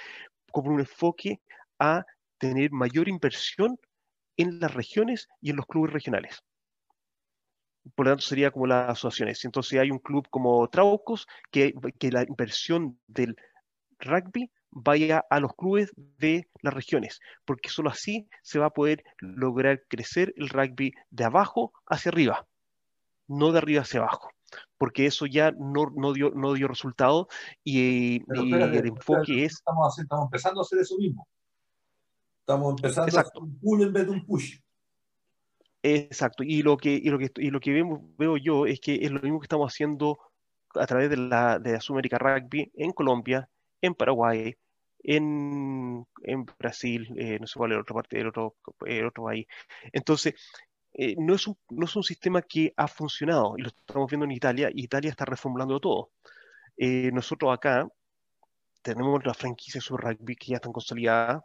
[0.52, 1.40] con un enfoque
[1.78, 2.04] a
[2.38, 3.78] tener mayor inversión
[4.36, 6.42] en las regiones y en los clubes regionales.
[7.94, 9.44] Por lo tanto, sería como las asociaciones.
[9.44, 13.36] Entonces hay un club como Traucos que, que la inversión del
[13.98, 19.04] rugby vaya a los clubes de las regiones, porque solo así se va a poder
[19.20, 22.46] lograr crecer el rugby de abajo hacia arriba,
[23.28, 24.30] no de arriba hacia abajo,
[24.76, 27.28] porque eso ya no, no, dio, no dio resultado
[27.62, 29.54] y, el enfoque es...
[29.54, 31.26] Estamos, estamos, empezando a hacer eso mismo.
[32.40, 34.58] Estamos empezando a hacer un pull en vez de un push.
[35.86, 37.84] Exacto, y lo que, y lo que, y lo que
[38.16, 40.18] veo, yo es que es lo mismo que estamos haciendo
[40.74, 43.50] a través de la de Sudamérica Rugby en Colombia,
[43.82, 44.56] en Paraguay,
[45.02, 46.06] en,
[46.58, 48.56] Brasil, eh, no sé cuál es la otra parte del otro,
[48.86, 49.46] el otro país.
[49.92, 50.34] Entonces,
[50.94, 54.24] eh, no, es un, no es un sistema que ha funcionado y lo estamos viendo
[54.24, 56.12] en Italia y Italia está reformulando todo.
[56.78, 57.86] Eh, nosotros acá
[58.80, 61.42] tenemos las franquicias sobre rugby que ya están consolidadas,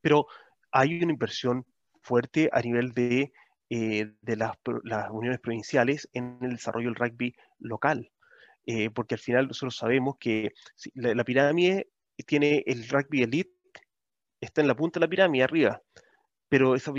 [0.00, 0.28] pero
[0.70, 1.66] hay una inversión
[2.02, 3.32] fuerte a nivel de,
[3.68, 8.10] de las, las, uniones provinciales en el desarrollo del rugby local.
[8.94, 10.52] porque al final nosotros sabemos que
[10.94, 11.88] la, pirámide
[12.26, 13.52] tiene el rugby elite,
[14.40, 15.82] está en la punta de la pirámide arriba,
[16.50, 16.92] pero esa,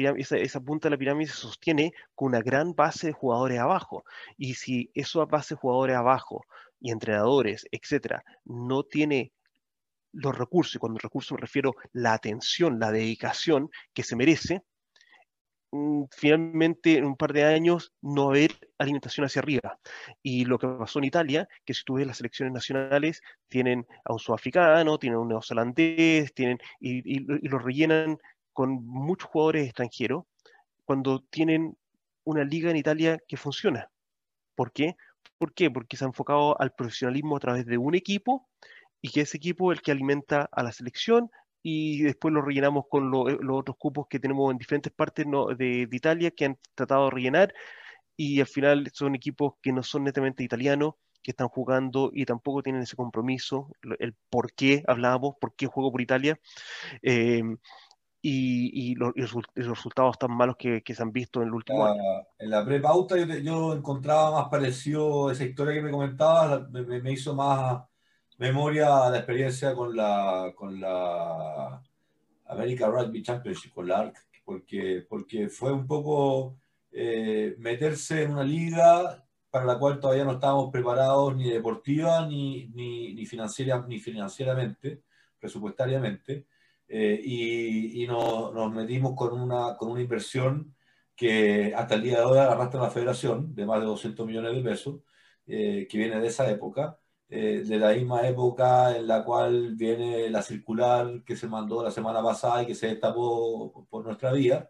[0.61, 4.05] punta de la pirámide se sostiene con una gran base de jugadores abajo.
[4.37, 6.45] Y si esa base de jugadores abajo
[6.79, 9.33] y entrenadores, etcétera, no tiene
[10.13, 14.63] los recursos, y cuando recursos me refiero la atención, la dedicación que se merece,
[16.11, 19.79] finalmente en un par de años no haber alimentación hacia arriba.
[20.21, 24.13] Y lo que pasó en Italia, que si tú ves las selecciones nacionales, tienen a
[24.13, 28.17] un sudafricano, tienen a un neozelandés, tienen, y, lo rellenan
[28.53, 30.25] con muchos jugadores extranjeros,
[30.83, 31.77] cuando tienen
[32.25, 33.89] una liga en Italia que funciona.
[34.55, 34.95] ¿Por qué?
[35.37, 35.71] ¿Por qué?
[35.71, 38.49] Porque se ha enfocado al profesionalismo a través de un equipo
[39.01, 41.31] y que ese equipo es el que alimenta a la selección,
[41.63, 45.25] y después lo rellenamos con eh, los otros cupos que tenemos en diferentes partes
[45.57, 47.53] de, Italia que han tratado de rellenar
[48.17, 52.63] y al final son equipos que no son netamente italianos, que están jugando y tampoco
[52.63, 53.69] tienen ese compromiso,
[53.99, 56.39] el por qué hablábamos, por qué juego por Italia.
[57.01, 57.57] Em,
[58.23, 59.13] y, los,
[59.55, 62.01] resultados tan malos que, se han visto en el último año.
[62.37, 67.81] En la pre-pauta yo, encontraba más parecido esa historia que me comentabas, me hizo más,
[68.41, 71.79] memoria la experiencia con la, con la
[72.47, 76.57] American Rugby Championship, con la ARC, porque, porque fue un poco
[76.91, 82.67] eh, meterse en una liga para la cual todavía no estábamos preparados ni deportiva ni,
[82.69, 85.03] ni, ni, financiera, ni financieramente,
[85.39, 86.47] presupuestariamente,
[86.87, 90.75] eh, y, y nos, nos, metimos con una, con una inversión
[91.15, 94.63] que hasta el día de hoy arrastra la federación de más de 200 millones de
[94.63, 95.01] pesos,
[95.45, 96.97] eh, que viene de esa época,
[97.33, 101.89] eh, de la misma época en la cual viene la circular que se mandó la
[101.89, 104.69] semana pasada y que se destapó por nuestra vía,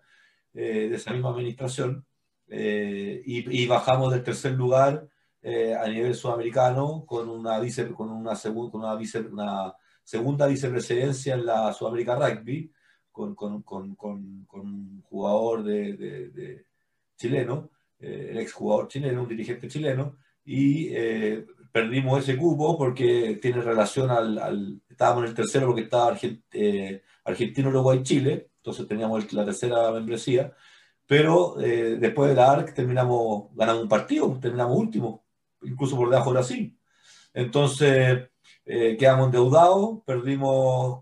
[0.54, 2.06] eh, de esa misma administración,
[2.48, 5.08] eh, y, bajamos del tercer lugar
[5.44, 8.34] a nivel sudamericano con una, vice, con una,
[8.74, 9.74] una, vice, una
[10.04, 12.72] segunda vicepresidencia en la Sudamérica Rugby,
[13.12, 16.66] con, con, con, con un jugador de, de,
[17.16, 20.90] chileno, el ex jugador chileno, un dirigente chileno, y
[21.72, 27.02] perdimos ese cupo porque tiene relación al, estábamos en el tercero porque estaba Argent, eh,
[27.58, 30.54] Uruguay, Chile, entonces teníamos la tercera membresía,
[31.08, 35.26] pero eh, después de la ARC terminamos ganando un partido, terminamos último,
[35.64, 36.80] incluso por debajo de Brasil.
[37.34, 38.30] Entonces
[38.66, 41.02] eh, quedamos endeudados, perdimos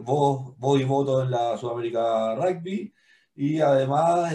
[0.00, 2.94] voz, voz y voto en la Sudamérica Rugby
[3.34, 4.32] y además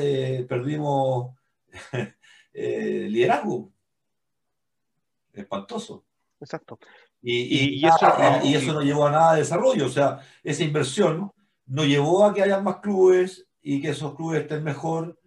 [0.48, 1.36] perdimos
[2.54, 3.72] liderazgo
[5.34, 6.04] espantoso.
[6.40, 6.80] Exacto.
[7.22, 8.08] Y, eso,
[8.44, 9.86] y, eso, no llevó a nada de desarrollo.
[9.86, 11.32] O sea, esa inversión
[11.68, 15.20] no llevó a que haya más clubes y que esos clubes estén mejor,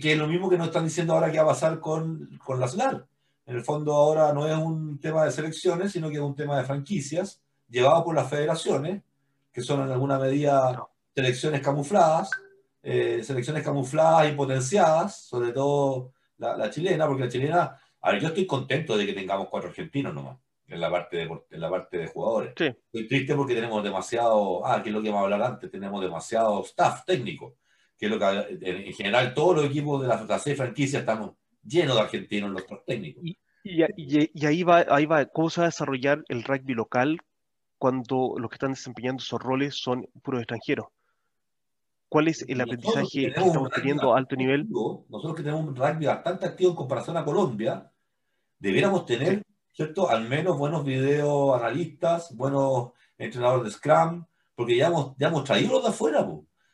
[0.00, 2.58] que es lo mismo que nos están diciendo ahora que va a pasar con, con
[2.58, 3.06] la SLAR.
[3.46, 6.58] En el fondo ahora no es un tema de selecciones, sino que es un tema
[6.58, 9.02] de franquicias, llevado por las federaciones,
[9.52, 10.84] que son en alguna medida
[11.14, 12.30] selecciones camufladas,
[12.82, 18.20] eh, selecciones camufladas y potenciadas, sobre todo la, la chilena, porque la chilena a ver,
[18.20, 21.68] yo estoy contento de que tengamos cuatro argentinos nomás en la parte de, en la
[21.68, 22.52] parte de jugadores.
[22.56, 26.00] Estoy triste porque tenemos demasiado, ah, que es lo que vamos a hablar antes, tenemos
[26.00, 27.56] demasiado staff técnico,
[27.98, 31.32] que es lo que en, general todos los equipos de la, la seis franquicias estamos
[31.64, 33.24] llenos de argentinos en los técnicos.
[33.24, 37.18] Y, y, ahí, va, ahí va, ¿cómo se va a desarrollar el rugby local
[37.76, 40.86] cuando los que están desempeñando esos roles son puros extranjeros?
[42.10, 44.68] ¿Cuál es el aprendizaje que estamos teniendo a alto nivel?
[45.08, 47.88] Nosotros que tenemos un rugby bastante activo en comparación a Colombia,
[48.58, 50.10] debiéramos tener, ¿cierto?
[50.10, 54.24] Al menos buenos video analistas, buenos entrenadores de Scrum,
[54.56, 56.28] porque ya hemos, ya hemos traído los de afuera,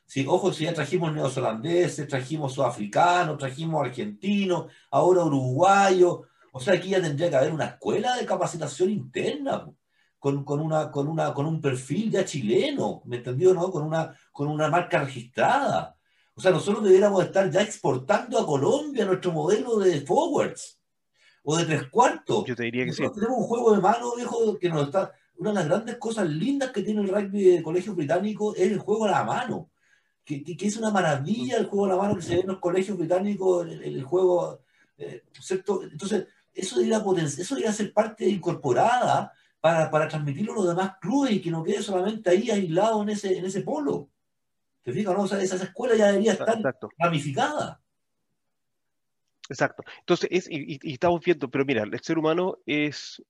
[0.07, 6.21] Si, ojo, si ya trajimos neozelandeses, trajimos sudafricanos, trajimos argentinos, ahora uruguayos.
[6.51, 9.71] O sea, aquí ya tendría que haber una escuela de capacitación interna,
[10.18, 13.55] con, con, una, con, una, con un perfil ya chileno, ¿me entendió?
[13.55, 13.70] No?
[13.70, 15.97] Con, una, con una marca registrada.
[16.34, 20.78] O sea, nosotros deberíamos estar ya exportando a Colombia nuestro modelo de forwards
[21.44, 22.44] o de tres cuartos.
[22.44, 25.51] Yo te diría que nosotros Tenemos un juego de mano, viejo, que nos está una
[25.51, 29.05] de las grandes cosas lindas que tiene el rugby de colegio británico es el juego
[29.05, 29.70] a la mano.
[30.24, 32.59] Que, que, es una maravilla el juego a la mano que se ve en los
[32.59, 34.60] colegios británicos, el, juego,
[34.98, 35.84] eh, ¿cierto?
[35.84, 39.32] Entonces, eso debería, eso debería ser parte incorporada
[39.66, 43.09] para, para, transmitirlo a los demás clubes y que no quede solamente ahí aislado en
[43.09, 44.09] ese, en ese polo.
[44.84, 45.12] ¿Te fijas?
[45.12, 45.22] No?
[45.22, 46.56] O sea, esa escuela ya debería estar
[46.97, 47.82] ramificada.
[49.48, 49.82] Exacto.
[49.98, 53.20] Entonces, es, y, y, estamos viendo, pero mira, el ser humano es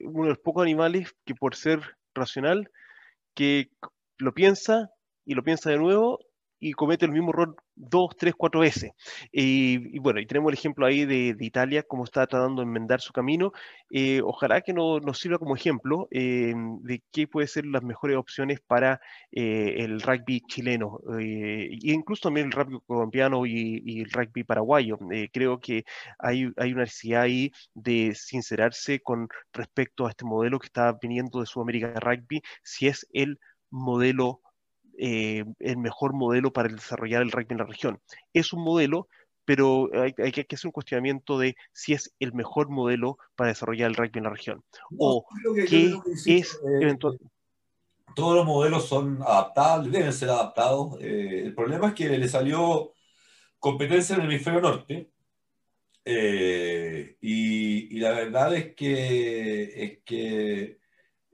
[0.00, 1.82] uno de los pocos animales que por ser
[2.14, 2.70] racional,
[3.34, 3.70] que
[4.16, 4.90] lo piensa
[5.26, 6.18] y lo piensa de nuevo
[6.60, 8.92] y comete el mismo error dos, tres, cuatro veces.
[9.32, 13.12] Y, bueno, y tenemos el ejemplo ahí de, Italia, cómo está tratando de enmendar su
[13.12, 13.52] camino.
[13.90, 18.60] Eh, ojalá que nos sirva como ejemplo eh, de qué pueden ser las mejores opciones
[18.60, 19.00] para
[19.32, 24.98] eh, el rugby chileno, e incluso también el rugby colombiano y, el rugby paraguayo.
[25.32, 25.84] creo que
[26.18, 31.40] hay, hay una necesidad ahí de sincerarse con respecto a este modelo que está viniendo
[31.40, 33.38] de Sudamérica Rugby, si es el
[33.70, 34.40] modelo
[35.00, 38.00] eh, el mejor modelo para desarrollar el rugby en la región.
[38.32, 39.06] Es un modelo,
[39.44, 43.94] pero hay, que hacer un cuestionamiento de si es el mejor modelo para desarrollar el
[43.94, 44.64] rugby en la región.
[44.98, 45.24] o
[45.68, 45.94] qué
[46.26, 46.98] es eh,
[48.16, 50.96] Todos los modelos son adaptables, deben ser adaptados.
[51.00, 52.92] Eh, el problema es que le salió
[53.60, 55.12] competencia en el hemisferio norte.
[56.04, 60.78] y, y, la verdad es que, es que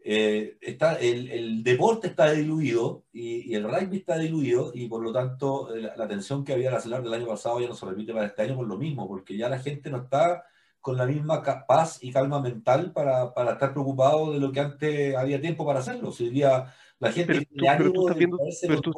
[0.07, 5.03] eh, está, el, el, deporte está diluido y, y, el rugby está diluido y por
[5.03, 7.75] lo tanto la, la tensión que había en la CELAR del año pasado ya no
[7.75, 10.45] se repite para este año por lo mismo, porque ya la gente no está
[10.83, 15.17] con la misma paz y calma mental para, para estar preocupado de lo que antes
[15.17, 16.13] había tiempo para hacerlo.
[16.13, 17.49] Si día la gente...
[17.51, 18.93] Pero tú, estás viendo, pero tú,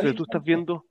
[0.00, 0.86] pero tú estás viendo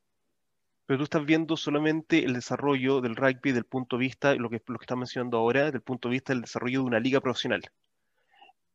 [0.86, 4.62] pero tú estás viendo solamente el desarrollo del rugby del punto de vista, lo que,
[4.68, 7.64] lo que estás mencionando ahora, del punto de vista del desarrollo de una liga profesional.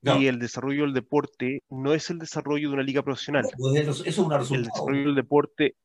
[0.02, 3.44] Y el desarrollo del deporte no es el desarrollo de una liga profesional.
[3.58, 5.76] Pues eso es una El desarrollo del deporte,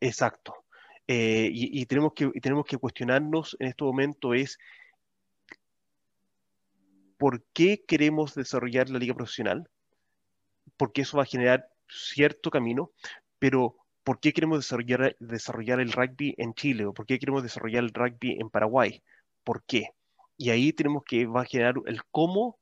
[0.00, 0.54] exacto.
[1.06, 4.58] Eh, y, tenemos que, tenemos que cuestionarnos en este momento es
[7.18, 9.68] por qué queremos desarrollar la liga profesional,
[10.76, 12.90] porque eso va a generar cierto camino,
[13.38, 17.84] pero ¿por qué queremos desarrollar, desarrollar el rugby en Chile o por qué queremos desarrollar
[17.84, 19.02] el rugby en Paraguay?
[19.44, 19.90] ¿Por qué?
[20.36, 22.58] Y ahí tenemos que va a generar el cómo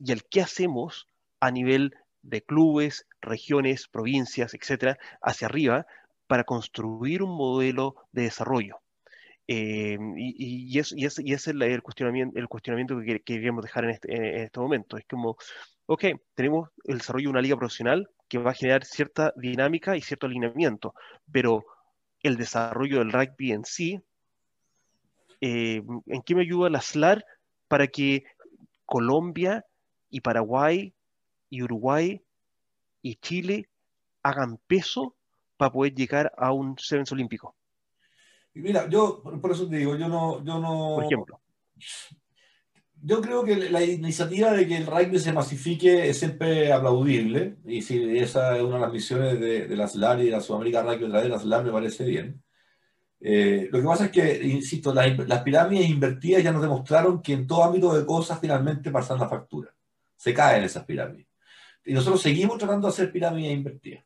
[0.00, 1.06] y el qué hacemos
[1.40, 5.86] a nivel de clubes, regiones, provincias, etcétera, hacia arriba,
[6.26, 8.78] para construir un modelo de desarrollo.
[9.48, 13.90] Eh, y, y, es, y, ese es el, cuestionamiento, el cuestionamiento que, queríamos dejar en
[13.90, 14.96] este, en este, momento.
[14.96, 15.36] Es como,
[15.86, 16.04] ok,
[16.34, 20.26] tenemos el desarrollo de una liga profesional que va a generar cierta dinámica y cierto
[20.26, 20.94] alineamiento,
[21.32, 21.64] pero
[22.22, 24.00] el desarrollo del rugby en sí,
[25.40, 27.24] eh, ¿en qué me ayuda la SLAR
[27.66, 28.24] para que
[28.84, 29.64] Colombia
[30.10, 30.92] y Paraguay
[31.48, 32.20] y Uruguay
[33.02, 33.68] y Chile
[34.22, 35.14] hagan peso
[35.56, 37.54] para poder llegar a un Sevens olímpico.
[38.54, 40.96] Y mira, yo por eso te digo, yo no, yo no.
[40.96, 41.40] Por ejemplo.
[43.02, 47.80] Yo creo que la iniciativa de que el rugby se masifique es siempre aplaudible, y
[47.80, 50.82] si esa es una de las misiones de, de la SLAR y de la Sudamérica
[50.82, 52.42] Rugby de la SLAR, me parece bien.
[53.20, 57.34] Eh, lo que pasa es que, insisto, las, las, pirámides invertidas ya nos demostraron que
[57.34, 59.74] en todo ámbito de cosas finalmente pasan la factura
[60.20, 61.26] se caen esas pirámides.
[61.82, 64.04] Y nosotros seguimos tratando de hacer pirámides invertidas.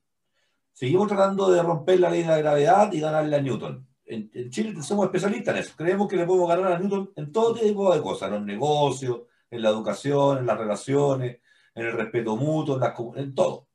[0.72, 3.84] Seguimos tratando de romper la ley de la gravedad y ganarle a Newton.
[4.04, 5.74] En, Chile somos especialistas en eso.
[5.76, 9.22] Creemos que le podemos ganar a Newton en todo tipo de cosas, en los negocios,
[9.50, 11.40] en la educación, en las relaciones,
[11.74, 12.80] en el respeto mutuo,
[13.16, 13.66] en, todo.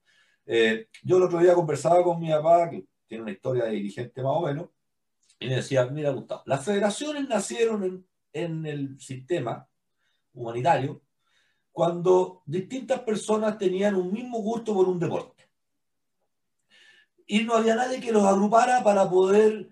[0.45, 4.24] Eh, yo el otro día conversaba con mi papá, que tiene una historia de dirigente
[4.24, 4.70] más o menos,
[5.41, 9.68] y me decía, mira Gustavo, las federaciones nacieron en, en el sistema
[10.34, 11.02] humanitario
[11.72, 15.50] cuando distintas personas tenían un mismo gusto por un deporte.
[17.26, 19.70] Y no había nadie que los agrupara para poder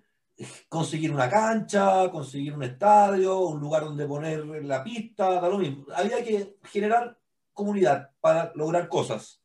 [0.70, 5.86] conseguir una cancha, conseguir un estadio, un lugar donde poner la pista, da lo mismo.
[5.96, 7.18] Había que generar
[7.54, 9.42] comunidad para lograr cosas.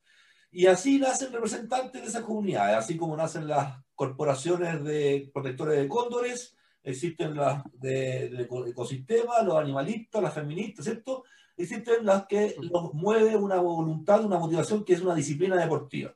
[0.51, 5.89] Y así nacen representantes de esas comunidades, así como nacen las corporaciones de protectores de
[5.89, 11.25] cóndores, existen las de, de ecosistemas, los animalistas, las feministas, ¿cierto?
[11.63, 16.13] Existen las que los mueve una voluntad, una motivación que es una disciplina deportiva.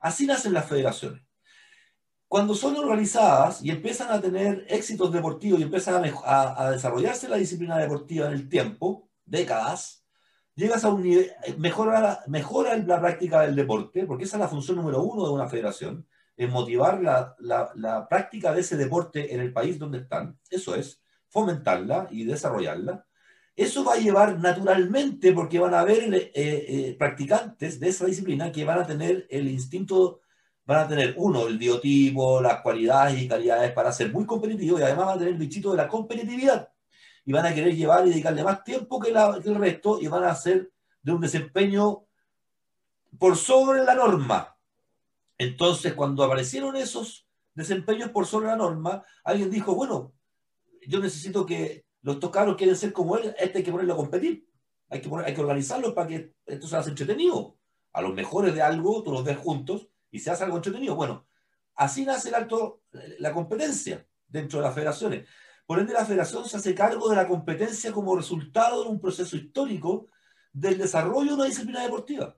[0.00, 1.22] Así nacen las federaciones.
[2.28, 7.78] Cuando son organizadas y empiezan a tener éxitos deportivos y empiezan a, desarrollarse la disciplina
[7.78, 10.04] deportiva en el tiempo, décadas,
[10.54, 14.76] llegas a un nivel, mejora, mejora la práctica del deporte, porque esa es la función
[14.76, 16.06] número uno de una federación,
[16.36, 21.02] es motivar la, la, práctica de ese deporte en el país donde están, eso es,
[21.28, 23.06] fomentarla y desarrollarla.
[23.54, 28.50] Eso va a llevar naturalmente, porque van a haber eh, eh, practicantes de esa disciplina
[28.50, 30.22] que van a tener el instinto
[30.64, 34.84] van a tener, uno, el biotipo, las cualidades y calidades para ser muy competitivos y
[34.84, 36.70] además van a tener el bichito de la competitividad.
[37.24, 40.30] Y van a querer llevar y dedicarle más tiempo que, el resto y van a
[40.30, 40.70] hacer
[41.02, 42.04] de un desempeño
[43.18, 44.56] por sobre la norma.
[45.38, 50.12] Entonces, cuando aparecieron esos desempeños por sobre la norma, alguien dijo, bueno,
[50.86, 54.46] yo necesito que los tocaros quieren ser como él, este hay que ponerlo a competir.
[54.88, 57.56] Hay que, poner, hay que organizarlo para que esto sea entretenido.
[57.92, 60.94] A los mejores de algo, tú los ves juntos y se hace algo entretenido.
[60.96, 61.26] Bueno,
[61.76, 62.82] así nace el alto,
[63.18, 65.28] la competencia dentro de las federaciones.
[65.64, 69.36] Por ende, la federación se hace cargo de la competencia como resultado de un proceso
[69.36, 70.08] histórico
[70.52, 72.36] del desarrollo de una disciplina deportiva.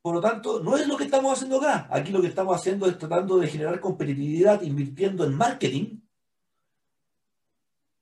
[0.00, 1.86] Por lo tanto, no es lo que estamos haciendo acá.
[1.90, 6.00] Aquí lo que estamos haciendo es tratando de generar competitividad invirtiendo en marketing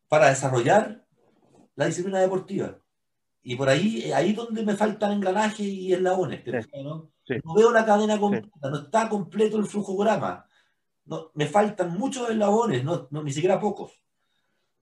[0.09, 1.05] para desarrollar
[1.75, 2.79] la disciplina deportiva.
[3.43, 6.43] Y por ahí, ahí donde me faltan engranajes y eslabones.
[6.83, 7.13] ¿no?
[7.45, 10.47] No veo la cadena completa, no está completo el flujograma.
[11.05, 13.93] No, me faltan muchos eslabones, no, ni siquiera pocos.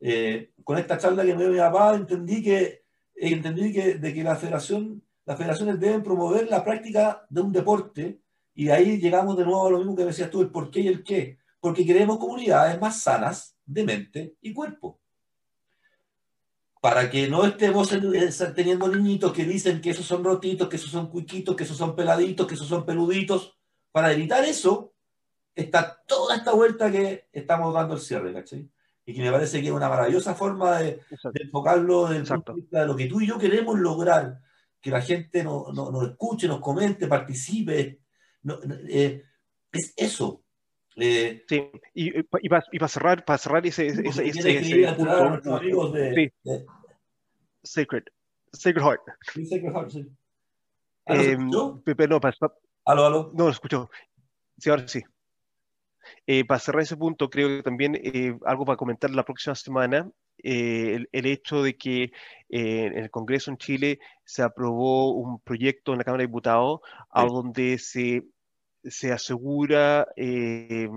[0.00, 2.84] Eh, con esta charla que me dio mi papá entendí que,
[3.14, 8.20] entendí que, de que la federación, las federaciones deben promover la práctica de un deporte
[8.54, 10.80] y ahí llegamos de nuevo a lo mismo que me decías tú, el por qué
[10.80, 11.38] y el qué.
[11.60, 15.00] Porque queremos comunidades más sanas de mente y cuerpo
[16.84, 17.88] para que no estemos
[18.54, 21.96] teniendo niñitos que dicen que esos son rotitos, que esos son cuiquitos, que esos son
[21.96, 23.56] peladitos, que esos son peluditos.
[23.90, 24.92] Para evitar eso,
[25.54, 28.68] está toda esta vuelta que estamos dando el cierre, ¿cachai?
[29.06, 31.00] Y que me parece que es una maravillosa forma de,
[31.36, 34.42] enfocarlo desde el punto de vista de lo que tú y yo queremos lograr,
[34.78, 38.00] que la gente nos escuche, nos comente, participe.
[38.90, 39.24] Eh,
[39.72, 40.43] es eso,
[40.96, 46.32] eh, sí, y, y, para, cerrar, para cerrar ese, ese, ese, ese punto, de,
[47.62, 48.04] Sacred,
[48.52, 49.00] Sacred Heart.
[49.32, 50.08] Sí, Sacred Heart, sí.
[51.06, 51.36] Eh,
[51.84, 52.36] Pepe, no, para,
[52.84, 53.32] aló, aló.
[53.34, 53.90] No, lo escucho.
[54.58, 55.02] Sí, ahora sí.
[56.26, 60.10] Eh, para cerrar ese punto, creo que también eh, algo para comentar la próxima semana,
[60.42, 62.12] eh, el, el, hecho de que
[62.48, 66.80] en el Congreso en Chile se aprobó un proyecto en la Cámara de Diputados
[67.10, 68.24] a donde se
[68.84, 70.88] se asegura eh,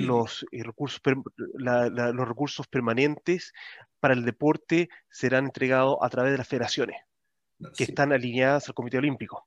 [0.00, 1.00] los, eh, recursos,
[1.54, 3.52] los recursos permanentes
[4.00, 6.96] para el deporte serán entregados a través de las federaciones
[7.76, 9.46] que están alineadas al Comité Olímpico.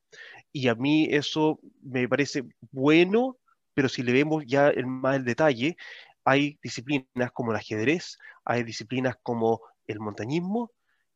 [0.51, 3.37] Y a mí eso me parece bueno,
[3.73, 5.77] pero si le vemos ya en más el detalle,
[6.25, 10.71] hay disciplinas como el ajedrez, hay disciplinas como el montañismo,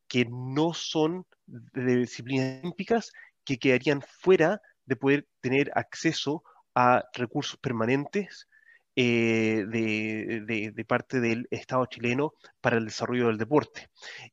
[0.08, 3.12] que no son de disciplinas olímpicas,
[3.44, 6.42] que quedarían fuera de poder tener acceso
[6.74, 8.48] a recursos permanentes
[8.94, 13.88] eh, de, parte del Estado chileno para el desarrollo del deporte.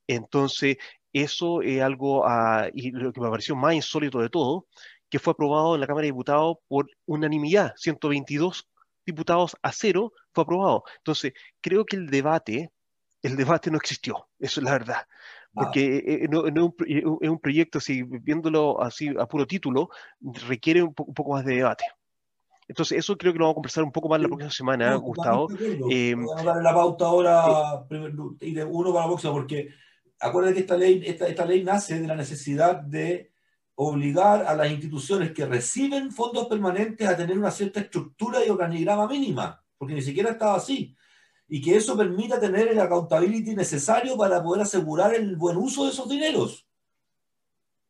[0.07, 0.77] Entonces,
[1.11, 4.67] eso es algo, ah, y lo que me pareció más insólito de todo,
[5.09, 8.67] que fue aprobado en la Cámara de Diputados por unanimidad, 122
[9.05, 10.83] diputados a cero fue aprobado.
[10.97, 12.71] Entonces, creo que el debate,
[13.21, 15.07] el debate no existió, eso es la verdad
[15.53, 16.53] porque eh, no, es,
[17.29, 19.89] un, proyecto, así, viéndolo así a puro título,
[20.47, 21.85] requiere un, poco más de debate.
[22.67, 25.47] Entonces, eso creo que lo vamos a conversar un poco más la próxima semana, Gustavo.
[25.91, 27.85] Eh, vamos a darle la pauta ahora
[28.39, 29.69] y de uno para la próxima, porque
[30.19, 33.31] acuérdate que esta ley, esta, esta ley nace de la necesidad de
[33.75, 39.07] obligar a las instituciones que reciben fondos permanentes a tener una cierta estructura y organigrama
[39.07, 40.95] mínima, porque ni siquiera estaba así
[41.47, 45.91] y que eso permita tener el accountability necesario para poder asegurar el buen uso de
[45.91, 46.65] esos dineros.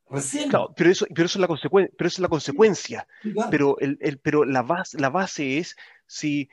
[0.10, 0.52] Recién.
[0.76, 3.08] pero eso, pero eso es la consecuencia, pero es la consecuencia.
[3.50, 5.76] Pero el, pero la base, la base es
[6.06, 6.50] si,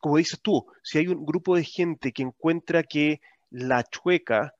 [0.00, 3.20] como dices tú, si hay un grupo de gente que encuentra que
[3.50, 4.54] la chueca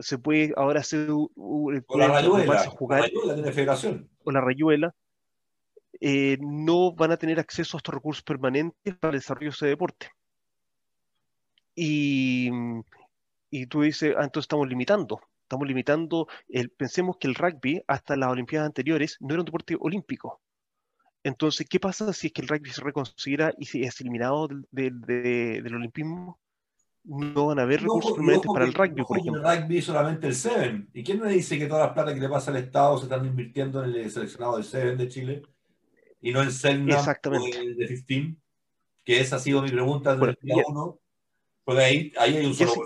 [0.00, 4.94] se puede ahora hacer o la rayuela, jugar, la rayuela o la rayuela,
[6.00, 9.66] eh, no van a tener acceso a estos recursos permanentes para el desarrollo de ese
[9.66, 10.10] deporte.
[11.74, 12.82] Y, mm,
[13.50, 15.20] y tú dices, ah, entonces estamos limitando.
[15.42, 19.76] Estamos limitando, el, pensemos que el rugby hasta las Olimpiadas anteriores no era un deporte
[19.78, 20.40] olímpico.
[21.22, 25.00] Entonces, ¿qué pasa si es que el rugby se reconsidera y si es eliminado del,
[25.00, 26.40] del, del olimpismo?
[27.04, 29.50] No van a haber recursos permanentes para el rugby, no, por ejemplo.
[29.50, 30.88] El rugby solamente el Seven.
[30.94, 33.24] ¿Y quién me dice que todas las plata que le pasa al Estado se están
[33.26, 35.42] invirtiendo en el seleccionado del Seven de Chile
[36.20, 37.58] y no en Selna Exactamente.
[37.58, 38.36] O de, de 15?
[39.04, 41.00] Que esa ha sido mi pregunta desde bueno, el día 1
[41.64, 42.84] pues ahí, ahí hay un solo.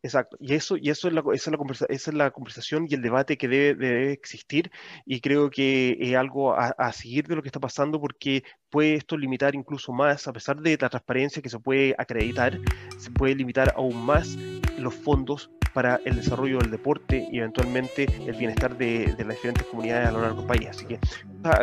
[0.00, 2.86] Exacto, y eso, y eso es la, esa, es la conversa, esa es la conversación
[2.88, 4.70] y el debate que debe, debe existir
[5.04, 8.94] y creo que es algo a, a, seguir de lo que está pasando porque puede
[8.94, 12.60] esto limitar incluso más, a pesar de la transparencia que se puede acreditar,
[12.96, 14.38] se puede limitar aún más
[14.78, 20.08] los fondos para el desarrollo del deporte y eventualmente el bienestar de, las diferentes comunidades
[20.08, 20.68] a lo largo del país.
[20.70, 20.98] Así que,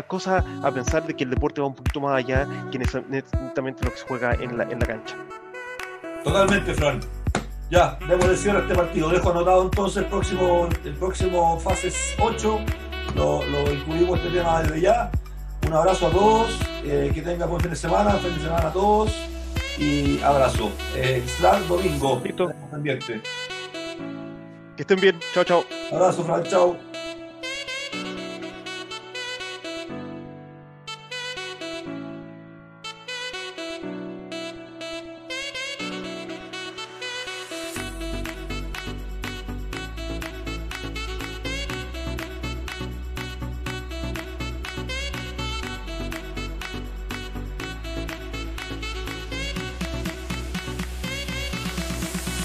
[0.08, 3.92] cosa a pensar de que el deporte va un poquito más allá que necesariamente lo
[3.92, 5.16] que se juega en la, en la cancha.
[6.24, 7.00] Totalmente, Fran.
[7.70, 9.10] Ya, debo decir a este partido.
[9.10, 12.60] Dejo anotado entonces el próximo, el próximo fases 8.
[13.16, 15.12] Lo, lo incluimos este tema desde ya.
[15.68, 16.60] Un abrazo a todos.
[16.84, 18.12] Eh, que tengan buen fin de semana.
[18.14, 19.12] Feliz semana a todos.
[19.78, 20.72] Y abrazo.
[20.96, 21.24] Eh,
[21.68, 22.22] domingo.
[22.24, 22.52] Listo.
[24.76, 25.20] Que estén bien.
[25.34, 25.66] Chao, chao.
[25.92, 26.44] Abrazo, Fran.
[26.44, 26.78] Chao.